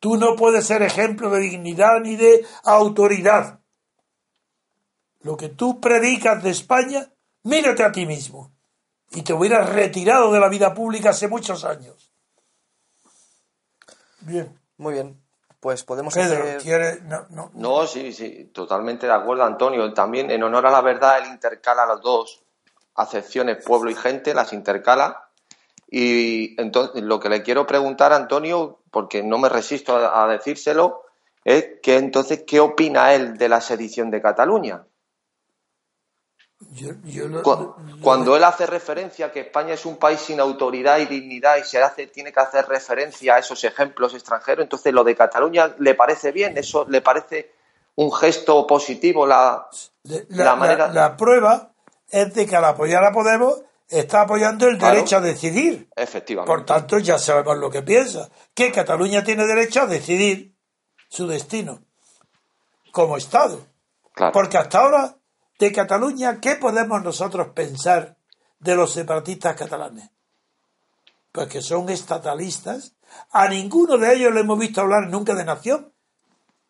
Tú 0.00 0.16
no 0.16 0.34
puedes 0.34 0.66
ser 0.66 0.82
ejemplo 0.82 1.30
de 1.30 1.40
dignidad 1.40 2.00
ni 2.00 2.16
de 2.16 2.44
autoridad. 2.64 3.60
Lo 5.20 5.36
que 5.36 5.50
tú 5.50 5.78
predicas 5.80 6.42
de 6.42 6.50
España, 6.50 7.12
mírate 7.42 7.84
a 7.84 7.92
ti 7.92 8.06
mismo. 8.06 8.50
Y 9.12 9.22
te 9.22 9.34
hubieras 9.34 9.68
retirado 9.68 10.32
de 10.32 10.40
la 10.40 10.48
vida 10.48 10.72
pública 10.72 11.10
hace 11.10 11.28
muchos 11.28 11.64
años. 11.64 12.12
Bien. 14.20 14.58
Muy 14.78 14.94
bien. 14.94 15.20
Pues 15.60 15.84
podemos 15.84 16.14
Pedro, 16.14 16.42
hacer... 16.56 17.02
No, 17.02 17.26
no. 17.28 17.50
no, 17.52 17.86
sí, 17.86 18.14
sí, 18.14 18.50
totalmente 18.54 19.06
de 19.06 19.12
acuerdo, 19.12 19.44
Antonio. 19.44 19.92
También, 19.92 20.30
en 20.30 20.42
honor 20.42 20.66
a 20.66 20.70
la 20.70 20.80
verdad, 20.80 21.18
él 21.18 21.26
intercala 21.26 21.84
los 21.84 22.00
dos. 22.00 22.42
acepciones 22.94 23.62
pueblo 23.62 23.90
y 23.90 23.94
gente, 23.94 24.32
las 24.32 24.54
intercala. 24.54 25.28
Y 25.90 26.58
entonces 26.58 27.02
lo 27.02 27.20
que 27.20 27.28
le 27.28 27.42
quiero 27.42 27.66
preguntar 27.66 28.12
a 28.14 28.16
Antonio, 28.16 28.79
porque 28.90 29.22
no 29.22 29.38
me 29.38 29.48
resisto 29.48 29.96
a, 29.96 30.26
decírselo, 30.28 31.04
es 31.44 31.80
que 31.82 31.96
entonces, 31.96 32.44
¿qué 32.46 32.60
opina 32.60 33.14
él 33.14 33.38
de 33.38 33.48
la 33.48 33.60
sedición 33.60 34.10
de 34.10 34.22
Cataluña? 34.22 34.84
cuando 38.02 38.36
él 38.36 38.44
hace 38.44 38.66
referencia 38.66 39.26
a 39.26 39.32
que 39.32 39.40
España 39.40 39.72
es 39.72 39.86
un 39.86 39.96
país 39.96 40.20
sin 40.20 40.40
autoridad 40.40 40.98
y 40.98 41.06
dignidad 41.06 41.56
y 41.56 41.64
se 41.64 41.82
hace, 41.82 42.06
tiene 42.08 42.34
que 42.34 42.40
hacer 42.40 42.66
referencia 42.68 43.36
a 43.36 43.38
esos 43.38 43.64
ejemplos 43.64 44.12
extranjeros, 44.12 44.64
entonces 44.64 44.92
lo 44.92 45.02
de 45.02 45.16
Cataluña 45.16 45.74
le 45.78 45.94
parece 45.94 46.32
bien, 46.32 46.58
eso 46.58 46.84
le 46.86 47.00
parece 47.00 47.54
un 47.96 48.12
gesto 48.12 48.66
positivo 48.66 49.26
la, 49.26 49.68
la, 50.28 50.54
manera. 50.54 50.88
La, 50.88 51.16
prueba 51.16 51.72
es 52.10 52.34
de 52.34 52.46
que 52.46 52.56
al 52.56 52.64
apoyar 52.66 53.04
a 53.04 53.12
Podemos 53.12 53.62
está 53.90 54.22
apoyando 54.22 54.68
el 54.68 54.78
derecho 54.78 55.16
a 55.16 55.20
decidir. 55.20 55.88
Efectivamente. 55.96 56.46
Por 56.46 56.64
tanto, 56.64 56.98
ya 56.98 57.18
sabemos 57.18 57.58
lo 57.58 57.70
que 57.70 57.82
piensa, 57.82 58.30
que 58.54 58.72
Cataluña 58.72 59.24
tiene 59.24 59.44
derecho 59.46 59.82
a 59.82 59.86
decidir 59.86 60.54
su 61.08 61.26
destino 61.26 61.82
como 62.92 63.16
Estado. 63.16 63.66
Porque 64.32 64.58
hasta 64.58 64.80
ahora 64.80 65.16
de 65.58 65.72
Cataluña, 65.72 66.40
¿qué 66.40 66.56
podemos 66.56 67.02
nosotros 67.02 67.48
pensar 67.48 68.16
de 68.58 68.76
los 68.76 68.92
separatistas 68.92 69.56
catalanes? 69.56 70.10
Pues 71.32 71.48
que 71.48 71.62
son 71.62 71.88
estatalistas. 71.88 72.94
A 73.30 73.48
ninguno 73.48 73.96
de 73.98 74.14
ellos 74.14 74.32
le 74.32 74.40
hemos 74.40 74.58
visto 74.58 74.80
hablar 74.80 75.08
nunca 75.08 75.34
de 75.34 75.44
nación. 75.44 75.92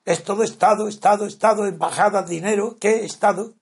Es 0.05 0.25
todo 0.25 0.43
Estado, 0.43 0.89
Estado, 0.89 1.27
Estado, 1.27 1.67
embajada, 1.67 2.23
dinero. 2.23 2.77
¿Qué 2.81 3.05
Estado? 3.05 3.55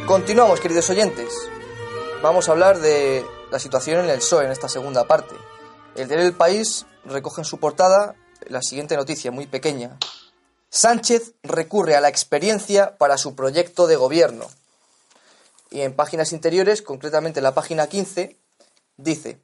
Continuamos, 0.10 0.60
queridos 0.60 0.90
oyentes. 0.90 1.32
Vamos 2.24 2.50
a 2.50 2.54
hablar 2.54 2.80
de 2.80 3.24
la 3.52 3.60
situación 3.60 4.04
en 4.04 4.10
el 4.10 4.18
PSOE 4.18 4.46
en 4.46 4.52
esta 4.52 4.68
segunda 4.68 5.06
parte. 5.06 5.36
El 5.94 6.08
diario 6.08 6.26
El 6.26 6.34
País 6.34 6.88
recoge 7.06 7.42
en 7.42 7.46
su 7.46 7.60
portada 7.60 8.16
la 8.48 8.64
siguiente 8.64 8.96
noticia, 8.96 9.30
muy 9.30 9.46
pequeña. 9.46 10.00
Sánchez 10.72 11.34
recurre 11.44 11.96
a 11.96 12.02
la 12.02 12.10
experiencia 12.10 12.98
para 12.98 13.20
su 13.20 13.36
proyecto 13.36 13.86
de 13.86 13.98
gobierno. 13.98 14.48
Y 15.70 15.82
en 15.82 15.96
páginas 15.96 16.34
interiores, 16.34 16.82
concretamente 16.82 17.40
en 17.40 17.44
la 17.44 17.54
página 17.54 17.86
15, 17.86 18.36
dice, 18.98 19.40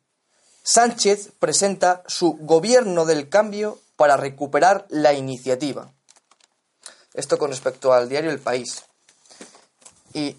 Sánchez 0.64 1.30
presenta 1.38 2.02
su 2.08 2.38
gobierno 2.38 3.06
del 3.06 3.30
cambio 3.30 3.78
para 3.98 4.18
recuperar 4.18 4.88
la 4.90 5.14
iniciativa. 5.14 5.92
Esto 7.14 7.38
con 7.38 7.52
respecto 7.52 7.94
al 7.94 8.10
diario 8.10 8.32
El 8.32 8.40
País. 8.40 8.84
Y 10.12 10.38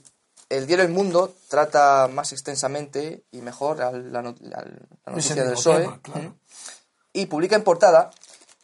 el 0.49 0.67
diario 0.67 0.85
El 0.85 0.93
Mundo 0.93 1.35
trata 1.49 2.09
más 2.09 2.33
extensamente 2.33 3.25
y 3.33 3.41
mejor 3.41 3.79
la, 3.79 4.23
noticia 4.23 5.35
del 5.35 5.55
PSOE 5.55 5.89
y 7.13 7.27
publica 7.27 7.57
en 7.57 7.65
portada 7.65 8.11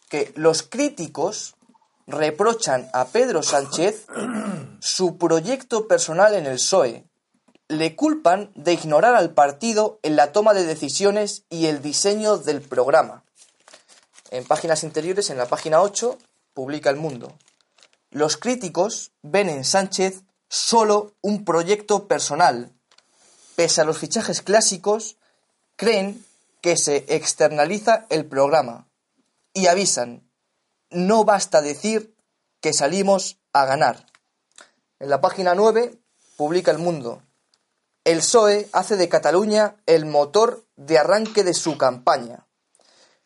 que 0.09 0.31
los 0.35 0.63
críticos 0.63 1.55
reprochan 2.07 2.89
a 2.93 3.05
Pedro 3.05 3.43
Sánchez 3.43 4.05
su 4.79 5.17
proyecto 5.17 5.87
personal 5.87 6.35
en 6.35 6.45
el 6.45 6.55
PSOE. 6.55 7.05
Le 7.67 7.95
culpan 7.95 8.51
de 8.55 8.73
ignorar 8.73 9.15
al 9.15 9.33
partido 9.33 9.99
en 10.03 10.15
la 10.15 10.31
toma 10.31 10.53
de 10.53 10.65
decisiones 10.65 11.45
y 11.49 11.65
el 11.65 11.81
diseño 11.81 12.37
del 12.37 12.61
programa. 12.61 13.23
En 14.31 14.45
páginas 14.45 14.83
interiores, 14.83 15.29
en 15.29 15.37
la 15.37 15.47
página 15.47 15.81
8, 15.81 16.17
publica 16.53 16.89
El 16.89 16.97
Mundo. 16.97 17.33
Los 18.11 18.37
críticos 18.37 19.11
ven 19.23 19.49
en 19.49 19.63
Sánchez 19.63 20.23
solo 20.53 21.15
un 21.21 21.45
proyecto 21.45 22.07
personal. 22.07 22.71
Pese 23.55 23.81
a 23.81 23.85
los 23.85 23.97
fichajes 23.97 24.43
clásicos, 24.43 25.17
creen 25.75 26.23
que 26.61 26.77
se 26.77 27.05
externaliza 27.07 28.05
el 28.11 28.27
programa 28.27 28.87
y 29.51 29.65
avisan, 29.65 30.29
no 30.91 31.23
basta 31.23 31.63
decir 31.63 32.15
que 32.61 32.71
salimos 32.71 33.39
a 33.51 33.65
ganar. 33.65 34.05
En 34.99 35.09
la 35.09 35.21
página 35.21 35.55
9 35.55 35.97
publica 36.37 36.69
El 36.69 36.77
Mundo. 36.77 37.23
El 38.03 38.19
PSOE 38.19 38.69
hace 38.73 38.95
de 38.95 39.09
Cataluña 39.09 39.77
el 39.87 40.05
motor 40.05 40.67
de 40.75 40.99
arranque 40.99 41.43
de 41.43 41.55
su 41.55 41.79
campaña. 41.79 42.45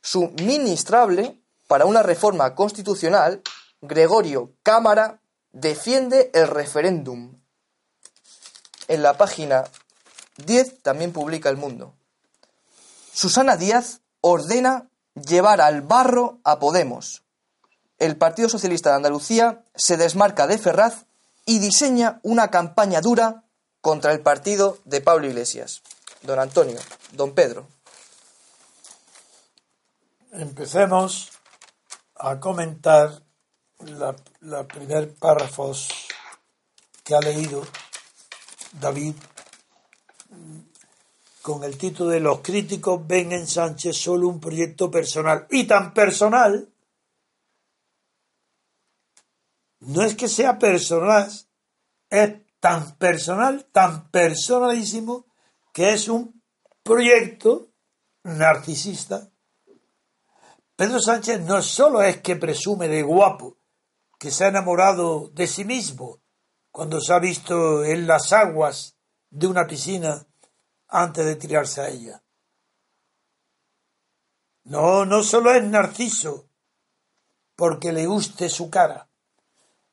Su 0.02 0.30
ministrable 0.30 1.42
para 1.68 1.86
una 1.86 2.04
reforma 2.04 2.56
constitucional, 2.56 3.42
Gregorio 3.82 4.54
Cámara, 4.64 5.20
defiende 5.60 6.30
el 6.34 6.48
referéndum. 6.48 7.40
En 8.88 9.02
la 9.02 9.18
página 9.18 9.64
10 10.38 10.84
también 10.84 11.12
publica 11.12 11.50
El 11.50 11.58
Mundo. 11.58 11.96
Susana 13.12 13.58
Díaz 13.58 14.02
ordena 14.22 14.88
llevar 15.16 15.62
al 15.62 15.82
barro 15.82 16.40
a 16.44 16.60
Podemos. 16.60 17.24
El 17.98 18.18
Partido 18.18 18.50
Socialista 18.50 18.92
de 18.92 18.98
Andalucía 18.98 19.64
se 19.74 19.98
desmarca 19.98 20.46
de 20.46 20.60
Ferraz 20.60 21.06
y 21.46 21.58
diseña 21.58 22.20
una 22.22 22.52
campaña 22.52 23.02
dura 23.02 23.44
contra 23.82 24.12
el 24.12 24.22
partido 24.22 24.78
de 24.86 25.02
Pablo 25.02 25.26
Iglesias. 25.26 25.82
Don 26.22 26.40
Antonio, 26.40 26.78
don 27.14 27.34
Pedro. 27.34 27.68
Empecemos 30.32 31.32
a 32.16 32.40
comentar 32.40 33.24
la, 33.80 34.16
la 34.42 34.68
primer 34.68 35.14
párrafos 35.16 35.90
que 37.04 37.16
ha 37.16 37.20
leído 37.20 37.66
David 38.74 39.16
con 41.42 41.64
el 41.64 41.78
título 41.78 42.10
de 42.10 42.20
Los 42.20 42.42
críticos 42.42 43.08
ven 43.08 43.32
en 43.32 43.48
Sánchez 43.48 43.96
solo 43.96 44.28
un 44.28 44.40
proyecto 44.40 44.92
personal. 44.92 45.48
Y 45.50 45.66
tan 45.66 45.94
personal 45.94 46.68
no 49.80 50.02
es 50.02 50.16
que 50.16 50.28
sea 50.28 50.60
personal 50.60 51.32
es 52.10 52.34
tan 52.60 52.98
personal 52.98 53.66
tan 53.72 54.10
personalísimo 54.10 55.26
que 55.72 55.94
es 55.94 56.10
un 56.10 56.42
proyecto 56.84 57.70
narcisista. 58.24 59.30
Pedro 60.76 61.00
Sánchez 61.00 61.42
no 61.42 61.62
solo 61.62 62.02
es 62.02 62.18
que 62.22 62.36
presume 62.36 62.88
de 62.88 63.04
guapo 63.04 63.57
que 64.18 64.32
se 64.32 64.46
ha 64.46 64.48
enamorado 64.48 65.30
de 65.30 65.48
sí 65.48 65.64
mismo 65.64 66.20
cuando 66.72 67.02
se 67.02 67.14
ha 67.14 67.20
visto 67.20 67.84
en 67.84 68.08
las 68.08 68.34
aguas 68.34 68.98
de 69.30 69.48
una 69.48 69.68
piscina 69.68 70.28
antes 70.88 71.26
de 71.26 71.36
tirarse 71.36 71.82
a 71.82 71.90
ella. 71.90 72.24
No, 74.64 75.06
no 75.06 75.24
solo 75.24 75.54
es 75.54 75.64
Narciso 75.64 76.50
porque 77.56 77.92
le 77.92 78.06
guste 78.06 78.50
su 78.50 78.70
cara, 78.70 79.10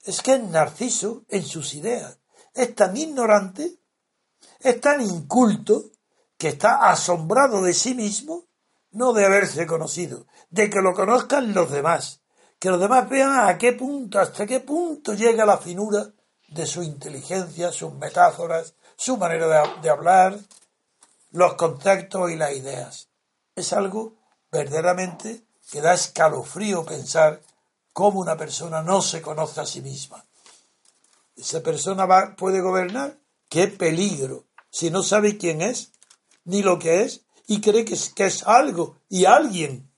es 0.03 0.21
que 0.21 0.35
es 0.35 0.43
Narciso 0.43 1.25
en 1.29 1.43
sus 1.43 1.75
ideas. 1.75 2.19
Es 2.53 2.75
tan 2.75 2.97
ignorante, 2.97 3.79
es 4.61 4.81
tan 4.81 5.01
inculto, 5.01 5.91
que 6.37 6.49
está 6.49 6.91
asombrado 6.91 7.63
de 7.63 7.73
sí 7.73 7.95
mismo, 7.95 8.47
no 8.91 9.13
de 9.13 9.25
haberse 9.25 9.67
conocido, 9.67 10.27
de 10.51 10.69
que 10.69 10.83
lo 10.83 10.93
conozcan 10.93 11.55
los 11.55 11.71
demás 11.71 12.24
que 12.65 12.71
los 12.71 12.81
demás 12.81 13.07
vean 13.11 13.47
a 13.47 13.59
qué 13.59 13.75
punto, 13.75 14.19
hasta 14.19 14.47
qué 14.47 14.61
punto 14.61 15.13
llega 15.13 15.45
la 15.45 15.59
finura 15.59 16.11
de 16.49 16.65
su 16.65 16.83
inteligencia, 16.83 17.71
sus 17.71 17.93
metáforas, 17.93 18.73
su 18.97 19.19
manera 19.19 19.77
de, 19.83 19.91
hablar, 19.91 20.39
los 21.33 21.57
conceptos 21.57 22.31
y 22.31 22.37
las 22.37 22.55
ideas. 22.55 23.09
Es 23.55 23.75
algo 23.75 24.15
verdaderamente 24.51 25.45
que 25.71 25.83
da 25.83 25.93
escalofrío 25.93 26.87
pensar 26.87 27.43
cómo 27.93 28.21
una 28.21 28.39
persona 28.39 28.83
no 28.83 29.03
se 29.03 29.21
conoce 29.21 29.61
a 29.61 29.67
sí 29.67 29.83
misma. 29.83 30.25
Esa 31.37 31.63
persona 31.63 32.35
puede 32.35 32.63
gobernar. 32.63 33.19
¡Qué 33.51 33.69
peligro! 33.69 34.47
Si 34.71 34.91
no 34.91 35.03
sabe 35.03 35.37
quién 35.37 35.61
es, 35.61 35.93
ni 36.47 36.63
lo 36.63 36.79
que 36.79 37.03
es, 37.03 37.27
y 37.47 37.61
cree 37.61 37.85
que 37.85 38.25
es 38.25 38.43
algo 38.47 38.97
y 39.11 39.27
alguien. 39.27 39.94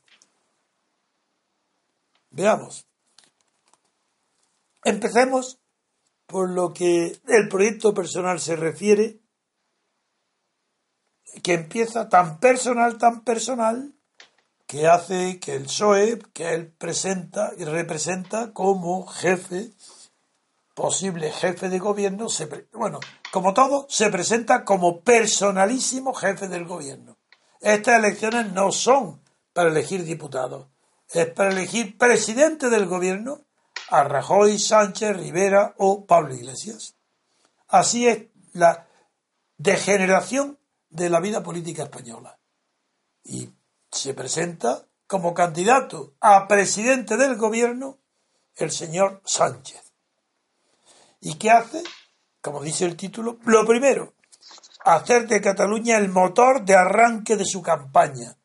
Veamos. 2.36 2.86
Empecemos 4.84 5.58
por 6.26 6.50
lo 6.50 6.74
que 6.74 7.18
el 7.28 7.48
proyecto 7.48 7.94
personal 7.94 8.40
se 8.40 8.56
refiere, 8.56 9.20
que 11.42 11.54
empieza 11.54 12.10
tan 12.10 12.38
personal, 12.38 12.98
tan 12.98 13.24
personal, 13.24 13.94
que 14.66 14.86
hace 14.86 15.40
que 15.40 15.54
el 15.54 15.62
PSOE, 15.62 16.18
que 16.34 16.52
él 16.52 16.70
presenta 16.72 17.52
y 17.56 17.64
representa 17.64 18.52
como 18.52 19.06
jefe, 19.06 19.70
posible 20.74 21.32
jefe 21.32 21.70
de 21.70 21.78
gobierno, 21.78 22.28
se, 22.28 22.68
bueno, 22.74 23.00
como 23.32 23.54
todo, 23.54 23.86
se 23.88 24.10
presenta 24.10 24.62
como 24.62 25.00
personalísimo 25.00 26.12
jefe 26.12 26.48
del 26.48 26.66
gobierno. 26.66 27.16
Estas 27.62 27.98
elecciones 27.98 28.52
no 28.52 28.72
son 28.72 29.22
para 29.54 29.70
elegir 29.70 30.04
diputados, 30.04 30.66
es 31.10 31.26
para 31.28 31.50
elegir 31.50 31.96
presidente 31.96 32.68
del 32.70 32.86
gobierno 32.86 33.42
a 33.88 34.04
Rajoy, 34.04 34.58
Sánchez, 34.58 35.16
Rivera 35.16 35.74
o 35.78 36.06
Pablo 36.06 36.34
Iglesias. 36.34 36.96
Así 37.68 38.06
es 38.06 38.26
la 38.52 38.86
degeneración 39.56 40.58
de 40.90 41.10
la 41.10 41.20
vida 41.20 41.42
política 41.42 41.84
española. 41.84 42.38
Y 43.24 43.50
se 43.90 44.14
presenta 44.14 44.86
como 45.06 45.34
candidato 45.34 46.14
a 46.20 46.48
presidente 46.48 47.16
del 47.16 47.36
gobierno 47.36 47.98
el 48.56 48.70
señor 48.70 49.22
Sánchez. 49.24 49.92
¿Y 51.20 51.34
qué 51.34 51.50
hace? 51.50 51.82
Como 52.40 52.62
dice 52.62 52.84
el 52.84 52.96
título, 52.96 53.38
lo 53.44 53.66
primero, 53.66 54.14
hacer 54.84 55.26
de 55.26 55.40
Cataluña 55.40 55.96
el 55.96 56.08
motor 56.08 56.64
de 56.64 56.76
arranque 56.76 57.36
de 57.36 57.44
su 57.44 57.62
campaña. 57.62 58.36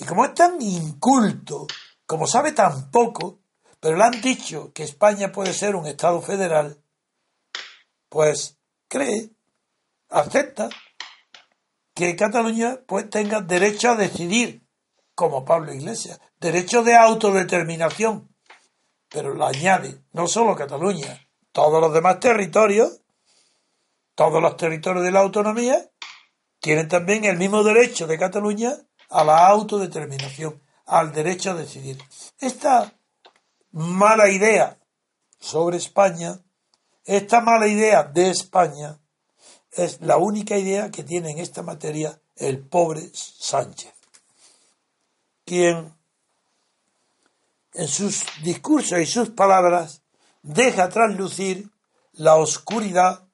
Y 0.00 0.04
como 0.04 0.24
es 0.24 0.34
tan 0.34 0.60
inculto, 0.60 1.66
como 2.06 2.26
sabe 2.26 2.52
tan 2.52 2.90
poco, 2.90 3.40
pero 3.78 3.96
le 3.96 4.04
han 4.04 4.20
dicho 4.20 4.72
que 4.72 4.82
España 4.82 5.30
puede 5.30 5.52
ser 5.52 5.76
un 5.76 5.86
Estado 5.86 6.22
federal, 6.22 6.82
pues 8.08 8.58
cree, 8.88 9.30
acepta 10.08 10.70
que 11.94 12.16
Cataluña 12.16 12.80
pues 12.86 13.10
tenga 13.10 13.42
derecho 13.42 13.90
a 13.90 13.96
decidir, 13.96 14.66
como 15.14 15.44
Pablo 15.44 15.74
Iglesias, 15.74 16.18
derecho 16.38 16.82
de 16.82 16.96
autodeterminación. 16.96 18.34
Pero 19.10 19.34
lo 19.34 19.46
añade, 19.46 20.02
no 20.12 20.26
solo 20.28 20.56
Cataluña, 20.56 21.28
todos 21.52 21.80
los 21.80 21.92
demás 21.92 22.20
territorios, 22.20 23.02
todos 24.14 24.40
los 24.40 24.56
territorios 24.56 25.04
de 25.04 25.10
la 25.10 25.20
autonomía, 25.20 25.90
tienen 26.58 26.88
también 26.88 27.24
el 27.24 27.36
mismo 27.36 27.62
derecho 27.62 28.06
de 28.06 28.18
Cataluña 28.18 28.76
a 29.10 29.24
la 29.24 29.46
autodeterminación, 29.48 30.62
al 30.86 31.12
derecho 31.12 31.50
a 31.50 31.54
decidir. 31.54 31.98
Esta 32.38 32.92
mala 33.72 34.28
idea 34.28 34.78
sobre 35.38 35.76
España, 35.76 36.40
esta 37.04 37.40
mala 37.40 37.66
idea 37.66 38.04
de 38.04 38.30
España, 38.30 38.98
es 39.72 40.00
la 40.00 40.16
única 40.16 40.56
idea 40.56 40.90
que 40.90 41.04
tiene 41.04 41.30
en 41.30 41.38
esta 41.38 41.62
materia 41.62 42.20
el 42.36 42.58
pobre 42.58 43.10
Sánchez, 43.12 43.92
quien 45.44 45.94
en 47.74 47.88
sus 47.88 48.24
discursos 48.42 48.98
y 48.98 49.06
sus 49.06 49.30
palabras 49.30 50.02
deja 50.42 50.88
traslucir 50.88 51.70
la 52.12 52.36
oscuridad 52.36 53.28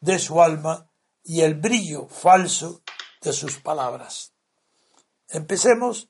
de 0.00 0.18
su 0.18 0.42
alma 0.42 0.90
y 1.24 1.40
el 1.40 1.54
brillo 1.54 2.06
falso 2.08 2.82
de 3.22 3.32
sus 3.32 3.58
palabras. 3.58 4.32
Empecemos 5.28 6.08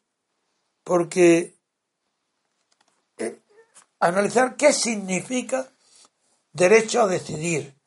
porque 0.85 1.57
eh, 3.19 3.41
analizar 4.01 4.57
qué 4.57 4.73
significa 4.73 5.71
derecho 6.53 7.03
a 7.03 7.07
decidir 7.09 7.79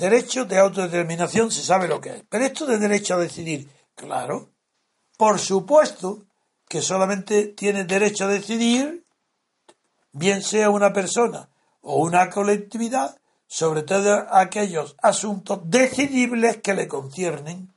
Derecho 0.00 0.46
de 0.46 0.58
autodeterminación 0.58 1.50
se 1.50 1.62
sabe 1.62 1.86
lo 1.86 2.00
que 2.00 2.08
es. 2.08 2.24
Pero 2.26 2.46
esto 2.46 2.64
de 2.64 2.78
derecho 2.78 3.14
a 3.14 3.18
decidir, 3.18 3.68
claro, 3.94 4.48
por 5.18 5.38
supuesto 5.38 6.24
que 6.66 6.80
solamente 6.80 7.48
tiene 7.48 7.84
derecho 7.84 8.24
a 8.24 8.28
decidir, 8.28 9.04
bien 10.12 10.42
sea 10.42 10.70
una 10.70 10.94
persona 10.94 11.50
o 11.82 11.96
una 11.96 12.30
colectividad, 12.30 13.20
sobre 13.46 13.82
todo 13.82 14.26
aquellos 14.30 14.96
asuntos 15.02 15.60
decidibles 15.64 16.62
que 16.62 16.72
le 16.72 16.88
conciernen. 16.88 17.70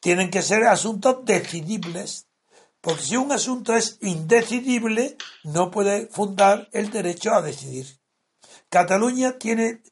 Tienen 0.00 0.30
que 0.30 0.42
ser 0.42 0.64
asuntos 0.64 1.24
decidibles, 1.24 2.26
porque 2.80 3.02
si 3.02 3.16
un 3.16 3.32
asunto 3.32 3.74
es 3.74 3.98
indecidible, 4.00 5.16
no 5.44 5.70
puede 5.70 6.06
fundar 6.06 6.68
el 6.72 6.90
derecho 6.90 7.32
a 7.34 7.42
decidir. 7.42 7.98
Cataluña 8.68 9.38
tiene 9.38 9.82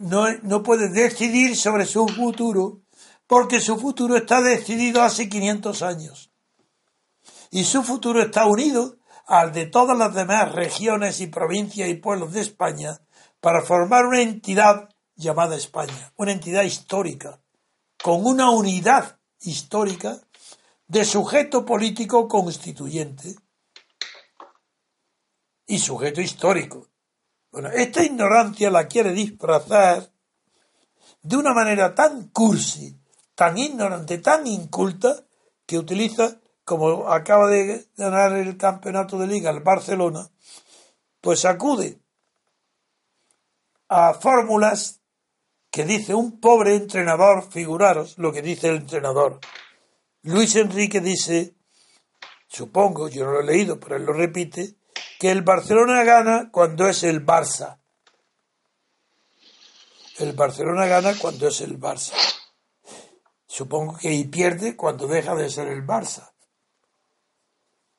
no, 0.00 0.62
puede 0.62 0.88
decidir 0.88 1.56
sobre 1.56 1.84
su 1.84 2.08
futuro 2.08 2.80
porque 3.26 3.60
su 3.60 3.78
futuro 3.78 4.16
está 4.16 4.40
decidido 4.40 5.02
hace 5.02 5.28
500 5.28 5.82
años. 5.82 6.32
Y 7.50 7.64
su 7.64 7.82
futuro 7.82 8.22
está 8.22 8.46
unido 8.46 8.96
al 9.26 9.52
de 9.52 9.66
todas 9.66 9.96
las 9.96 10.14
demás 10.14 10.52
regiones 10.52 11.20
y 11.20 11.26
provincias 11.26 11.88
y 11.88 11.94
pueblos 11.94 12.32
de 12.32 12.40
España 12.40 12.98
para 13.40 13.62
formar 13.62 14.06
una 14.06 14.22
entidad 14.22 14.88
llamada 15.14 15.54
España, 15.54 16.12
una 16.16 16.32
entidad 16.32 16.62
histórica, 16.62 17.40
con 18.02 18.24
una 18.24 18.50
unidad 18.50 19.19
histórica 19.40 20.20
de 20.86 21.04
sujeto 21.04 21.64
político 21.64 22.26
constituyente 22.28 23.36
y 25.66 25.78
sujeto 25.78 26.20
histórico. 26.20 26.88
Bueno, 27.52 27.68
esta 27.68 28.02
ignorancia 28.02 28.70
la 28.70 28.88
quiere 28.88 29.12
disfrazar 29.12 30.12
de 31.22 31.36
una 31.36 31.52
manera 31.52 31.94
tan 31.94 32.28
cursi, 32.28 32.96
tan 33.34 33.56
ignorante, 33.58 34.18
tan 34.18 34.46
inculta, 34.46 35.24
que 35.66 35.78
utiliza, 35.78 36.40
como 36.64 37.08
acaba 37.08 37.48
de 37.48 37.86
ganar 37.96 38.32
el 38.32 38.56
campeonato 38.56 39.18
de 39.18 39.28
liga 39.28 39.50
el 39.50 39.60
Barcelona, 39.60 40.28
pues 41.20 41.44
acude 41.44 42.00
a 43.88 44.14
fórmulas 44.14 44.99
que 45.70 45.84
dice 45.84 46.14
un 46.14 46.40
pobre 46.40 46.74
entrenador, 46.74 47.50
figuraros 47.50 48.18
lo 48.18 48.32
que 48.32 48.42
dice 48.42 48.68
el 48.68 48.76
entrenador. 48.76 49.40
Luis 50.22 50.56
Enrique 50.56 51.00
dice, 51.00 51.54
supongo, 52.48 53.08
yo 53.08 53.24
no 53.24 53.32
lo 53.32 53.40
he 53.40 53.44
leído, 53.44 53.78
pero 53.78 53.96
él 53.96 54.04
lo 54.04 54.12
repite, 54.12 54.74
que 55.18 55.30
el 55.30 55.42
Barcelona 55.42 56.02
gana 56.02 56.50
cuando 56.50 56.88
es 56.88 57.04
el 57.04 57.24
Barça. 57.24 57.78
El 60.18 60.32
Barcelona 60.32 60.86
gana 60.86 61.14
cuando 61.18 61.48
es 61.48 61.60
el 61.60 61.78
Barça. 61.78 62.14
Supongo 63.46 63.96
que 63.96 64.12
y 64.12 64.24
pierde 64.24 64.76
cuando 64.76 65.06
deja 65.06 65.34
de 65.34 65.50
ser 65.50 65.68
el 65.68 65.86
Barça. 65.86 66.32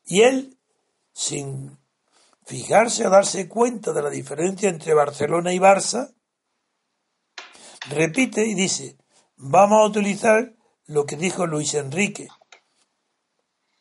Y 0.05 0.21
él, 0.21 0.57
sin 1.13 1.77
fijarse 2.45 3.07
o 3.07 3.09
darse 3.09 3.47
cuenta 3.47 3.93
de 3.93 4.01
la 4.01 4.09
diferencia 4.09 4.69
entre 4.69 4.93
Barcelona 4.93 5.53
y 5.53 5.59
Barça, 5.59 6.13
repite 7.89 8.45
y 8.45 8.53
dice, 8.53 8.97
vamos 9.37 9.81
a 9.81 9.85
utilizar 9.85 10.53
lo 10.85 11.05
que 11.05 11.15
dijo 11.15 11.47
Luis 11.47 11.73
Enrique. 11.73 12.27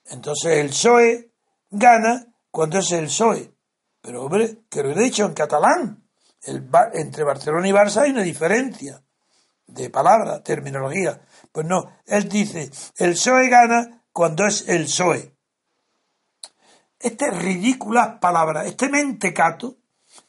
Entonces 0.06 0.58
el 0.58 0.68
PSOE 0.68 1.32
gana 1.70 2.26
cuando 2.50 2.78
es 2.78 2.90
el 2.92 3.06
PSOE. 3.06 3.54
Pero 4.00 4.24
hombre, 4.24 4.64
que 4.70 4.82
lo 4.82 4.90
he 4.90 5.02
dicho 5.02 5.24
en 5.24 5.34
catalán. 5.34 6.04
El, 6.42 6.68
entre 6.94 7.24
Barcelona 7.24 7.68
y 7.68 7.72
Barça 7.72 8.02
hay 8.02 8.10
una 8.10 8.22
diferencia 8.22 9.02
de 9.66 9.90
palabra, 9.90 10.42
terminología. 10.42 11.20
Pues 11.52 11.66
no, 11.66 11.98
él 12.06 12.28
dice, 12.28 12.70
el 12.96 13.12
PSOE 13.12 13.48
gana 13.48 14.04
cuando 14.12 14.46
es 14.46 14.68
el 14.68 14.84
PSOE. 14.84 15.34
Estas 16.98 17.42
ridículas 17.42 18.18
palabras, 18.20 18.66
este 18.66 18.88
mentecato, 18.88 19.78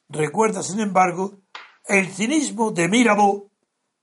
recuerda, 0.09 0.63
sin 0.63 0.79
embargo, 0.79 1.39
el 1.85 2.11
cinismo 2.11 2.71
de 2.71 2.87
Mirabeau 2.87 3.50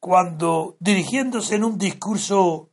cuando 0.00 0.76
dirigiéndose 0.80 1.56
en 1.56 1.64
un 1.64 1.78
discurso 1.78 2.70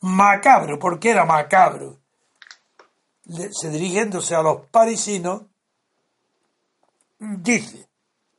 macabro, 0.00 0.78
porque 0.78 1.10
era 1.10 1.24
macabro, 1.24 2.00
se 3.50 3.70
dirigiéndose 3.70 4.34
a 4.34 4.42
los 4.42 4.66
parisinos, 4.66 5.42
dice, 7.18 7.88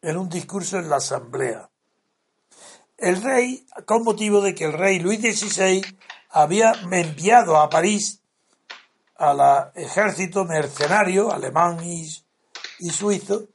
en 0.02 0.18
un 0.18 0.30
discurso 0.30 0.78
en 0.78 0.90
la 0.90 0.98
Asamblea. 0.98 1.70
El 2.98 3.22
rey, 3.22 3.66
con 3.86 4.04
motivo 4.04 4.42
de 4.42 4.56
que 4.56 4.66
el 4.66 4.74
rey 4.74 5.00
Luis 5.00 5.20
XVI 5.20 5.84
había 6.30 6.74
enviado 6.92 7.58
a 7.58 7.70
París 7.70 8.22
al 9.16 9.72
ejército 9.76 10.46
mercenario 10.46 11.32
alemán 11.32 11.84
y, 11.84 12.10
suizo 12.92 13.48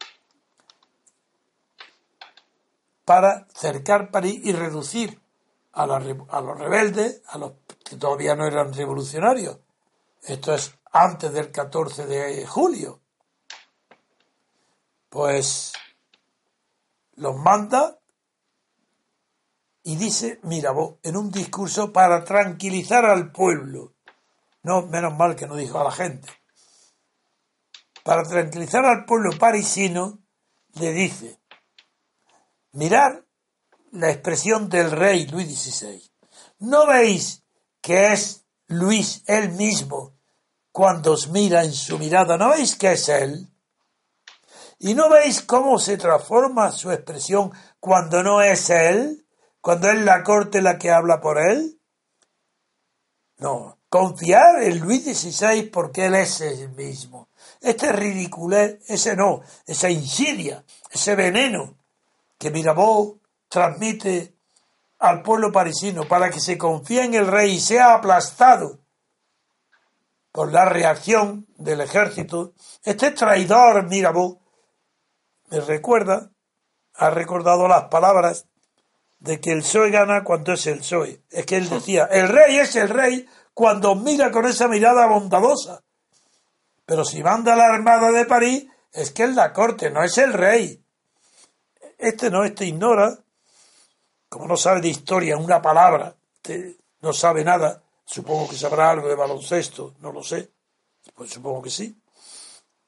para 3.11 3.49
cercar 3.53 4.13
París 4.13 4.41
y 4.45 4.53
reducir 4.53 5.21
a, 5.73 5.85
los 5.85 6.59
rebeldes, 6.59 7.23
a 7.27 7.39
los 7.39 7.55
que 7.85 7.97
todavía 7.97 8.37
no 8.37 8.47
eran 8.47 8.73
revolucionarios. 8.73 9.59
Esto 10.23 10.55
es 10.55 10.79
antes 10.93 11.33
del 11.33 11.51
14 11.51 12.07
de 12.07 12.47
julio. 12.47 13.01
Pues 15.09 15.73
los 17.17 17.35
manda 17.35 17.99
y 19.83 19.97
dice 19.97 20.39
Mirabeau 20.45 21.01
en 21.03 21.17
un 21.17 21.33
discurso 21.33 21.93
para 21.93 22.23
tranquilizar 22.23 23.07
al 23.07 23.33
pueblo. 23.33 23.93
No, 24.63 24.83
menos 24.83 25.17
mal 25.17 25.35
que 25.35 25.49
no 25.49 25.57
dijo 25.57 25.81
a 25.81 25.85
la 25.85 25.91
gente. 25.91 26.29
Para 28.05 28.23
tranquilizar 28.23 28.85
al 28.85 29.05
pueblo 29.05 29.37
parisino, 29.37 30.21
le 30.75 30.93
dice, 30.93 31.40
mirar 32.73 33.25
la 33.93 34.11
expresión 34.11 34.69
del 34.69 34.91
rey 34.91 35.27
Luis 35.27 35.49
XVI. 35.49 36.11
¿No 36.61 36.87
veis 36.87 37.43
que 37.81 38.13
es 38.13 38.45
Luis 38.67 39.23
él 39.27 39.53
mismo 39.53 40.15
cuando 40.73 41.13
os 41.13 41.29
mira 41.29 41.65
en 41.65 41.73
su 41.73 41.99
mirada? 41.99 42.37
¿No 42.37 42.51
veis 42.51 42.77
que 42.77 42.93
es 42.93 43.09
él? 43.09 43.49
¿Y 44.79 44.95
no 44.95 45.11
veis 45.11 45.43
cómo 45.43 45.79
se 45.79 45.97
transforma 45.97 46.73
su 46.73 46.91
expresión 46.91 47.53
cuando 47.81 48.23
no 48.23 48.41
es 48.41 48.71
él? 48.71 49.27
¿Cuando 49.61 49.91
es 49.91 49.99
la 50.01 50.23
corte 50.23 50.63
la 50.63 50.79
que 50.79 50.91
habla 50.91 51.21
por 51.21 51.39
él? 51.39 51.79
No, 53.39 53.79
confiar 53.89 54.63
en 54.63 54.79
Luis 54.79 55.05
XVI 55.05 55.65
porque 55.65 56.07
él 56.07 56.15
es 56.15 56.41
el 56.41 56.71
mismo. 56.71 57.29
Este 57.61 57.93
ridiculez, 57.93 58.79
ese 58.89 59.17
no, 59.17 59.43
esa 59.67 59.91
insidia, 59.91 60.65
ese 60.91 61.15
veneno 61.15 61.80
que 62.41 62.51
Mirabeau 62.51 63.21
transmite 63.51 64.35
al 64.99 65.21
pueblo 65.21 65.53
parisino 65.53 66.09
para 66.09 66.31
que 66.31 66.41
se 66.41 66.57
confíe 66.57 67.05
en 67.05 67.13
el 67.13 67.27
rey 67.27 67.53
y 67.53 67.61
sea 67.61 67.95
aplastado 67.95 68.81
por 70.33 70.51
la 70.51 70.65
reacción 70.65 71.47
del 71.59 71.83
ejército, 71.83 72.55
este 72.83 73.11
traidor 73.11 73.87
Mirabeau 73.89 74.41
me 75.51 75.61
recuerda, 75.61 76.31
ha 76.95 77.11
recordado 77.11 77.69
las 77.69 77.85
palabras 77.85 78.47
de 79.19 79.39
que 79.39 79.53
el 79.53 79.61
PSOE 79.61 79.91
gana 79.91 80.25
cuando 80.25 80.55
es 80.55 80.67
el 80.67 80.79
PSOE. 80.79 81.23
Es 81.29 81.45
que 81.45 81.59
él 81.59 81.69
decía, 81.69 82.07
el 82.11 82.29
rey 82.29 82.59
es 82.59 82.75
el 82.75 82.89
rey 82.89 83.29
cuando 83.53 83.95
mira 83.97 84.31
con 84.31 84.47
esa 84.47 84.67
mirada 84.67 85.07
bondadosa. 85.07 85.83
Pero 86.87 87.05
si 87.05 87.23
manda 87.23 87.55
la 87.55 87.67
Armada 87.67 88.13
de 88.13 88.25
París, 88.25 88.67
es 88.93 89.11
que 89.11 89.25
es 89.25 89.35
la 89.35 89.53
corte, 89.53 89.91
no 89.91 90.03
es 90.03 90.17
el 90.17 90.33
rey. 90.33 90.83
Este 92.01 92.31
no, 92.31 92.45
este 92.45 92.65
ignora, 92.65 93.15
como 94.27 94.47
no 94.47 94.57
sabe 94.57 94.81
de 94.81 94.89
historia 94.89 95.37
una 95.37 95.61
palabra, 95.61 96.17
no 97.03 97.13
sabe 97.13 97.45
nada, 97.45 97.83
supongo 98.07 98.49
que 98.49 98.57
sabrá 98.57 98.91
algo 98.91 99.07
de 99.07 99.15
baloncesto, 99.15 99.97
no 100.01 100.11
lo 100.11 100.23
sé, 100.23 100.51
pues 101.15 101.31
supongo 101.31 101.61
que 101.61 101.69
sí. 101.69 101.95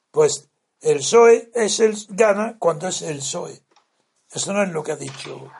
Pues 0.09 0.49
el 0.81 0.97
PSOE 0.97 1.51
es 1.53 1.79
el 1.79 1.95
gana 2.09 2.57
cuando 2.57 2.87
es 2.87 3.03
el 3.03 3.17
PSOE. 3.17 3.61
Eso 4.31 4.51
no 4.51 4.63
es 4.63 4.69
lo 4.69 4.83
que 4.83 4.93
ha 4.93 4.95
dicho 4.95 5.51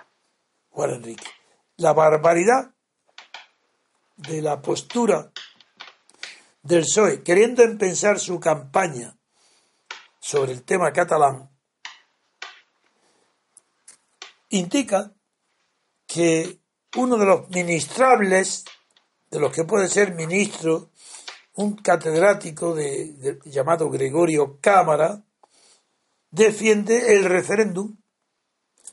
Juan 0.72 0.90
Enrique. 0.90 1.28
La 1.78 1.94
barbaridad 1.94 2.72
de 4.16 4.42
la 4.42 4.60
postura 4.64 5.32
del 6.64 6.82
PSOE, 6.82 7.22
queriendo 7.22 7.62
empezar 7.62 8.20
su 8.20 8.40
campaña 8.40 9.16
sobre 10.20 10.54
el 10.54 10.64
tema 10.64 10.92
catalán, 10.92 11.53
indica 14.54 15.14
que 16.08 16.60
uno 16.96 17.18
de 17.18 17.26
los 17.26 17.50
ministrables, 17.50 18.66
de 19.30 19.40
los 19.40 19.52
que 19.52 19.64
puede 19.64 19.88
ser 19.88 20.14
ministro 20.14 20.92
un 21.56 21.76
catedrático 21.76 22.74
de, 22.74 23.40
llamado 23.46 23.90
Gregorio 23.90 24.60
Cámara 24.60 25.24
defiende 26.32 27.16
el 27.16 27.26
referéndum. 27.26 27.96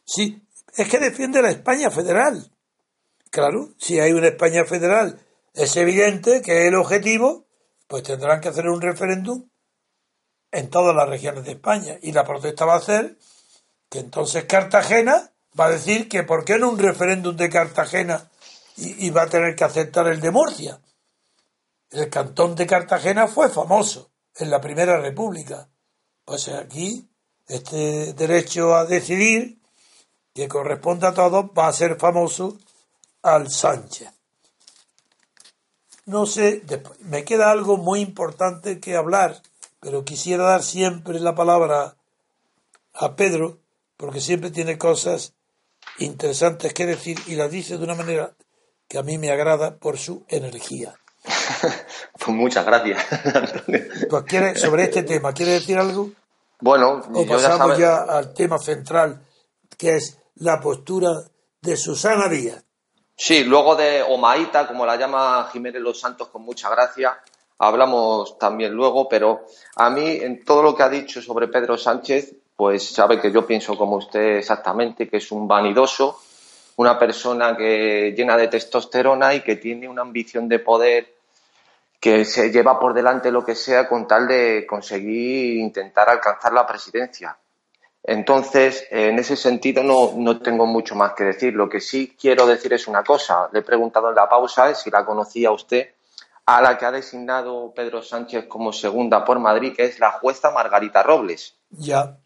Sí, 0.04 0.42
es 0.76 0.88
que 0.88 0.98
defiende 0.98 1.40
la 1.40 1.50
España 1.50 1.90
federal. 1.90 2.50
Claro, 3.30 3.70
si 3.78 3.98
hay 4.00 4.12
una 4.12 4.28
España 4.28 4.64
federal, 4.64 5.20
es 5.54 5.76
evidente 5.76 6.42
que 6.42 6.68
el 6.68 6.74
objetivo, 6.74 7.46
pues 7.86 8.02
tendrán 8.02 8.40
que 8.40 8.48
hacer 8.48 8.66
un 8.66 8.80
referéndum 8.80 9.48
en 10.52 10.68
todas 10.68 10.94
las 10.94 11.08
regiones 11.08 11.44
de 11.44 11.52
España. 11.52 11.98
Y 12.02 12.12
la 12.12 12.24
protesta 12.24 12.64
va 12.64 12.76
a 12.76 12.80
ser 12.80 13.16
que 13.88 14.00
entonces 14.00 14.44
Cartagena 14.44 15.29
va 15.58 15.66
a 15.66 15.70
decir 15.70 16.08
que 16.08 16.22
por 16.22 16.44
qué 16.44 16.58
no 16.58 16.70
un 16.70 16.78
referéndum 16.78 17.36
de 17.36 17.50
Cartagena 17.50 18.30
y 18.76 19.10
va 19.10 19.22
a 19.22 19.28
tener 19.28 19.54
que 19.56 19.64
aceptar 19.64 20.06
el 20.08 20.20
de 20.20 20.30
Murcia. 20.30 20.80
El 21.90 22.08
cantón 22.08 22.54
de 22.54 22.66
Cartagena 22.66 23.26
fue 23.26 23.48
famoso 23.48 24.10
en 24.36 24.50
la 24.50 24.60
Primera 24.60 25.00
República. 25.00 25.68
Pues 26.24 26.48
aquí 26.48 27.08
este 27.48 28.12
derecho 28.12 28.76
a 28.76 28.84
decidir, 28.84 29.60
que 30.32 30.46
corresponde 30.46 31.08
a 31.08 31.14
todos, 31.14 31.46
va 31.46 31.66
a 31.66 31.72
ser 31.72 31.98
famoso 31.98 32.56
al 33.22 33.50
Sánchez. 33.50 34.08
No 36.06 36.26
sé, 36.26 36.62
me 37.00 37.24
queda 37.24 37.50
algo 37.50 37.76
muy 37.76 38.00
importante 38.00 38.80
que 38.80 38.96
hablar, 38.96 39.42
pero 39.80 40.04
quisiera 40.04 40.44
dar 40.44 40.62
siempre 40.62 41.18
la 41.18 41.34
palabra 41.34 41.96
a 42.94 43.16
Pedro, 43.16 43.58
porque 43.96 44.20
siempre 44.20 44.50
tiene 44.50 44.78
cosas 44.78 45.34
interesantes 45.98 46.72
que 46.72 46.86
decir 46.86 47.18
y 47.26 47.34
las 47.34 47.50
dice 47.50 47.78
de 47.78 47.84
una 47.84 47.94
manera 47.94 48.32
que 48.88 48.98
a 48.98 49.02
mí 49.02 49.18
me 49.18 49.30
agrada 49.30 49.76
por 49.76 49.98
su 49.98 50.24
energía. 50.28 50.94
pues 52.18 52.28
muchas 52.28 52.64
gracias. 52.64 53.04
pues 54.08 54.60
sobre 54.60 54.84
este 54.84 55.02
tema, 55.02 55.32
¿quiere 55.32 55.52
decir 55.52 55.78
algo? 55.78 56.10
Bueno, 56.60 57.02
o 57.14 57.26
pasamos 57.26 57.78
ya, 57.78 58.02
al 58.02 58.34
tema 58.34 58.58
central, 58.58 59.22
que 59.78 59.96
es 59.96 60.18
la 60.36 60.60
postura 60.60 61.10
de 61.60 61.76
Susana 61.76 62.28
Díaz. 62.28 62.64
Sí, 63.16 63.44
luego 63.44 63.76
de 63.76 64.02
Omaita, 64.02 64.66
como 64.66 64.86
la 64.86 64.96
llama 64.96 65.48
Jiménez 65.52 65.82
Los 65.82 66.00
Santos 66.00 66.28
con 66.28 66.42
mucha 66.42 66.70
gracia, 66.70 67.18
hablamos 67.58 68.38
también 68.38 68.72
luego, 68.72 69.08
pero 69.08 69.46
a 69.76 69.90
mí 69.90 70.10
en 70.10 70.44
todo 70.44 70.62
lo 70.62 70.74
que 70.74 70.82
ha 70.82 70.88
dicho 70.88 71.20
sobre 71.20 71.48
Pedro 71.48 71.76
Sánchez, 71.76 72.34
pues 72.60 72.90
sabe 72.90 73.18
que 73.18 73.32
yo 73.32 73.46
pienso 73.46 73.74
como 73.74 73.96
usted 73.96 74.36
exactamente, 74.36 75.08
que 75.08 75.16
es 75.16 75.32
un 75.32 75.48
vanidoso, 75.48 76.20
una 76.76 76.98
persona 76.98 77.56
que 77.56 78.12
llena 78.14 78.36
de 78.36 78.48
testosterona 78.48 79.32
y 79.32 79.40
que 79.40 79.56
tiene 79.56 79.88
una 79.88 80.02
ambición 80.02 80.46
de 80.46 80.58
poder 80.58 81.14
que 81.98 82.26
se 82.26 82.50
lleva 82.50 82.78
por 82.78 82.92
delante 82.92 83.32
lo 83.32 83.42
que 83.42 83.54
sea 83.54 83.88
con 83.88 84.06
tal 84.06 84.28
de 84.28 84.66
conseguir 84.68 85.56
intentar 85.56 86.10
alcanzar 86.10 86.52
la 86.52 86.66
presidencia. 86.66 87.34
Entonces, 88.02 88.86
en 88.90 89.18
ese 89.18 89.36
sentido 89.36 89.82
no, 89.82 90.12
no, 90.16 90.38
tengo 90.42 90.66
mucho 90.66 90.94
más 90.94 91.14
que 91.14 91.24
decir. 91.24 91.54
Lo 91.54 91.66
que 91.66 91.80
sí 91.80 92.14
quiero 92.20 92.46
decir 92.46 92.74
es 92.74 92.86
una 92.86 93.02
cosa. 93.02 93.48
Le 93.54 93.60
he 93.60 93.62
preguntado 93.62 94.10
en 94.10 94.16
la 94.16 94.28
pausa 94.28 94.74
si 94.74 94.90
la 94.90 95.06
conocía 95.06 95.50
usted, 95.50 95.94
a 96.44 96.60
la 96.60 96.76
que 96.76 96.84
ha 96.84 96.92
designado 96.92 97.72
Pedro 97.74 98.02
Sánchez 98.02 98.44
como 98.48 98.70
segunda 98.74 99.24
por 99.24 99.38
Madrid, 99.38 99.72
que 99.74 99.84
es 99.84 99.98
la 99.98 100.10
jueza 100.10 100.50
Margarita 100.50 101.02
Robles. 101.02 101.56
Ya. 101.70 102.18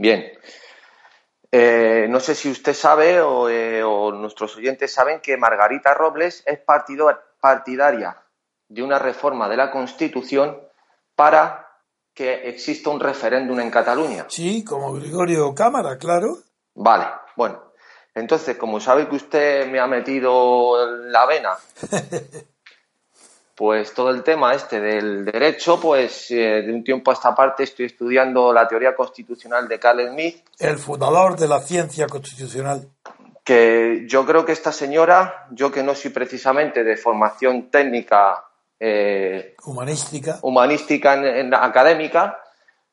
Bien. 0.00 0.32
Eh, 1.52 2.06
no 2.08 2.20
sé 2.20 2.34
si 2.34 2.50
usted 2.50 2.72
sabe 2.72 3.16
eh, 3.16 3.82
o, 3.84 4.12
nuestros 4.12 4.56
oyentes 4.56 4.94
saben 4.94 5.20
que 5.20 5.36
Margarita 5.36 5.92
Robles 5.92 6.42
es 6.46 6.58
partido, 6.58 7.10
partidaria 7.38 8.16
de 8.66 8.82
una 8.82 8.98
reforma 8.98 9.46
de 9.46 9.58
la 9.58 9.70
Constitución 9.70 10.58
para 11.14 11.68
que 12.14 12.48
exista 12.48 12.88
un 12.88 12.98
referéndum 12.98 13.60
en 13.60 13.70
Cataluña. 13.70 14.24
Sí, 14.28 14.64
como 14.64 14.94
Gregorio 14.94 15.54
Cámara, 15.54 15.98
claro. 15.98 16.38
Vale, 16.74 17.06
bueno. 17.36 17.62
Entonces, 18.14 18.56
como 18.56 18.80
sabe 18.80 19.06
que 19.06 19.16
usted 19.16 19.70
me 19.70 19.80
ha 19.80 19.86
metido 19.86 20.86
la 21.10 21.26
vena, 21.26 21.58
pues 23.60 23.92
todo 23.92 24.08
el 24.08 24.22
tema 24.22 24.54
este 24.54 24.80
del 24.80 25.22
derecho, 25.22 25.78
pues 25.78 26.30
eh, 26.30 26.62
de 26.62 26.72
un 26.72 26.82
tiempo 26.82 27.10
a 27.10 27.14
esta 27.14 27.34
parte 27.34 27.64
estoy 27.64 27.84
estudiando 27.84 28.54
la 28.54 28.66
teoría 28.66 28.96
constitucional 28.96 29.68
de 29.68 29.78
Carl 29.78 30.00
Smith. 30.08 30.42
El 30.58 30.78
fundador 30.78 31.38
de 31.38 31.46
la 31.46 31.60
ciencia 31.60 32.06
constitucional 32.06 32.88
que 33.44 34.06
yo 34.08 34.24
creo 34.24 34.46
que 34.46 34.52
esta 34.52 34.72
señora, 34.72 35.46
yo 35.50 35.70
que 35.70 35.82
no 35.82 35.94
soy 35.94 36.10
precisamente 36.10 36.82
de 36.82 36.96
formación 36.96 37.70
técnica 37.70 38.46
eh, 38.78 39.56
humanística, 39.66 40.38
humanística 40.40 41.12
en, 41.12 41.52
académica, 41.52 42.40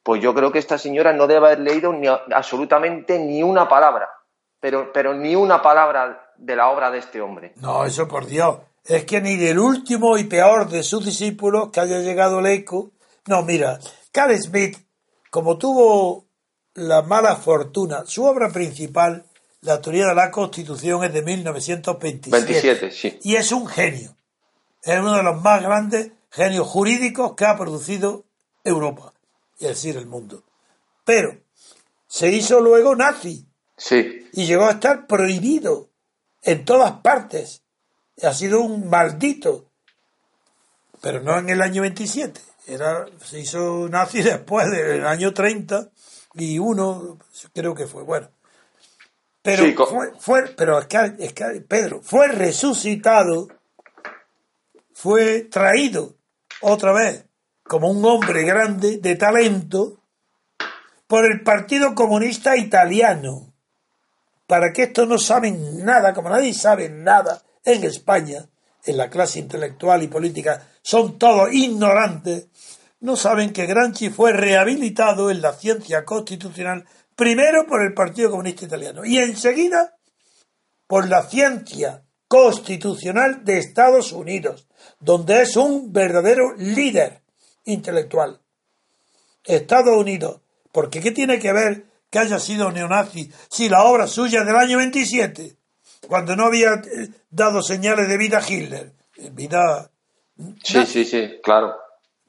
pues 0.03 0.21
yo 0.21 0.33
creo 0.33 0.51
que 0.51 0.59
esta 0.59 0.77
señora 0.77 1.13
no 1.13 1.27
debe 1.27 1.47
haber 1.47 1.59
leído 1.61 1.93
ni, 1.93 2.07
absolutamente 2.07 3.17
ni 3.19 3.41
una 3.41 3.69
palabra, 3.69 4.09
pero, 4.59 4.91
pero 4.91 5.13
ni 5.13 5.33
una 5.33 5.61
palabra 5.61 6.33
de 6.35 6.55
la 6.57 6.67
obra 6.67 6.91
de 6.91 6.97
este 6.97 7.21
hombre. 7.21 7.53
No, 7.55 7.85
eso 7.85 8.05
por 8.05 8.25
Dios. 8.25 8.57
Es 8.87 9.05
que 9.05 9.21
ni 9.21 9.35
del 9.35 9.59
último 9.59 10.17
y 10.17 10.23
peor 10.23 10.69
de 10.69 10.81
sus 10.81 11.05
discípulos 11.05 11.69
que 11.71 11.79
haya 11.81 11.99
llegado 11.99 12.39
el 12.39 12.47
eco. 12.47 12.91
No, 13.27 13.43
mira, 13.43 13.79
Carl 14.11 14.35
Smith, 14.41 14.77
como 15.29 15.57
tuvo 15.57 16.25
la 16.73 17.01
mala 17.01 17.35
fortuna, 17.35 18.05
su 18.05 18.23
obra 18.23 18.49
principal, 18.49 19.25
la 19.61 19.81
teoría 19.81 20.07
de 20.07 20.15
la 20.15 20.31
Constitución, 20.31 21.03
es 21.03 21.13
de 21.13 21.21
1927. 21.21 22.29
27, 22.29 22.91
sí. 22.91 23.19
Y 23.23 23.35
es 23.35 23.51
un 23.51 23.67
genio. 23.67 24.15
Es 24.81 24.99
uno 24.99 25.17
de 25.17 25.23
los 25.23 25.41
más 25.41 25.61
grandes 25.61 26.11
genios 26.31 26.67
jurídicos 26.67 27.35
que 27.35 27.45
ha 27.45 27.57
producido 27.57 28.23
Europa 28.63 29.13
y 29.59 29.65
es 29.65 29.69
decir, 29.71 29.97
el 29.97 30.05
mundo. 30.05 30.43
Pero 31.03 31.37
se 32.07 32.29
hizo 32.31 32.59
luego 32.59 32.95
nazi. 32.95 33.47
Sí. 33.75 34.27
Y 34.33 34.45
llegó 34.45 34.65
a 34.65 34.71
estar 34.71 35.07
prohibido 35.07 35.89
en 36.41 36.65
todas 36.65 36.91
partes. 37.01 37.63
Ha 38.23 38.33
sido 38.33 38.61
un 38.61 38.89
maldito. 38.89 39.65
Pero 41.01 41.21
no 41.21 41.37
en 41.37 41.49
el 41.49 41.61
año 41.61 41.81
27. 41.83 42.39
Era, 42.67 43.05
se 43.23 43.39
hizo 43.39 43.87
nazi 43.89 44.21
después 44.23 44.69
del 44.71 45.05
año 45.05 45.33
30 45.33 45.89
y 46.33 46.59
uno, 46.59 47.17
creo 47.53 47.73
que 47.73 47.87
fue, 47.87 48.03
bueno. 48.03 48.29
Pero, 49.41 49.85
fue, 49.85 50.11
fue, 50.19 50.47
pero 50.57 50.79
es 50.79 50.87
que, 50.87 51.15
es 51.19 51.33
que, 51.33 51.45
Pedro, 51.61 52.01
fue 52.01 52.27
resucitado, 52.27 53.47
fue 54.93 55.43
traído 55.43 56.15
otra 56.61 56.91
vez 56.91 57.25
como 57.63 57.89
un 57.89 58.03
hombre 58.03 58.43
grande 58.43 58.97
de 58.97 59.15
talento 59.15 60.01
por 61.07 61.25
el 61.25 61.41
Partido 61.43 61.95
Comunista 61.95 62.57
Italiano. 62.57 63.53
Para 64.47 64.71
que 64.73 64.83
estos 64.83 65.07
no 65.07 65.17
saben 65.17 65.83
nada, 65.83 66.13
como 66.13 66.29
nadie 66.29 66.53
sabe 66.53 66.89
nada 66.89 67.41
en 67.67 67.83
España, 67.83 68.47
en 68.85 68.97
la 68.97 69.09
clase 69.09 69.39
intelectual 69.39 70.01
y 70.01 70.07
política, 70.07 70.69
son 70.81 71.19
todos 71.19 71.51
ignorantes, 71.51 72.47
no 73.01 73.17
saben 73.17 73.51
que 73.51 73.65
Granchi 73.65 74.09
fue 74.09 74.31
rehabilitado 74.31 75.29
en 75.29 75.41
la 75.41 75.53
ciencia 75.53 76.05
constitucional 76.05 76.85
primero 77.15 77.65
por 77.67 77.83
el 77.83 77.93
Partido 77.93 78.31
Comunista 78.31 78.65
Italiano 78.65 79.03
y 79.03 79.17
enseguida 79.17 79.97
por 80.87 81.09
la 81.09 81.23
ciencia 81.23 82.03
constitucional 82.29 83.43
de 83.43 83.57
Estados 83.57 84.13
Unidos, 84.13 84.67
donde 85.01 85.41
es 85.41 85.57
un 85.57 85.91
verdadero 85.91 86.55
líder 86.55 87.21
intelectual. 87.65 88.39
Estados 89.43 89.97
Unidos. 89.97 90.41
Porque 90.71 91.01
¿qué 91.01 91.11
tiene 91.11 91.39
que 91.39 91.51
ver 91.51 91.85
que 92.09 92.19
haya 92.19 92.39
sido 92.39 92.71
neonazi 92.71 93.29
si 93.49 93.67
la 93.67 93.83
obra 93.83 94.07
suya 94.07 94.43
del 94.45 94.55
año 94.55 94.77
27, 94.77 95.56
cuando 96.07 96.35
no 96.35 96.45
había 96.45 96.73
eh, 96.73 97.09
dado 97.29 97.61
señales 97.61 98.07
de 98.07 98.17
vida 98.17 98.39
a 98.39 98.43
Hitler? 98.47 98.93
Eh, 99.17 99.29
vida. 99.31 99.89
Sí, 100.63 100.85
sí, 100.85 101.05
sí, 101.05 101.39
claro. 101.43 101.75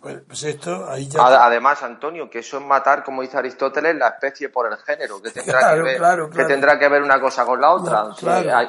Pues, 0.00 0.18
pues, 0.28 0.44
esto 0.44 0.88
ahí 0.88 1.08
ya... 1.08 1.44
Además, 1.44 1.82
Antonio, 1.82 2.30
que 2.30 2.38
eso 2.38 2.58
es 2.58 2.64
matar, 2.64 3.02
como 3.02 3.22
dice 3.22 3.36
Aristóteles, 3.36 3.96
la 3.96 4.08
especie 4.08 4.48
por 4.48 4.70
el 4.70 4.78
género, 4.78 5.20
que 5.20 5.30
tendrá, 5.32 5.74
que, 5.74 5.82
ver, 5.82 6.00
que 6.30 6.44
tendrá 6.44 6.78
que 6.78 6.88
ver 6.88 7.02
una 7.02 7.20
cosa 7.20 7.44
con 7.44 7.60
la 7.60 7.72
otra. 7.72 8.12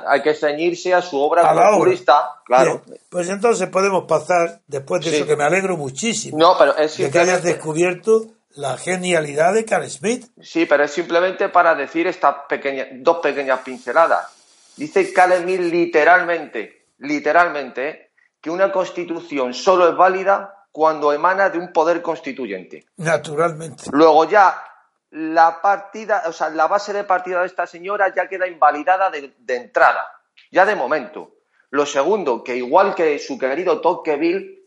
hay, 0.08 0.22
que 0.24 0.34
ceñirse 0.34 0.92
a 0.94 1.04
su 1.04 1.20
obra 1.20 1.44
culturista, 1.54 2.42
claro. 2.44 2.82
pues 3.10 3.30
entonces 3.30 3.70
podemos 3.70 4.06
pasar, 4.06 4.62
después 4.66 5.06
de 5.06 5.16
eso, 5.16 5.28
que 5.28 5.36
me 5.36 5.44
alegro 5.44 5.78
muchísimo, 5.78 6.36
no, 6.36 6.58
pero 6.58 6.76
es 6.76 6.98
de 6.98 7.12
que 7.12 7.20
hayas 7.20 7.44
descubierto 7.44 8.26
la 8.56 8.76
genialidad 8.78 9.54
de 9.54 9.66
Carl 9.66 9.88
Smith. 9.88 10.26
Sí, 10.42 10.66
pero 10.66 10.84
es 10.84 10.92
simplemente 10.92 11.50
para 11.50 11.76
decir 11.76 12.08
estas 12.08 12.38
pequeñas, 12.50 12.88
dos 12.94 13.20
pequeñas 13.20 13.60
pinceladas. 13.60 14.39
Dice 14.80 15.12
Carl 15.12 15.34
Smith 15.42 15.60
literalmente, 15.60 16.88
literalmente, 17.00 18.14
que 18.40 18.50
una 18.50 18.72
constitución 18.72 19.54
solo 19.54 19.90
es 19.90 19.98
válida 19.98 20.66
cuando 20.72 21.12
emana 21.12 21.50
de 21.50 21.60
un 21.60 21.74
poder 21.74 22.02
constituyente. 22.02 22.86
Naturalmente. 22.96 23.84
Luego 23.92 24.24
ya 24.30 24.64
la 25.12 25.62
partida, 25.62 26.24
o 26.28 26.32
sea, 26.32 26.50
la 26.50 26.68
base 26.68 26.94
de 26.94 27.04
partida 27.04 27.42
de 27.42 27.48
esta 27.48 27.68
señora 27.68 28.14
ya 28.16 28.30
queda 28.30 28.48
invalidada 28.48 29.10
de, 29.10 29.34
entrada, 29.50 30.06
ya 30.50 30.66
de 30.66 30.76
momento. 30.76 31.36
Lo 31.72 31.86
segundo, 31.86 32.42
que 32.42 32.56
igual 32.56 32.96
que 32.96 33.20
su 33.20 33.38
querido 33.38 33.82
Tocqueville, 33.82 34.59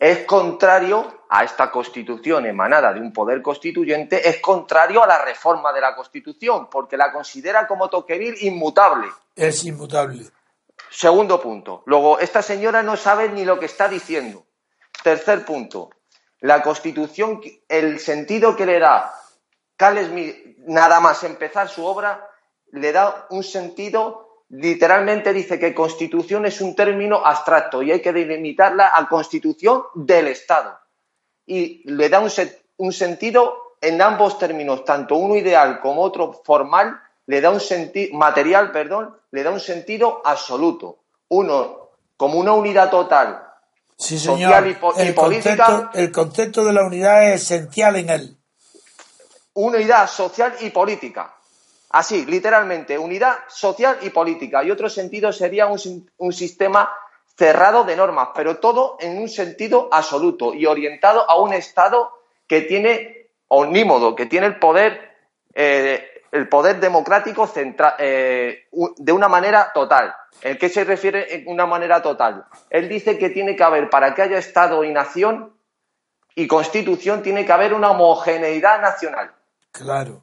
es 0.00 0.24
contrario 0.24 1.24
a 1.28 1.44
esta 1.44 1.70
constitución 1.70 2.46
emanada 2.46 2.92
de 2.94 3.00
un 3.00 3.12
poder 3.12 3.42
constituyente, 3.42 4.26
es 4.26 4.40
contrario 4.40 5.02
a 5.04 5.06
la 5.06 5.22
reforma 5.22 5.74
de 5.74 5.82
la 5.82 5.94
constitución, 5.94 6.68
porque 6.70 6.96
la 6.96 7.12
considera 7.12 7.66
como 7.66 7.90
Tocqueville 7.90 8.46
inmutable. 8.46 9.08
Es 9.36 9.62
inmutable. 9.64 10.24
Segundo 10.90 11.40
punto. 11.40 11.82
Luego, 11.84 12.18
esta 12.18 12.40
señora 12.40 12.82
no 12.82 12.96
sabe 12.96 13.28
ni 13.28 13.44
lo 13.44 13.60
que 13.60 13.66
está 13.66 13.88
diciendo. 13.88 14.46
Tercer 15.02 15.44
punto. 15.44 15.90
La 16.40 16.62
Constitución, 16.62 17.42
el 17.68 18.00
sentido 18.00 18.56
que 18.56 18.64
le 18.64 18.78
da 18.78 19.14
nada 20.66 21.00
más 21.00 21.22
empezar 21.24 21.68
su 21.68 21.84
obra, 21.84 22.26
le 22.72 22.92
da 22.92 23.26
un 23.30 23.44
sentido, 23.44 24.29
literalmente 24.50 25.32
dice 25.32 25.58
que 25.58 25.74
Constitución 25.74 26.46
es 26.46 26.60
un 26.60 26.74
término 26.74 27.24
abstracto 27.24 27.82
y 27.82 27.92
hay 27.92 28.00
que 28.00 28.12
delimitarla 28.12 28.90
a 28.94 29.08
Constitución 29.08 29.82
del 29.94 30.28
Estado. 30.28 30.78
Y 31.46 31.82
le 31.90 32.08
da 32.08 32.20
un, 32.20 32.30
un 32.76 32.92
sentido 32.92 33.76
en 33.80 34.02
ambos 34.02 34.38
términos, 34.38 34.84
tanto 34.84 35.16
uno 35.16 35.36
ideal 35.36 35.80
como 35.80 36.02
otro 36.02 36.32
formal, 36.44 37.00
le 37.26 37.40
da 37.40 37.50
un 37.50 37.60
sentido, 37.60 38.16
material, 38.16 38.72
perdón, 38.72 39.16
le 39.30 39.42
da 39.42 39.50
un 39.50 39.60
sentido 39.60 40.20
absoluto. 40.24 40.98
Uno 41.28 41.90
como 42.16 42.38
una 42.38 42.52
unidad 42.52 42.90
total 42.90 43.50
Sí, 44.00 44.18
señor. 44.18 44.66
el, 44.96 45.14
concepto, 45.14 45.90
el 45.92 46.10
concepto 46.10 46.64
de 46.64 46.72
la 46.72 46.84
unidad 46.84 47.32
es 47.32 47.42
esencial 47.42 47.96
en 47.96 48.08
él. 48.08 48.36
Unidad 49.52 50.08
social 50.08 50.54
y 50.60 50.70
política. 50.70 51.34
Así, 51.90 52.24
literalmente, 52.26 52.98
unidad 52.98 53.36
social 53.48 53.98
y 54.02 54.10
política. 54.10 54.62
Y 54.62 54.70
otro 54.70 54.88
sentido 54.88 55.32
sería 55.32 55.66
un, 55.66 56.10
un 56.18 56.32
sistema 56.32 56.90
cerrado 57.36 57.84
de 57.84 57.96
normas, 57.96 58.28
pero 58.34 58.58
todo 58.58 58.96
en 59.00 59.18
un 59.18 59.28
sentido 59.28 59.88
absoluto 59.90 60.52
y 60.54 60.66
orientado 60.66 61.28
a 61.28 61.40
un 61.40 61.52
Estado 61.52 62.12
que 62.46 62.60
tiene 62.62 63.30
omnímodo, 63.48 64.14
que 64.14 64.26
tiene 64.26 64.46
el 64.46 64.58
poder, 64.58 65.16
eh, 65.54 66.06
el 66.32 66.48
poder 66.48 66.80
democrático 66.80 67.50
eh, 67.98 68.68
de 68.70 69.12
una 69.12 69.28
manera 69.28 69.72
total. 69.72 70.14
¿En 70.42 70.58
qué 70.58 70.68
se 70.68 70.84
refiere 70.84 71.34
en 71.34 71.48
una 71.48 71.66
manera 71.66 72.02
total? 72.02 72.44
Él 72.68 72.88
dice 72.88 73.18
que 73.18 73.30
tiene 73.30 73.56
que 73.56 73.62
haber, 73.62 73.88
para 73.90 74.14
que 74.14 74.22
haya 74.22 74.38
Estado 74.38 74.84
y 74.84 74.92
nación 74.92 75.54
y 76.34 76.46
constitución, 76.46 77.22
tiene 77.22 77.44
que 77.44 77.52
haber 77.52 77.74
una 77.74 77.90
homogeneidad 77.90 78.80
nacional. 78.80 79.32
Claro. 79.72 80.22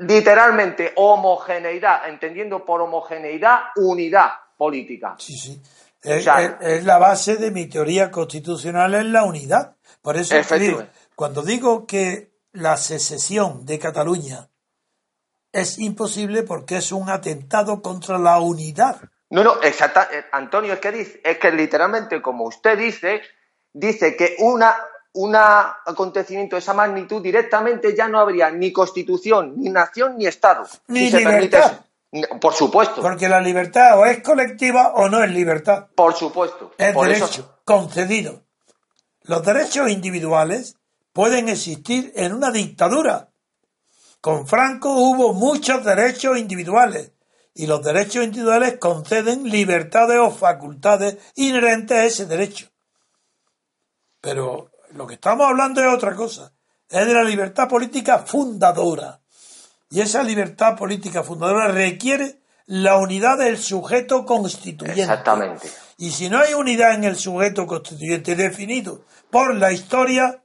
Literalmente, 0.00 0.92
homogeneidad, 0.96 2.08
entendiendo 2.08 2.64
por 2.64 2.80
homogeneidad 2.82 3.60
unidad 3.76 4.30
política. 4.56 5.14
Sí, 5.18 5.36
sí. 5.36 5.60
Es, 6.02 6.84
la 6.84 6.98
base 6.98 7.36
de 7.36 7.50
mi 7.50 7.66
teoría 7.66 8.10
constitucional, 8.10 8.94
es 8.94 9.04
la 9.04 9.24
unidad. 9.24 9.76
Por 10.00 10.16
eso 10.16 10.36
digo, 10.58 10.82
cuando 11.14 11.42
digo 11.42 11.86
que 11.86 12.32
la 12.52 12.76
secesión 12.76 13.66
de 13.66 13.78
Cataluña 13.78 14.48
es 15.52 15.78
imposible 15.78 16.42
porque 16.42 16.76
es 16.76 16.92
un 16.92 17.10
atentado 17.10 17.82
contra 17.82 18.18
la 18.18 18.40
unidad 18.40 19.00
no, 19.30 19.44
no, 19.44 19.62
exacta, 19.62 20.08
eh, 20.12 20.24
Antonio, 20.32 20.72
es 20.72 20.80
que 20.80 20.90
dice, 20.90 21.20
es 21.22 21.38
que 21.38 21.52
literalmente, 21.52 22.20
como 22.20 22.44
usted 22.44 22.76
dice, 22.76 23.22
dice 23.72 24.16
que 24.16 24.34
una, 24.40 24.76
un 25.12 25.34
acontecimiento 25.34 26.56
de 26.56 26.60
esa 26.60 26.74
magnitud 26.74 27.22
directamente 27.22 27.96
ya 27.96 28.08
no 28.08 28.20
habría 28.20 28.50
ni 28.50 28.72
constitución, 28.72 29.54
ni 29.56 29.70
nación, 29.70 30.16
ni 30.16 30.26
Estado. 30.26 30.66
Ni 30.88 31.10
libertad. 31.10 31.80
Por 32.40 32.54
supuesto. 32.54 33.02
Porque 33.02 33.28
la 33.28 33.40
libertad 33.40 33.98
o 33.98 34.04
es 34.04 34.22
colectiva 34.22 34.92
o 34.94 35.08
no 35.08 35.22
es 35.22 35.30
libertad. 35.30 35.86
Por 35.94 36.14
supuesto. 36.14 36.72
Es 36.76 36.94
derecho 36.94 37.58
concedido. 37.64 38.42
Los 39.22 39.44
derechos 39.44 39.90
individuales 39.90 40.76
pueden 41.12 41.48
existir 41.48 42.12
en 42.16 42.32
una 42.32 42.50
dictadura. 42.50 43.28
Con 44.20 44.46
Franco 44.46 44.92
hubo 44.92 45.32
muchos 45.34 45.84
derechos 45.84 46.36
individuales 46.36 47.12
y 47.54 47.66
los 47.66 47.82
derechos 47.82 48.24
individuales 48.24 48.78
conceden 48.78 49.44
libertades 49.44 50.18
o 50.18 50.30
facultades 50.30 51.16
inherentes 51.36 51.96
a 51.96 52.04
ese 52.04 52.26
derecho. 52.26 52.68
Pero 54.20 54.70
lo 54.94 55.06
que 55.06 55.14
estamos 55.14 55.46
hablando 55.46 55.80
es 55.80 55.88
otra 55.88 56.14
cosa, 56.14 56.52
es 56.88 57.06
de 57.06 57.14
la 57.14 57.24
libertad 57.24 57.68
política 57.68 58.18
fundadora. 58.18 59.20
Y 59.90 60.00
esa 60.00 60.22
libertad 60.22 60.76
política 60.76 61.22
fundadora 61.22 61.68
requiere 61.68 62.40
la 62.66 62.96
unidad 62.96 63.38
del 63.38 63.58
sujeto 63.58 64.24
constituyente. 64.24 65.02
Exactamente. 65.02 65.68
Y 65.98 66.12
si 66.12 66.28
no 66.28 66.38
hay 66.38 66.54
unidad 66.54 66.94
en 66.94 67.04
el 67.04 67.16
sujeto 67.16 67.66
constituyente 67.66 68.36
definido 68.36 69.04
por 69.30 69.54
la 69.56 69.72
historia, 69.72 70.44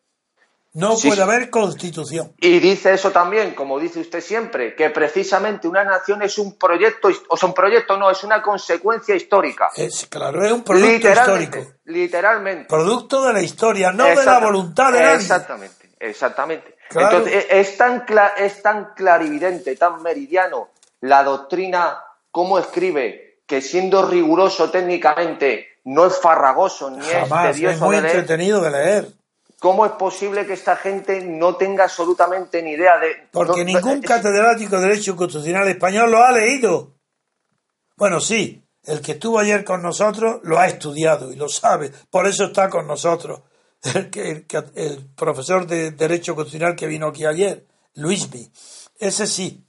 No 0.76 0.97
Sí, 0.97 1.07
puede 1.07 1.21
haber 1.21 1.49
constitución. 1.49 2.34
Y 2.38 2.59
dice 2.59 2.93
eso 2.93 3.11
también, 3.11 3.55
como 3.55 3.80
dice 3.80 4.01
usted 4.01 4.19
siempre, 4.19 4.76
que 4.76 4.89
precisamente 4.89 5.69
una 5.69 5.86
nación 5.86 6.21
es 6.21 6.38
un 6.38 6.57
proyecto, 6.57 7.07
o 7.30 7.38
sea, 7.38 7.47
un 7.47 7.55
proyecto 7.55 7.95
no, 7.97 8.11
es 8.11 8.23
una 8.26 8.41
consecuencia 8.41 9.15
histórica. 9.15 9.69
Es 9.78 10.05
claro, 10.09 10.43
es 10.43 10.51
un 10.51 10.63
producto 10.63 10.91
literalmente, 10.91 11.59
histórico. 11.59 11.80
literalmente. 11.86 12.65
Producto 12.67 13.23
de 13.26 13.34
la 13.34 13.41
historia, 13.41 13.91
no 13.93 14.03
de 14.03 14.26
la 14.26 14.39
voluntad 14.39 14.91
de 14.91 14.99
nadie. 14.99 15.15
Exactamente, 15.15 15.89
exactamente. 15.97 16.76
Claro. 16.89 17.17
Entonces, 17.19 17.45
e- 17.49 17.59
es 17.61 17.78
tan, 17.78 18.05
es 18.38 18.61
tan 18.61 18.93
clarividente, 18.95 19.76
tan 19.78 20.03
meridiano 20.03 20.69
la 20.99 21.23
doctrina, 21.23 21.99
cómo 22.32 22.59
escribe, 22.59 23.39
que 23.47 23.61
siendo 23.61 24.05
riguroso 24.09 24.69
técnicamente 24.71 25.67
no 25.86 26.05
es 26.07 26.19
farragoso 26.19 26.89
ni 26.89 26.99
Jamás, 27.05 27.45
es 27.45 27.49
es 27.51 27.61
tedioso 27.61 27.86
muy 27.86 27.95
de 27.95 28.01
leer. 28.01 28.15
entretenido 28.17 28.61
de 28.61 28.71
leer. 28.71 29.07
¿Cómo 29.60 29.86
es 29.86 29.93
posible 29.93 30.45
que 30.45 30.53
esta 30.53 30.76
gente 30.76 31.22
no 31.26 31.56
tenga 31.56 31.86
absolutamente 31.86 32.62
ni 32.62 32.72
idea 32.72 32.97
de... 32.99 33.28
Porque 33.32 33.60
no- 33.60 33.66
ningún 33.66 33.99
es- 34.03 34.06
catedrático 34.06 34.76
de 34.80 34.88
Derecho 34.89 35.16
Constitucional 35.16 35.68
español 35.68 36.12
lo 36.12 36.24
ha 36.24 36.32
leído. 36.32 36.93
Bueno, 37.95 38.20
sí, 38.20 38.62
el 38.84 39.01
que 39.01 39.14
estuvo 39.14 39.39
ayer 39.39 39.64
con 39.64 39.82
nosotros 39.82 40.41
lo 40.43 40.60
ha 40.60 40.68
estudiado 40.68 41.32
y 41.32 41.36
lo 41.36 41.47
sabe, 41.49 41.91
por 42.10 42.28
eso 42.28 42.45
está 42.45 42.70
con 42.70 42.86
nosotros. 42.88 43.41
El, 43.86 44.45
el 44.76 45.06
profesor 45.16 45.68
de 45.68 45.91
Derecho 45.91 46.34
Constitucional 46.36 46.76
que 46.76 46.88
vino 46.88 47.08
aquí 47.08 47.24
ayer, 47.26 47.68
Luismi, 47.93 48.51
ese 48.97 49.28
sí, 49.28 49.64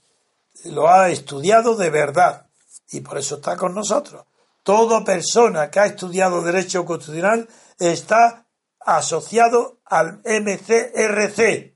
lo 0.65 0.89
ha 0.89 1.11
estudiado 1.11 1.77
de 1.77 1.91
verdad 1.91 2.47
y 2.91 3.01
por 3.03 3.19
eso 3.19 3.37
está 3.37 3.57
con 3.57 3.75
nosotros. 3.75 4.25
Toda 4.63 5.05
persona 5.05 5.71
que 5.71 5.81
ha 5.81 5.87
estudiado 5.87 6.41
Derecho 6.43 6.85
Constitucional 6.87 7.47
está 7.79 8.47
asociado 8.81 9.76
al 9.87 10.21
MCRC. 10.25 11.75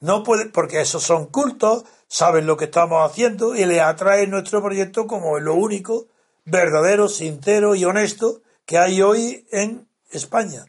No 0.00 0.22
puede, 0.22 0.46
porque 0.46 0.80
esos 0.80 1.02
son 1.02 1.26
cultos, 1.26 1.84
saben 2.08 2.46
lo 2.46 2.56
que 2.56 2.64
estamos 2.64 3.08
haciendo 3.08 3.54
y 3.54 3.64
les 3.64 3.80
atrae 3.80 4.26
nuestro 4.26 4.62
proyecto 4.62 5.06
como 5.06 5.38
lo 5.38 5.54
único 5.54 6.06
verdadero, 6.44 7.08
sincero 7.08 7.74
y 7.74 7.84
honesto 7.84 8.40
que 8.66 8.78
hay 8.78 9.00
hoy 9.00 9.46
en 9.52 9.86
España. 10.10 10.64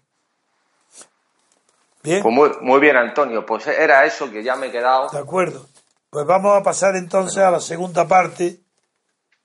Bien, 2.03 2.21
Pues 2.21 2.35
muy, 2.35 2.51
muy 2.61 2.79
bien, 2.79 2.97
Antonio. 2.97 3.45
Pues 3.45 3.65
era 3.67 4.05
eso 4.05 4.29
que 4.29 4.43
ya 4.43 4.55
me 4.55 4.67
he 4.67 4.71
quedado. 4.71 5.09
de 5.09 5.17
acuerdo. 5.17 5.67
Pues 6.09 6.25
vamos 6.25 6.55
a 6.55 6.61
pasar 6.61 6.95
entonces 6.95 7.39
a 7.39 7.49
la 7.49 7.59
segunda 7.59 8.07
parte 8.07 8.59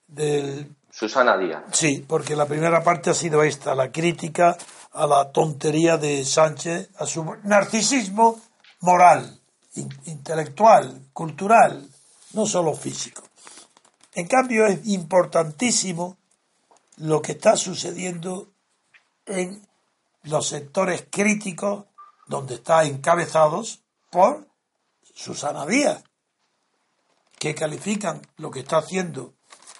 del 0.07 0.75
Susana 0.91 1.37
Díaz. 1.37 1.63
Sí, 1.71 2.05
porque 2.07 2.35
la 2.35 2.45
primera 2.45 2.83
parte 2.83 3.09
ha 3.09 3.13
sido 3.13 3.41
esta, 3.43 3.73
la 3.73 3.91
crítica 3.91 4.57
a 4.91 5.05
la 5.07 5.31
tontería 5.31 5.97
de 5.97 6.25
Sánchez, 6.25 6.89
a 6.97 7.05
su 7.05 7.23
narcisismo 7.43 8.41
moral, 8.81 9.39
in- 9.75 9.89
intelectual, 10.05 11.09
cultural, 11.13 11.87
no 12.33 12.45
solo 12.45 12.73
físico. 12.73 13.23
En 14.13 14.27
cambio, 14.27 14.65
es 14.65 14.85
importantísimo 14.87 16.17
lo 16.97 17.21
que 17.21 17.33
está 17.33 17.55
sucediendo 17.55 18.51
en 19.25 19.65
los 20.23 20.47
sectores 20.47 21.05
críticos 21.09 21.85
donde 22.27 22.55
está 22.55 22.83
encabezados 22.83 23.79
por 24.11 24.47
Susana 25.13 25.65
Díaz, 25.65 26.03
que 27.37 27.55
califican 27.55 28.21
lo 28.37 28.51
que 28.51 28.59
está 28.61 28.77
haciendo 28.79 29.33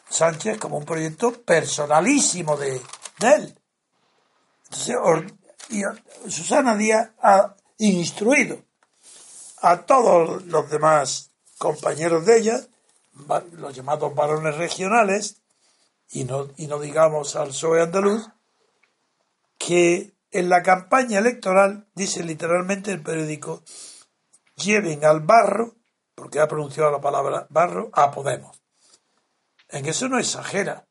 Sánchez 0.10 0.58
como 0.58 0.78
un 0.78 0.86
proyecto 0.86 1.34
personalísimo 1.44 2.58
de, 2.58 2.82
de 3.20 3.34
él. 3.36 3.59
Entonces, 4.72 4.96
a- 4.96 6.30
Susana 6.30 6.76
Díaz 6.76 7.12
ha 7.22 7.56
instruido 7.78 8.62
a 9.62 9.86
todos 9.86 10.46
los 10.46 10.70
demás 10.70 11.32
compañeros 11.58 12.26
de 12.26 12.38
ella, 12.38 12.60
los 13.54 13.76
llamados 13.76 14.14
varones 14.16 14.56
regionales, 14.58 15.42
y 16.12 16.24
no, 16.24 16.48
y 16.58 16.68
no 16.68 16.80
digamos 16.80 17.36
al 17.36 17.50
PSOE 17.50 17.82
andaluz, 17.82 18.28
que 19.58 20.14
en 20.32 20.50
la 20.50 20.64
campaña 20.64 21.20
electoral, 21.20 21.88
dice 21.94 22.24
literalmente 22.24 22.92
el 22.92 23.02
periódico, 23.04 23.64
lleven 24.56 25.04
al 25.04 25.22
barro, 25.22 25.76
porque 26.16 26.40
ha 26.40 26.48
pronunciado 26.48 26.92
la 26.92 27.02
palabra 27.02 27.48
barro, 27.50 27.90
a 27.94 28.12
Podemos. 28.12 28.62
En 29.70 29.86
eso 29.86 30.08
no 30.08 30.18
exagera, 30.20 30.88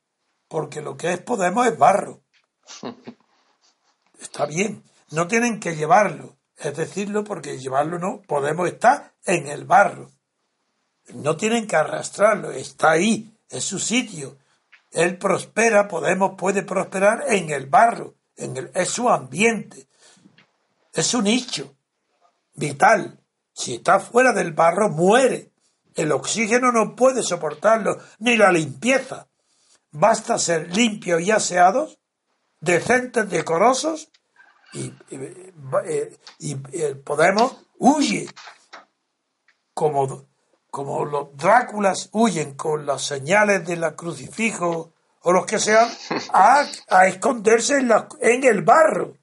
porque 0.48 0.80
lo 0.82 0.96
que 0.96 1.12
es 1.12 1.20
Podemos 1.20 1.66
es 1.66 1.78
barro. 1.78 2.22
Está 4.18 4.46
bien, 4.46 4.82
no 5.10 5.26
tienen 5.28 5.60
que 5.60 5.76
llevarlo, 5.76 6.36
es 6.56 6.76
decirlo 6.76 7.24
porque 7.24 7.58
llevarlo 7.58 7.98
no, 7.98 8.22
Podemos 8.26 8.68
está 8.68 9.14
en 9.24 9.46
el 9.46 9.64
barro. 9.64 10.10
No 11.14 11.36
tienen 11.36 11.66
que 11.66 11.76
arrastrarlo, 11.76 12.50
está 12.50 12.90
ahí, 12.90 13.32
es 13.48 13.64
su 13.64 13.78
sitio. 13.78 14.38
Él 14.90 15.18
prospera, 15.18 15.88
Podemos 15.88 16.34
puede 16.36 16.62
prosperar 16.62 17.24
en 17.28 17.50
el 17.50 17.66
barro, 17.66 18.14
en 18.36 18.56
el, 18.56 18.70
es 18.74 18.88
su 18.88 19.08
ambiente, 19.08 19.88
es 20.92 21.06
su 21.06 21.22
nicho 21.22 21.74
vital. 22.54 23.18
Si 23.52 23.74
está 23.74 24.00
fuera 24.00 24.32
del 24.32 24.52
barro, 24.52 24.90
muere. 24.90 25.52
El 25.94 26.12
oxígeno 26.12 26.70
no 26.70 26.94
puede 26.94 27.22
soportarlo, 27.22 27.98
ni 28.18 28.36
la 28.36 28.52
limpieza. 28.52 29.28
Basta 29.90 30.38
ser 30.38 30.74
limpios 30.76 31.22
y 31.22 31.30
aseados, 31.30 31.97
decentes, 32.60 33.28
decorosos, 33.30 34.10
y, 34.72 34.92
y- 36.38 36.56
el 36.82 36.98
Podemos 37.00 37.56
huye. 37.78 38.28
Como, 39.74 40.26
como 40.70 41.04
los 41.04 41.36
Dráculas 41.36 42.08
huyen 42.12 42.54
con 42.54 42.84
las 42.84 43.02
señales 43.02 43.66
de 43.66 43.76
la 43.76 43.94
crucifijo 43.94 44.92
o 45.22 45.32
los 45.32 45.46
que 45.46 45.58
sean 45.58 45.88
a, 46.32 46.64
a 46.90 47.06
esconderse 47.06 47.78
en, 47.78 47.88
la- 47.88 48.08
en 48.20 48.44
el 48.44 48.62
barro. 48.62 49.14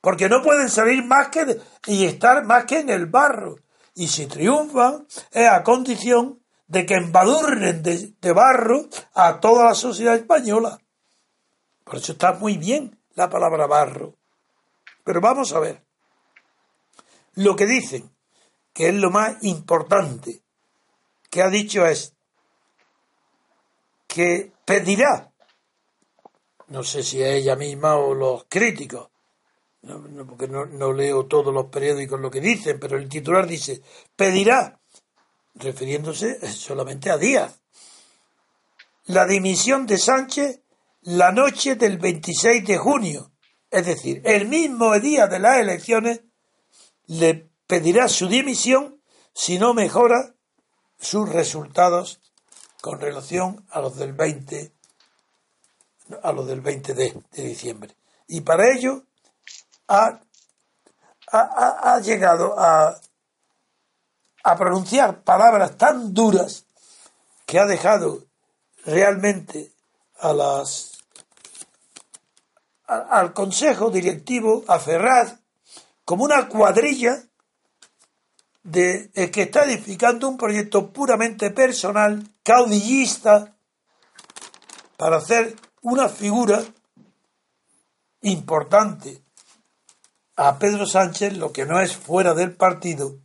Porque 0.00 0.28
no 0.28 0.42
pueden 0.42 0.68
salir 0.68 1.04
más 1.04 1.28
que 1.28 1.44
de- 1.44 1.60
y 1.86 2.04
estar 2.04 2.44
más 2.44 2.64
que 2.64 2.80
en 2.80 2.90
el 2.90 3.06
barro. 3.06 3.56
Y 3.94 4.08
si 4.08 4.26
triunfan 4.26 5.06
es 5.30 5.48
a 5.48 5.62
condición 5.62 6.40
de 6.66 6.86
que 6.86 6.94
embadurnen 6.94 7.82
de, 7.82 8.12
de 8.20 8.32
barro 8.32 8.86
a 9.14 9.40
toda 9.40 9.64
la 9.64 9.74
sociedad 9.74 10.14
española 10.16 10.78
por 11.92 12.00
eso 12.00 12.12
está 12.12 12.32
muy 12.32 12.56
bien 12.56 12.98
la 13.16 13.28
palabra 13.28 13.66
barro. 13.66 14.16
Pero 15.04 15.20
vamos 15.20 15.52
a 15.52 15.60
ver 15.60 15.84
lo 17.34 17.54
que 17.54 17.66
dicen 17.66 18.10
que 18.72 18.88
es 18.88 18.94
lo 18.94 19.10
más 19.10 19.44
importante 19.44 20.40
que 21.28 21.42
ha 21.42 21.50
dicho 21.50 21.84
es 21.84 22.14
que 24.06 24.52
pedirá, 24.64 25.34
no 26.68 26.82
sé 26.82 27.02
si 27.02 27.22
es 27.22 27.34
ella 27.34 27.56
misma 27.56 27.96
o 27.96 28.14
los 28.14 28.46
críticos, 28.48 29.10
porque 30.26 30.48
no, 30.48 30.64
no 30.64 30.94
leo 30.94 31.26
todos 31.26 31.52
los 31.52 31.66
periódicos 31.66 32.18
lo 32.18 32.30
que 32.30 32.40
dicen, 32.40 32.80
pero 32.80 32.96
el 32.96 33.06
titular 33.06 33.46
dice, 33.46 33.82
pedirá, 34.16 34.80
refiriéndose 35.56 36.40
solamente 36.52 37.10
a 37.10 37.18
Díaz, 37.18 37.60
la 39.04 39.26
dimisión 39.26 39.86
de 39.86 39.98
Sánchez 39.98 40.61
la 41.02 41.32
noche 41.32 41.74
del 41.76 41.98
26 41.98 42.64
de 42.66 42.78
junio, 42.78 43.32
es 43.70 43.86
decir, 43.86 44.22
el 44.24 44.48
mismo 44.48 44.98
día 45.00 45.26
de 45.26 45.38
las 45.38 45.58
elecciones, 45.58 46.20
le 47.06 47.50
pedirá 47.66 48.08
su 48.08 48.28
dimisión 48.28 49.00
si 49.34 49.58
no 49.58 49.74
mejora 49.74 50.34
sus 50.98 51.28
resultados 51.28 52.20
con 52.80 53.00
relación 53.00 53.64
a 53.70 53.80
los 53.80 53.96
del 53.96 54.12
20 54.12 54.72
a 56.22 56.32
los 56.32 56.46
del 56.46 56.60
20 56.60 56.94
de, 56.94 57.22
diciembre. 57.32 57.96
Y 58.26 58.42
para 58.42 58.70
ello 58.70 59.04
ha, 59.88 60.20
ha- 61.32 61.38
ha- 61.38 61.94
ha 61.94 62.00
llegado 62.00 62.58
a, 62.58 63.00
a 64.44 64.56
pronunciar 64.56 65.22
palabras 65.22 65.76
tan 65.78 66.12
duras 66.12 66.66
que 67.46 67.58
ha 67.58 67.66
dejado 67.66 68.26
realmente 68.84 69.72
a 70.18 70.32
las 70.34 70.91
al 73.10 73.32
consejo 73.32 73.90
directivo, 73.90 74.64
a 74.68 74.78
Ferraz, 74.78 75.38
como 76.04 76.24
una 76.24 76.48
cuadrilla 76.48 77.22
de 78.62 79.10
el 79.14 79.30
que 79.30 79.42
está 79.42 79.64
edificando 79.64 80.28
un 80.28 80.36
proyecto 80.36 80.92
puramente 80.92 81.50
personal, 81.50 82.22
caudillista, 82.42 83.56
para 84.96 85.16
hacer 85.16 85.56
una 85.80 86.08
figura 86.08 86.62
importante 88.22 89.22
a 90.36 90.58
Pedro 90.58 90.86
Sánchez, 90.86 91.36
lo 91.36 91.52
que 91.52 91.66
no 91.66 91.80
es 91.80 91.96
fuera 91.96 92.34
del 92.34 92.54
partido, 92.56 93.18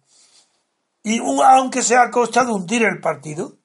y 1.04 1.20
un- 1.20 1.42
aunque 1.44 1.82
sea 1.84 2.04
a 2.04 2.12
costa 2.12 2.44
de 2.44 2.52
hundir 2.52 2.84
el 2.84 3.00
partido. 3.00 3.58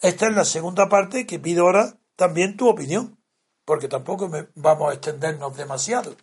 Esta 0.00 0.26
es 0.26 0.34
la 0.34 0.44
segunda 0.44 0.88
parte 0.88 1.26
que 1.26 1.38
pido 1.38 1.64
ahora 1.64 1.96
también 2.16 2.56
tu 2.56 2.68
opinión, 2.68 3.16
porque 3.64 3.88
tampoco 3.88 4.28
me- 4.28 4.46
vamos 4.54 4.90
a 4.90 4.94
extendernos 4.94 5.56
demasiado. 5.56 6.14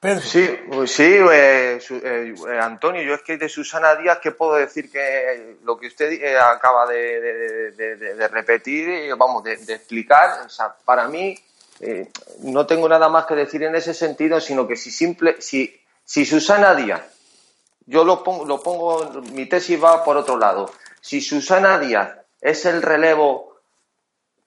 Pedro. 0.00 0.20
Sí, 0.20 0.48
pues 0.70 0.92
sí, 0.92 1.02
eh, 1.02 1.80
eh, 1.90 2.34
eh, 2.48 2.58
Antonio, 2.60 3.02
yo 3.02 3.14
es 3.14 3.22
que 3.22 3.36
de 3.36 3.48
Susana 3.48 3.96
Díaz, 3.96 4.20
¿qué 4.22 4.30
puedo 4.30 4.54
decir 4.54 4.92
que 4.92 5.56
lo 5.64 5.76
que 5.76 5.88
usted 5.88 6.36
acaba 6.36 6.86
de, 6.86 7.20
de- 7.72 7.96
de- 7.96 8.28
repetir, 8.28 9.12
vamos, 9.16 9.42
de, 9.42 9.54
explicar, 9.54 10.46
o 10.46 10.48
sea, 10.48 10.72
para 10.84 11.08
mí 11.08 11.36
no 12.42 12.64
tengo 12.66 12.88
nada 12.88 13.08
más 13.08 13.26
que 13.26 13.34
decir 13.34 13.62
en 13.64 13.74
ese 13.74 13.92
sentido, 13.92 14.40
sino 14.40 14.68
que 14.68 14.76
si 14.76 14.92
simple, 14.92 15.40
si, 15.40 15.80
si 16.04 16.24
Susana 16.24 16.76
Díaz, 16.76 17.02
yo 17.86 18.04
lo 18.04 18.22
pongo, 18.22 18.44
lo 18.44 18.62
pongo, 18.62 19.04
mi 19.32 19.46
tesis 19.46 19.82
va 19.82 20.04
por 20.04 20.16
otro 20.16 20.36
lado, 20.36 20.70
si 21.00 21.20
Susana 21.20 21.76
Díaz 21.78 22.10
es 22.40 22.64
el 22.66 22.82
relevo 22.82 23.47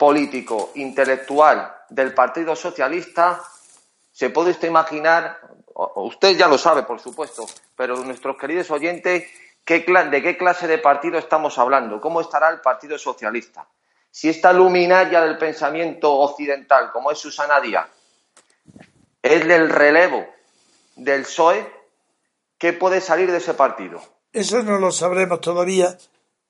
político, 0.02 0.72
intelectual 0.74 1.72
del 1.90 2.12
Partido 2.16 2.56
Socialista, 2.56 3.40
se 4.12 4.32
puede 4.32 4.50
usted 4.50 4.68
imaginar, 4.68 5.40
usted 5.76 6.36
ya 6.36 6.48
lo 6.48 6.58
sabe, 6.58 6.82
por 6.82 7.00
supuesto, 7.00 7.46
pero 7.76 7.96
nuestros 7.98 8.36
queridos 8.36 8.72
oyentes, 8.72 9.26
¿qué 9.64 9.86
¿de 10.10 10.22
qué 10.24 10.38
clase 10.38 10.66
de 10.66 10.80
partido 10.80 11.20
estamos 11.20 11.60
hablando? 11.60 12.02
¿Cómo 12.02 12.20
estará 12.20 12.50
el 12.50 12.62
Partido 12.62 12.98
Socialista? 12.98 13.68
Si 14.10 14.28
esta 14.28 14.52
luminaria 14.52 15.22
del 15.22 15.38
pensamiento 15.38 16.12
occidental, 16.12 16.92
como 16.92 17.12
es 17.12 17.20
Susana 17.20 17.62
Díaz, 17.62 17.88
es 19.22 19.48
del 19.48 19.70
relevo 19.70 20.26
del 20.96 21.22
PSOE, 21.22 21.72
¿qué 22.58 22.74
puede 22.74 23.02
salir 23.02 23.30
de 23.30 23.38
ese 23.38 23.54
partido? 23.54 24.02
Eso 24.34 24.64
no 24.64 24.80
lo 24.80 24.92
sabremos 24.92 25.42
todavía, 25.42 25.96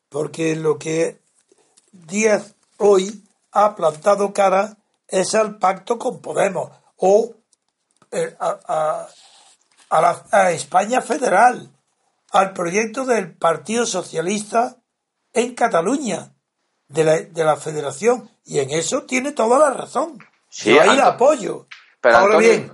porque 0.07 0.55
lo 0.55 0.79
que 0.79 1.19
Díaz 1.91 2.55
hoy 2.77 3.21
ha 3.51 3.75
plantado 3.75 4.33
cara 4.33 4.77
es 5.07 5.35
al 5.35 5.57
pacto 5.57 5.97
con 5.99 6.21
Podemos 6.21 6.71
o 6.97 7.33
eh, 8.11 8.35
a, 8.39 8.59
a- 8.67 9.07
a 9.89 10.01
la- 10.01 10.25
a 10.31 10.51
España 10.51 11.01
federal, 11.01 11.69
al 12.31 12.53
proyecto 12.53 13.05
del 13.05 13.33
Partido 13.35 13.85
Socialista 13.85 14.77
en 15.33 15.53
Cataluña, 15.55 16.33
de 16.87 17.03
la, 17.03 17.17
de 17.19 17.43
la 17.43 17.55
federación, 17.57 18.29
y 18.45 18.59
en 18.59 18.69
eso 18.71 19.03
tiene 19.03 19.31
toda 19.33 19.59
la 19.59 19.71
razón. 19.71 20.17
Sí, 20.49 20.73
Yo 20.73 20.81
ahí 20.81 20.95
la 20.97 21.07
apoyo. 21.07 21.67
Pero, 22.01 22.17
Ahora 22.17 22.35
Antonio- 22.37 22.49
bien, 22.57 22.73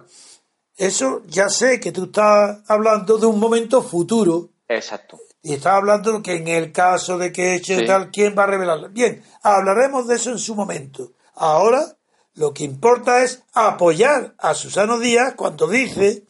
eso 0.75 1.21
ya 1.27 1.49
sé 1.49 1.79
que 1.79 1.91
tú 1.91 2.05
estás 2.05 2.59
hablando 2.67 3.17
de 3.17 3.25
un 3.27 3.39
momento 3.39 3.81
futuro, 3.81 4.49
Exacto. 4.67 5.19
Y 5.47 5.53
está 5.53 5.77
hablando 5.77 6.21
que 6.21 6.35
en 6.35 6.49
el 6.49 6.73
caso 6.73 7.17
de 7.17 7.31
que 7.31 7.55
eche 7.55 7.79
Sí. 7.79 7.85
tal, 7.85 8.11
¿quién 8.11 8.35
va 8.37 8.43
a 8.43 8.47
revelarlo? 8.47 8.89
Bien, 8.89 9.23
hablaremos 9.41 10.05
de 10.05 10.15
eso 10.15 10.29
en 10.29 10.39
su 10.39 10.55
momento. 10.55 11.13
Ahora, 11.35 11.95
lo 12.33 12.53
que 12.53 12.65
importa 12.65 13.23
es 13.23 13.43
apoyar 13.53 14.35
a 14.39 14.53
Susano 14.53 14.99
Díaz 14.99 15.35
cuando 15.37 15.69
dice 15.69 16.25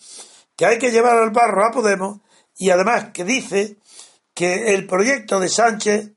que 0.56 0.68
hay 0.68 0.78
que 0.78 0.92
llevar 0.92 1.18
al 1.18 1.32
barro 1.32 1.66
a 1.66 1.72
Podemos 1.72 2.20
y 2.58 2.70
además 2.70 3.06
que 3.12 3.24
dice 3.24 3.78
que 4.36 4.76
el 4.76 4.86
proyecto 4.86 5.40
de 5.40 5.50
Sánchez 5.50 6.12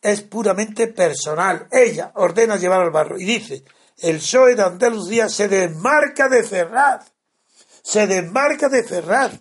es 0.00 0.22
puramente 0.22 0.86
personal. 0.86 1.66
Ella 1.72 2.12
ordena 2.14 2.58
llevar 2.58 2.80
al 2.80 2.92
barro 2.92 3.18
y 3.18 3.24
dice, 3.24 3.64
el 3.98 4.18
PSOE 4.18 4.54
de 4.54 4.62
Andalucía 4.62 5.28
se 5.28 5.48
desmarca 5.48 6.28
de 6.28 6.44
Ferraz, 6.44 7.12
se 7.82 8.06
desmarca 8.06 8.68
de 8.68 8.84
Ferraz 8.84 9.32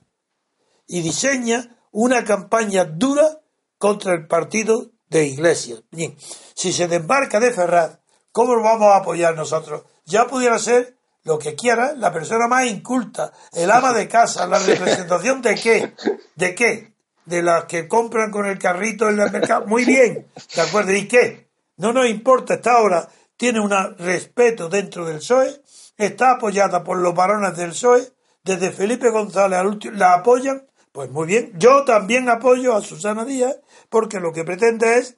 y 0.88 1.02
diseña 1.03 1.74
una 1.96 2.26
campaña 2.26 2.84
dura 2.84 3.40
contra 3.78 4.14
el 4.14 4.28
partido 4.28 4.92
de 5.08 5.28
Iglesias. 5.28 5.82
Bien, 5.92 6.14
si 6.54 6.74
se 6.74 6.90
desmarca 6.90 7.40
de 7.40 7.54
Ferraz, 7.54 8.00
¿cómo 8.34 8.54
lo 8.54 8.64
vamos 8.64 8.88
a 8.88 8.98
apoyar 8.98 9.34
nosotros? 9.34 9.84
Ya 10.04 10.28
pudiera 10.28 10.60
ser 10.60 10.98
lo 11.24 11.40
que 11.40 11.56
quiera, 11.56 11.94
la 11.94 12.12
persona 12.12 12.48
más 12.50 12.66
inculta, 12.66 13.32
el 13.54 13.72
ama 13.72 13.94
de 13.94 14.10
casa, 14.10 14.46
la 14.46 14.60
representación 14.60 15.42
de 15.42 15.56
qué, 15.56 15.94
de 16.36 16.54
qué, 16.54 16.94
de 17.24 17.42
las 17.42 17.64
que 17.64 17.88
compran 17.88 18.30
con 18.30 18.46
el 18.46 18.60
carrito 18.60 19.10
en 19.10 19.22
el 19.22 19.32
mercado. 19.32 19.66
Muy 19.66 19.86
bien, 19.86 20.28
¿de 20.54 20.62
acuerdo? 20.62 20.92
¿Y 20.92 21.08
qué? 21.08 21.48
No 21.78 21.94
nos 21.94 22.10
importa, 22.10 22.56
esta 22.56 22.74
ahora 22.74 23.08
tiene 23.38 23.62
un 23.62 23.72
respeto 23.98 24.68
dentro 24.68 25.06
del 25.06 25.20
PSOE, 25.20 25.62
está 25.96 26.32
apoyada 26.32 26.84
por 26.84 26.98
los 26.98 27.16
varones 27.16 27.56
del 27.56 27.70
PSOE, 27.70 28.12
desde 28.44 28.72
Felipe 28.74 29.10
González 29.12 29.60
al 29.60 29.68
último, 29.68 29.96
la 29.98 30.16
apoyan, 30.16 30.68
pues 30.96 31.12
muy 31.12 31.28
bien, 31.28 31.52
yo 31.60 31.84
también 31.84 32.30
apoyo 32.30 32.74
a 32.74 32.82
Susana 32.82 33.26
Díaz, 33.26 33.58
porque 33.90 34.22
lo 34.22 34.32
que 34.32 34.46
pretende 34.46 34.98
es 34.98 35.18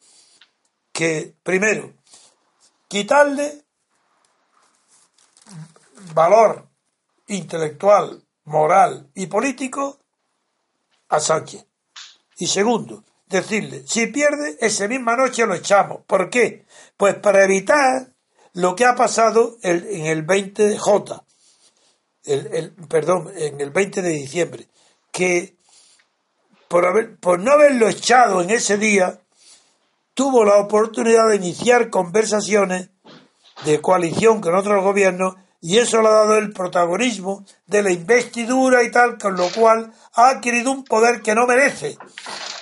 que, 0.92 1.36
primero, 1.44 1.94
quitarle 2.88 3.62
valor 6.16 6.68
intelectual, 7.28 8.24
moral 8.46 9.12
y 9.14 9.28
político 9.28 10.00
a 11.10 11.20
Sánchez. 11.20 11.68
Y 12.40 12.48
segundo, 12.48 13.04
decirle, 13.28 13.84
si 13.88 14.08
pierde, 14.08 14.58
esa 14.60 14.88
misma 14.88 15.16
noche 15.16 15.46
lo 15.46 15.54
echamos. 15.54 16.02
¿Por 16.08 16.32
qué? 16.32 16.66
Pues 16.98 17.14
para 17.16 17.44
evitar 17.44 18.14
lo 18.54 18.76
que 18.76 18.86
ha 18.86 18.96
pasado 18.96 19.58
en 19.62 20.08
el 20.08 20.24
20 20.24 20.66
de 20.70 20.78
J, 20.80 21.24
el, 22.24 22.48
el- 22.48 22.72
perdón, 22.88 23.32
en 23.36 23.62
el 23.62 23.70
20 23.70 24.02
de 24.02 24.10
diciembre, 24.10 24.68
que 25.12 25.57
por, 26.68 26.86
haber, 26.86 27.18
por 27.18 27.40
no 27.40 27.52
haberlo 27.52 27.88
echado 27.88 28.42
en 28.42 28.50
ese 28.50 28.78
día, 28.78 29.20
tuvo 30.14 30.46
la 30.46 30.58
oportunidad 30.58 31.28
de 31.30 31.36
iniciar 31.36 31.90
conversaciones 31.90 32.90
de 33.66 33.82
coalición 33.82 34.42
con 34.42 34.56
otros 34.56 34.84
gobiernos 34.84 35.36
y 35.62 35.80
eso 35.80 36.02
le 36.02 36.08
ha 36.08 36.12
dado 36.12 36.38
el 36.38 36.54
protagonismo 36.54 37.44
de 37.66 37.84
la 37.84 37.92
investidura 37.92 38.84
y 38.84 38.92
tal, 38.92 39.18
con 39.18 39.36
lo 39.36 39.50
cual 39.50 39.92
ha 40.14 40.30
adquirido 40.30 40.72
un 40.72 40.84
poder 40.84 41.22
que 41.22 41.34
no 41.34 41.48
merece. 41.48 41.98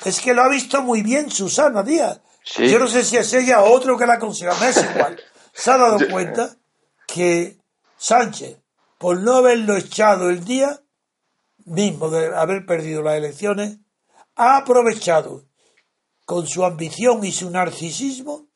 Es 0.05 0.21
que 0.21 0.33
lo 0.33 0.43
ha 0.43 0.49
visto 0.49 0.81
muy 0.81 1.01
bien 1.01 1.29
Susana 1.29 1.83
Díaz. 1.83 2.21
Sí. 2.43 2.69
Yo 2.69 2.79
no 2.79 2.87
sé 2.87 3.03
si 3.03 3.17
es 3.17 3.33
ella 3.33 3.61
o 3.63 3.73
otro 3.73 3.97
que 3.97 4.05
la 4.05 4.19
consiga, 4.19 4.53
me 4.59 4.69
es 4.69 4.77
igual. 4.77 5.19
Se 5.53 5.71
ha 5.71 5.77
dado 5.77 5.97
cuenta 6.09 6.55
que 7.07 7.57
Sánchez, 7.97 8.57
por 8.97 9.19
no 9.19 9.35
haberlo 9.35 9.75
echado 9.77 10.29
el 10.29 10.43
día 10.43 10.81
mismo 11.65 12.09
de 12.09 12.35
haber 12.35 12.65
perdido 12.65 13.01
las 13.01 13.15
elecciones, 13.15 13.79
ha 14.35 14.57
aprovechado 14.57 15.43
con 16.25 16.47
su 16.47 16.65
ambición 16.65 17.23
y 17.23 17.31
su 17.31 17.49
narcisismo 17.49 18.47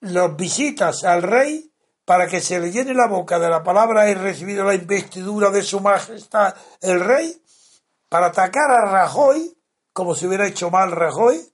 las 0.00 0.34
visitas 0.36 1.04
al 1.04 1.22
rey 1.22 1.70
para 2.04 2.26
que 2.26 2.40
se 2.40 2.58
le 2.58 2.72
llene 2.72 2.94
la 2.94 3.06
boca 3.06 3.38
de 3.38 3.48
la 3.48 3.62
palabra 3.62 4.08
he 4.08 4.14
recibido 4.14 4.64
la 4.64 4.74
investidura 4.74 5.50
de 5.50 5.62
su 5.62 5.80
majestad 5.80 6.54
el 6.80 7.00
rey 7.00 7.40
para 8.08 8.26
atacar 8.26 8.70
a 8.70 8.90
Rajoy 8.90 9.56
como 9.92 10.14
si 10.14 10.26
hubiera 10.26 10.46
hecho 10.46 10.70
mal 10.70 10.90
Rajoy 10.90 11.50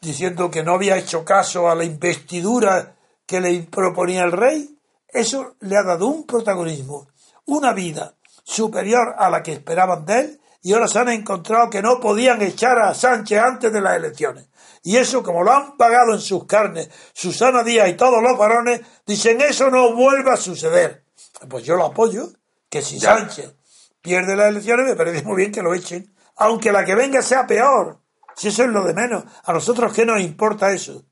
diciendo 0.00 0.50
que 0.50 0.62
no 0.62 0.74
había 0.74 0.96
hecho 0.96 1.24
caso 1.24 1.68
a 1.68 1.74
la 1.74 1.84
investidura 1.84 2.96
que 3.26 3.40
le 3.40 3.62
proponía 3.64 4.22
el 4.24 4.32
rey. 4.32 4.78
Eso 5.08 5.56
le 5.60 5.76
ha 5.76 5.82
dado 5.82 6.06
un 6.06 6.26
protagonismo 6.26 7.08
una 7.46 7.72
vida 7.72 8.14
superior 8.42 9.14
a 9.18 9.30
la 9.30 9.42
que 9.42 9.52
esperaban 9.52 10.04
de 10.04 10.18
él 10.18 10.40
y 10.68 10.72
ahora 10.72 10.88
se 10.88 10.98
han 10.98 11.08
encontrado 11.10 11.70
que 11.70 11.80
no 11.80 12.00
podían 12.00 12.42
echar 12.42 12.76
a 12.80 12.92
Sánchez 12.92 13.38
antes 13.40 13.72
de 13.72 13.80
las 13.80 13.96
elecciones. 13.96 14.48
Y 14.82 14.96
eso, 14.96 15.22
como 15.22 15.44
lo 15.44 15.52
han 15.52 15.76
pagado 15.76 16.12
en 16.12 16.20
sus 16.20 16.44
carnes 16.46 16.90
Susana 17.12 17.62
Díaz 17.62 17.88
y 17.88 17.94
todos 17.94 18.20
los 18.20 18.36
varones, 18.36 18.80
dicen 19.06 19.40
eso 19.40 19.70
no 19.70 19.94
vuelva 19.94 20.32
a 20.34 20.36
suceder. 20.36 21.04
Pues 21.48 21.62
yo 21.64 21.76
lo 21.76 21.84
apoyo, 21.84 22.28
que 22.68 22.82
si 22.82 22.98
Ya. 22.98 23.16
Sánchez 23.16 23.54
pierde 24.00 24.34
las 24.34 24.48
elecciones, 24.48 24.86
me 24.86 24.96
parece 24.96 25.22
muy 25.24 25.36
bien 25.36 25.52
que 25.52 25.62
lo 25.62 25.72
echen, 25.72 26.12
aunque 26.36 26.72
la 26.72 26.84
que 26.84 26.96
venga 26.96 27.22
sea 27.22 27.46
peor. 27.46 27.98
Si 28.34 28.48
eso 28.48 28.64
es 28.64 28.68
lo 28.70 28.82
de 28.84 28.92
menos. 28.94 29.22
A 29.44 29.52
nosotros, 29.52 29.92
¿qué 29.92 30.04
nos 30.04 30.20
importa 30.20 30.72
eso? 30.72 31.04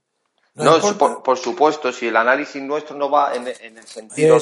Nos 0.54 0.66
No, 0.66 0.74
importa- 0.76 0.98
por, 0.98 1.22
por 1.22 1.38
supuesto, 1.38 1.92
si 1.92 2.08
el 2.08 2.16
análisis 2.16 2.60
nuestro 2.60 2.96
no 2.96 3.08
va 3.08 3.34
en, 3.34 3.46
en 3.46 3.78
el 3.78 3.86
sentido 3.86 4.38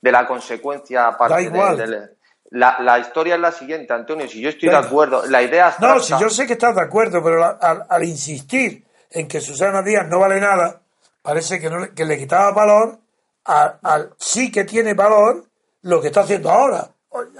de, 0.00 0.12
la 0.12 0.26
consecuencia 0.26 1.06
aparte 1.08 1.34
de- 1.50 1.86
de- 1.90 2.13
la, 2.54 2.76
la 2.80 2.98
historia 2.98 3.34
es 3.34 3.40
la 3.40 3.52
siguiente, 3.52 3.92
Antonio, 3.92 4.26
si 4.28 4.40
yo 4.40 4.48
estoy 4.48 4.68
de 4.68 4.76
acuerdo, 4.76 5.26
la 5.26 5.42
idea 5.42 5.74
No, 5.80 5.88
abstracta- 5.88 6.18
si 6.18 6.22
yo 6.22 6.30
sé 6.30 6.46
que 6.46 6.52
estás 6.54 6.74
de 6.74 6.82
acuerdo, 6.82 7.22
pero 7.22 7.36
la- 7.38 7.58
al, 7.60 7.84
al 7.88 8.04
insistir 8.04 8.84
en 9.10 9.26
que 9.28 9.40
Susana 9.40 9.82
Díaz 9.82 10.06
no 10.08 10.20
vale 10.20 10.40
nada, 10.40 10.80
parece 11.22 11.58
que, 11.60 11.68
no 11.70 11.78
le, 11.78 11.94
que 11.94 12.04
le 12.04 12.16
quitaba 12.18 12.50
valor 12.52 12.98
a- 13.46 13.76
al 13.82 14.14
sí 14.18 14.50
que 14.52 14.64
tiene 14.64 14.94
valor 14.94 15.44
lo 15.82 16.00
que 16.00 16.08
está 16.08 16.20
haciendo 16.20 16.50
ahora, 16.50 16.88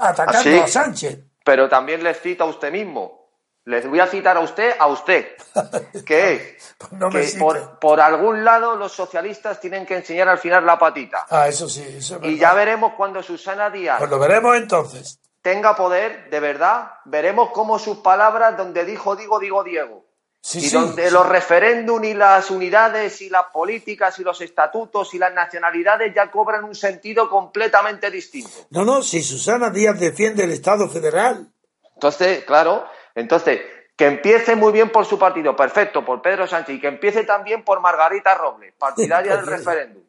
atacando 0.01 0.39
¿Ah, 0.39 0.43
sí? 0.43 0.59
a 0.59 0.67
Sánchez. 0.67 1.19
pero 1.45 1.69
también 1.69 2.03
les 2.03 2.21
cita 2.21 2.45
a 2.45 2.47
usted 2.47 2.71
mismo. 2.73 3.24
Les 3.67 3.89
voy 3.89 3.99
a 3.99 4.07
citar 4.07 4.37
a 4.37 4.41
usted, 4.41 4.75
a 4.79 4.87
usted, 4.89 5.27
que 6.07 6.35
es 6.35 6.75
Pues 6.77 6.93
no 6.93 7.09
que 7.09 7.27
por, 7.39 7.79
por 7.79 7.99
algún 8.01 8.45
lado 8.45 8.77
los 8.77 8.93
socialistas 8.93 9.59
tienen 9.59 9.87
que 9.87 9.97
enseñar 9.97 10.29
al 10.29 10.39
final 10.39 10.67
la 10.67 10.79
patita. 10.79 11.25
Ah, 11.31 11.49
eso 11.49 11.67
sí, 11.69 11.83
eso 11.97 12.19
es 12.23 12.29
Y 12.29 12.37
ya 12.39 12.53
veremos 12.53 12.93
cuando 12.95 13.23
Susana 13.23 13.71
Díaz 13.71 13.99
Pues 13.99 14.11
lo 14.11 14.19
veremos 14.19 14.55
entonces. 14.57 15.19
tenga 15.41 15.75
poder, 15.77 16.29
de 16.31 16.41
verdad, 16.41 16.89
veremos 17.07 17.51
cómo 17.53 17.79
sus 17.79 17.99
palabras, 17.99 18.57
donde 18.57 18.85
dijo 18.85 19.17
digo, 19.17 19.39
digo 19.39 19.65
Diego. 19.65 20.05
Sí, 20.43 20.59
y 20.59 20.69
sí, 20.69 20.77
donde 20.77 21.07
sí. 21.07 21.11
los 21.15 21.27
referéndum 21.27 22.05
y 22.05 22.13
las 22.13 22.51
unidades 22.51 23.23
y 23.23 23.31
las 23.31 23.47
políticas 23.47 24.19
y 24.19 24.25
los 24.25 24.43
estatutos 24.43 25.15
y 25.15 25.19
las 25.19 25.33
nacionalidades 25.33 26.15
ya 26.15 26.31
cobran 26.31 26.65
un 26.65 26.75
sentido 26.75 27.31
completamente 27.31 28.11
distinto. 28.11 28.51
No, 28.69 28.85
no, 28.85 29.03
si 29.03 29.23
Susana 29.23 29.71
Díaz 29.71 29.99
defiende 29.99 30.45
el 30.45 30.51
Estado 30.51 30.87
federal. 30.91 31.49
Entonces, 31.95 32.45
claro, 32.45 32.85
entonces, 33.15 33.61
que 33.97 34.07
empiece 34.07 34.57
muy 34.57 34.73
bien 34.73 34.91
por 34.91 35.07
su 35.07 35.19
partido, 35.19 35.55
perfecto, 35.55 36.05
por 36.05 36.21
Pedro 36.23 36.47
Sánchez, 36.47 36.77
y 36.77 36.81
que 36.81 36.89
empiece 36.89 37.25
también 37.25 37.63
por 37.65 37.81
Margarita 37.81 38.35
Robles, 38.35 38.75
partidaria 38.79 39.37
del 39.37 39.47
referéndum. 39.59 40.03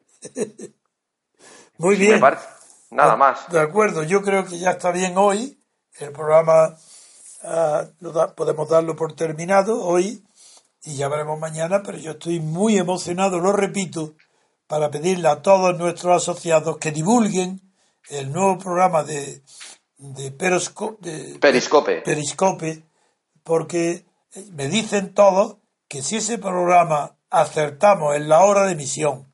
Muy 1.78 1.96
bien. 1.96 2.20
Nada 2.90 3.16
más. 3.16 3.48
De 3.50 3.60
acuerdo, 3.60 4.02
yo 4.02 4.22
creo 4.22 4.44
que 4.46 4.58
ya 4.58 4.70
está 4.72 4.90
bien 4.90 5.14
hoy. 5.16 5.58
El 5.98 6.12
programa 6.12 6.76
ah, 7.42 7.84
lo 8.00 8.12
da- 8.12 8.34
podemos 8.34 8.68
darlo 8.68 8.94
por 8.96 9.14
terminado 9.14 9.82
hoy 9.82 10.22
y 10.84 10.96
ya 10.96 11.08
veremos 11.08 11.38
mañana, 11.38 11.82
pero 11.84 11.98
yo 11.98 12.12
estoy 12.12 12.38
muy 12.40 12.78
emocionado, 12.78 13.40
lo 13.40 13.52
repito, 13.52 14.14
para 14.66 14.90
pedirle 14.90 15.28
a 15.28 15.42
todos 15.42 15.76
nuestros 15.78 16.22
asociados 16.22 16.78
que 16.78 16.92
divulguen 16.92 17.60
el 18.08 18.30
nuevo 18.32 18.58
programa 18.58 19.02
de, 19.02 19.42
de, 19.98 20.36
Perosco- 20.36 20.96
de 21.00 21.38
Periscope. 21.40 22.02
Periscope, 22.02 22.84
porque 23.46 24.04
me 24.50 24.66
dicen 24.66 25.14
todos 25.14 25.58
que 25.88 26.02
si 26.02 26.16
ese 26.16 26.36
programa 26.36 27.14
acertamos 27.30 28.16
en 28.16 28.28
la 28.28 28.40
hora 28.44 28.66
de 28.66 28.72
emisión, 28.72 29.32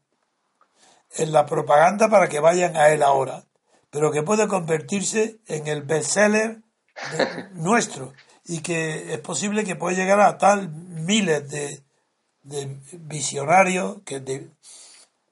en 1.16 1.32
la 1.32 1.46
propaganda 1.46 2.10
para 2.10 2.28
que 2.28 2.38
vayan 2.38 2.76
a 2.76 2.90
él 2.90 3.02
ahora, 3.02 3.44
pero 3.90 4.12
que 4.12 4.22
puede 4.22 4.46
convertirse 4.48 5.38
en 5.46 5.66
el 5.66 5.82
bestseller 5.82 6.60
de- 7.16 7.48
nuestro 7.54 8.12
y 8.44 8.60
que 8.60 9.14
es 9.14 9.20
posible 9.20 9.64
que 9.64 9.76
pueda 9.76 9.96
llegar 9.96 10.20
a 10.20 10.36
tal 10.36 10.68
miles 10.70 11.48
de, 11.48 11.82
de 12.42 12.78
visionarios, 12.92 14.02
que 14.04 14.20
de, 14.20 14.50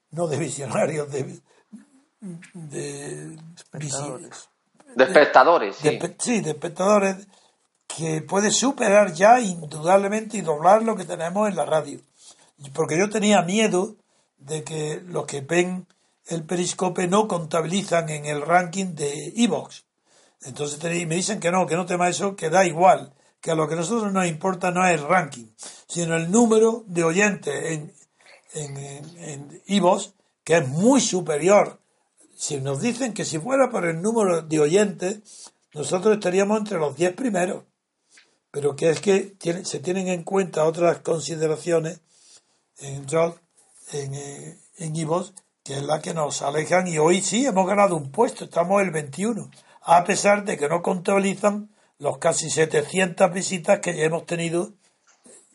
no 0.09 0.25
de 0.27 0.37
visionarios, 0.37 1.11
de, 1.11 1.39
de 2.53 3.37
visi- 3.73 4.29
De 4.95 5.03
espectadores, 5.03 5.81
de 5.83 5.89
sí. 5.91 5.99
espe- 5.99 6.15
sí, 6.19 6.41
de 6.41 6.49
espectadores 6.51 7.27
que 7.97 8.21
puede 8.21 8.51
superar 8.51 9.13
ya 9.13 9.39
indudablemente 9.39 10.37
y 10.37 10.41
doblar 10.41 10.83
lo 10.83 10.95
que 10.95 11.05
tenemos 11.05 11.49
en 11.49 11.55
la 11.55 11.65
radio. 11.65 11.99
Porque 12.73 12.97
yo 12.97 13.09
tenía 13.09 13.41
miedo 13.41 13.95
de 14.37 14.63
que 14.63 15.01
los 15.05 15.25
que 15.25 15.41
ven 15.41 15.87
el 16.27 16.43
periscope 16.43 17.07
no 17.07 17.27
contabilizan 17.27 18.09
en 18.09 18.25
el 18.25 18.41
ranking 18.41 18.95
de 18.95 19.33
Evox. 19.35 19.85
Entonces 20.43 20.81
me 21.07 21.15
dicen 21.15 21.39
que 21.39 21.51
no, 21.51 21.67
que 21.67 21.75
no 21.75 21.85
tema 21.85 22.09
eso, 22.09 22.35
que 22.35 22.49
da 22.49 22.65
igual, 22.65 23.13
que 23.39 23.51
a 23.51 23.55
lo 23.55 23.67
que 23.67 23.73
a 23.75 23.77
nosotros 23.77 24.11
nos 24.11 24.27
importa 24.27 24.71
no 24.71 24.85
es 24.85 24.99
el 24.99 25.07
ranking, 25.07 25.47
sino 25.87 26.15
el 26.15 26.31
número 26.31 26.83
de 26.87 27.03
oyentes 27.03 27.71
en, 27.71 27.93
en, 28.53 28.77
en, 29.17 29.61
que 30.43 30.57
es 30.57 30.67
muy 30.67 31.01
superior. 31.01 31.79
Si 32.35 32.59
nos 32.59 32.81
dicen 32.81 33.13
que 33.13 33.25
si 33.25 33.37
fuera 33.37 33.69
por 33.69 33.85
el 33.85 34.01
número 34.01 34.41
de 34.41 34.59
oyentes, 34.59 35.51
nosotros 35.73 36.15
estaríamos 36.15 36.57
entre 36.57 36.79
los 36.79 36.95
10 36.95 37.13
primeros. 37.13 37.63
Pero 38.51 38.75
que 38.75 38.89
es 38.89 38.99
que 38.99 39.35
se 39.63 39.79
tienen 39.79 40.07
en 40.09 40.23
cuenta 40.23 40.65
otras 40.65 40.99
consideraciones 40.99 42.01
en 42.79 43.05
en, 43.93 44.15
eh, 44.15 44.57
en 44.77 44.95
iVoox, 44.95 45.31
que 45.63 45.73
es 45.73 45.83
la 45.83 46.01
que 46.01 46.13
nos 46.13 46.41
alejan 46.41 46.87
y 46.87 46.97
hoy 46.97 47.21
sí 47.21 47.45
hemos 47.45 47.67
ganado 47.67 47.95
un 47.95 48.11
puesto, 48.11 48.45
estamos 48.45 48.81
el 48.81 48.91
21, 48.91 49.49
a 49.81 50.03
pesar 50.03 50.43
de 50.45 50.57
que 50.57 50.67
no 50.67 50.81
contabilizan 50.81 51.69
los 51.99 52.17
casi 52.17 52.49
700 52.49 53.31
visitas 53.31 53.79
que 53.79 54.03
hemos 54.03 54.25
tenido 54.25 54.73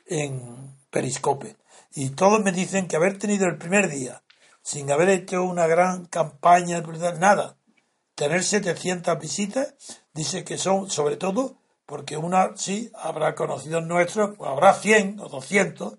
en 0.07 0.77
Periscope. 0.91 1.57
Y 1.93 2.11
todos 2.11 2.43
me 2.43 2.53
dicen 2.53 2.87
que 2.87 2.97
haber 2.97 3.19
tenido 3.19 3.47
el 3.47 3.59
primer 3.59 3.89
día, 3.91 4.23
sin 4.63 4.91
haber 4.91 5.09
hecho 5.09 5.43
una 5.43 5.67
gran 5.67 6.07
campaña, 6.07 6.83
nada, 7.19 7.57
tener 8.15 8.45
700 8.45 9.19
visitas, 9.19 9.75
dice 10.15 10.45
que 10.45 10.59
son 10.59 10.89
sobre 10.91 11.17
todo 11.17 11.57
porque 11.87 12.17
una 12.17 12.57
sí 12.57 12.91
habrá 12.95 13.35
conocidos 13.35 13.85
nuestros, 13.87 14.37
pues 14.37 14.51
habrá 14.51 14.75
100 14.75 15.21
o 15.21 15.29
200, 15.29 15.95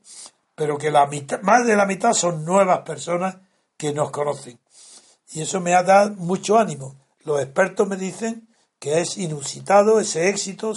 pero 0.54 0.78
que 0.78 0.92
la 0.92 1.08
mitad, 1.08 1.42
más 1.42 1.66
de 1.66 1.76
la 1.76 1.86
mitad 1.86 2.14
son 2.14 2.44
nuevas 2.44 2.80
personas 2.80 3.38
que 3.78 3.94
nos 3.94 4.12
conocen. 4.12 4.60
Y 5.32 5.42
eso 5.42 5.62
me 5.62 5.76
ha 5.76 5.84
dado 5.84 6.12
mucho 6.16 6.58
ánimo. 6.58 6.96
Los 7.24 7.42
expertos 7.42 7.88
me 7.88 7.96
dicen 7.96 8.48
que 8.80 9.00
es 9.02 9.18
inusitado 9.18 10.00
ese 10.00 10.30
éxito 10.30 10.74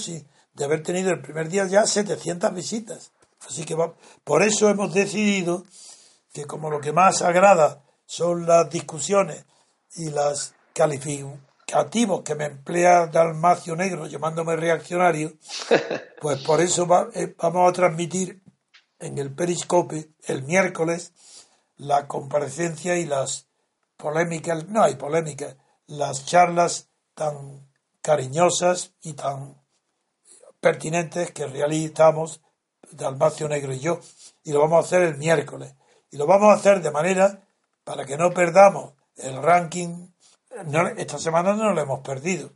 de 0.55 0.65
haber 0.65 0.83
tenido 0.83 1.11
el 1.11 1.21
primer 1.21 1.49
día 1.49 1.67
ya 1.67 1.87
700 1.87 2.55
visitas. 2.55 3.13
Así 3.47 3.65
que 3.65 3.77
por 4.25 4.43
eso 4.43 4.69
hemos 4.69 4.93
decidido 4.93 5.65
que 6.33 6.45
como 6.45 6.71
lo 6.71 6.81
que 6.81 6.93
más 6.93 7.23
agrada 7.23 7.83
son 8.07 8.47
las 8.47 8.71
discusiones 8.71 9.45
y 9.97 10.11
los 10.11 10.55
que 12.25 12.35
me 12.35 12.47
emplea 12.47 13.07
Dalmacio 13.07 13.77
Negro 13.77 14.07
llamándome 14.07 14.57
reaccionario, 14.57 15.35
pues 16.21 16.43
por 16.43 16.61
eso 16.61 16.87
va- 16.87 17.09
eh, 17.15 17.35
vamos 17.39 17.69
a 17.69 17.73
transmitir 17.73 18.43
en 18.99 19.19
el 19.19 19.33
Periscope 19.35 20.11
el 20.27 20.43
miércoles 20.43 21.13
la 21.77 22.07
comparecencia 22.07 22.97
y 22.99 23.07
las 23.07 23.47
polémicas, 23.97 24.67
no 24.69 24.83
hay 24.83 24.97
polémicas, 24.97 25.57
las 25.87 26.27
charlas 26.27 26.89
tan 27.15 27.67
cariñosas 28.03 28.93
y 29.03 29.15
tan 29.15 29.57
pertinentes 30.61 31.31
que 31.33 31.47
realizamos 31.47 32.41
Dalmacio 32.93 33.49
Negro 33.49 33.73
y 33.73 33.79
yo. 33.81 34.01
Y 34.43 34.53
lo 34.53 34.61
vamos 34.61 34.85
a 34.85 34.87
hacer 34.87 35.03
el 35.03 35.17
miércoles. 35.17 35.75
Y 36.11 36.17
lo 36.17 36.27
vamos 36.27 36.51
a 36.51 36.55
hacer 36.59 36.83
de 36.83 36.91
manera 36.91 37.47
para 37.85 38.05
que 38.05 38.17
no 38.17 38.31
perdamos 38.33 38.95
el 39.17 39.41
ranking. 39.43 40.10
No, 40.67 40.89
esta 40.89 41.19
semana 41.19 41.55
no 41.55 41.73
lo 41.73 41.81
hemos 41.81 42.01
perdido, 42.01 42.53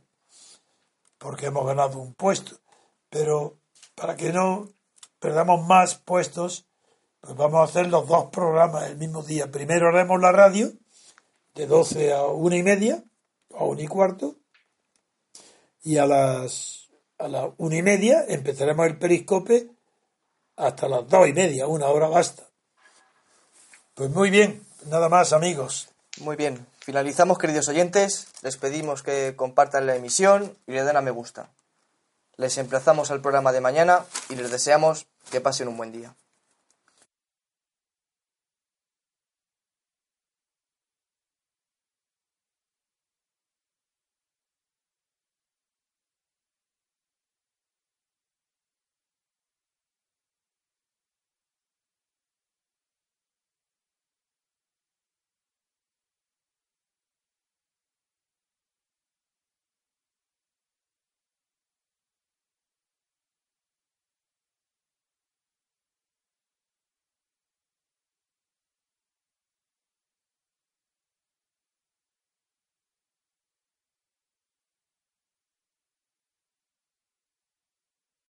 porque 1.17 1.47
hemos 1.47 1.65
ganado 1.65 1.99
un 1.99 2.13
puesto. 2.13 2.57
Pero 3.09 3.59
para 3.95 4.15
que 4.15 4.33
no 4.33 4.69
perdamos 5.19 5.65
más 5.65 5.95
puestos, 5.95 6.67
pues 7.21 7.35
vamos 7.35 7.61
a 7.61 7.63
hacer 7.63 7.87
los 7.87 8.07
dos 8.07 8.25
programas 8.31 8.89
el 8.89 8.97
mismo 8.97 9.23
día. 9.23 9.49
Primero 9.49 9.87
haremos 9.87 10.19
la 10.21 10.31
radio, 10.31 10.71
de 11.55 11.65
12 11.65 12.13
a 12.13 12.25
una 12.25 12.57
y 12.57 12.63
media, 12.63 13.03
a 13.57 13.63
una 13.63 13.81
y 13.81 13.87
cuarto, 13.87 14.35
y 15.81 15.97
a 15.97 16.05
las 16.05 16.89
a 17.17 17.29
la 17.29 17.53
una 17.57 17.77
y 17.77 17.81
media 17.81 18.25
empezaremos 18.27 18.85
el 18.87 18.97
periscope 18.97 19.69
hasta 20.57 20.89
las 20.89 21.07
dos 21.07 21.27
y 21.27 21.33
media, 21.33 21.65
una 21.67 21.87
hora 21.87 22.07
basta. 22.07 22.43
Pues 23.93 24.09
muy 24.09 24.29
bien, 24.29 24.65
nada 24.87 25.07
más 25.07 25.31
amigos. 25.31 25.89
Muy 26.19 26.35
bien, 26.35 26.65
finalizamos 26.85 27.39
queridos 27.39 27.67
oyentes, 27.67 28.27
les 28.43 28.57
pedimos 28.57 29.01
que 29.01 29.33
compartan 29.35 29.87
la 29.87 29.95
emisión 29.95 30.55
y 30.67 30.73
le 30.73 30.83
den 30.83 30.95
a 30.95 31.01
me 31.01 31.09
gusta. 31.09 31.49
Les 32.37 32.59
emplazamos 32.59 33.09
al 33.09 33.21
programa 33.21 33.51
de 33.51 33.59
mañana 33.59 34.05
y 34.29 34.35
les 34.35 34.51
deseamos 34.51 35.07
que 35.31 35.41
pasen 35.41 35.67
un 35.67 35.77
buen 35.77 35.91
día. 35.91 36.13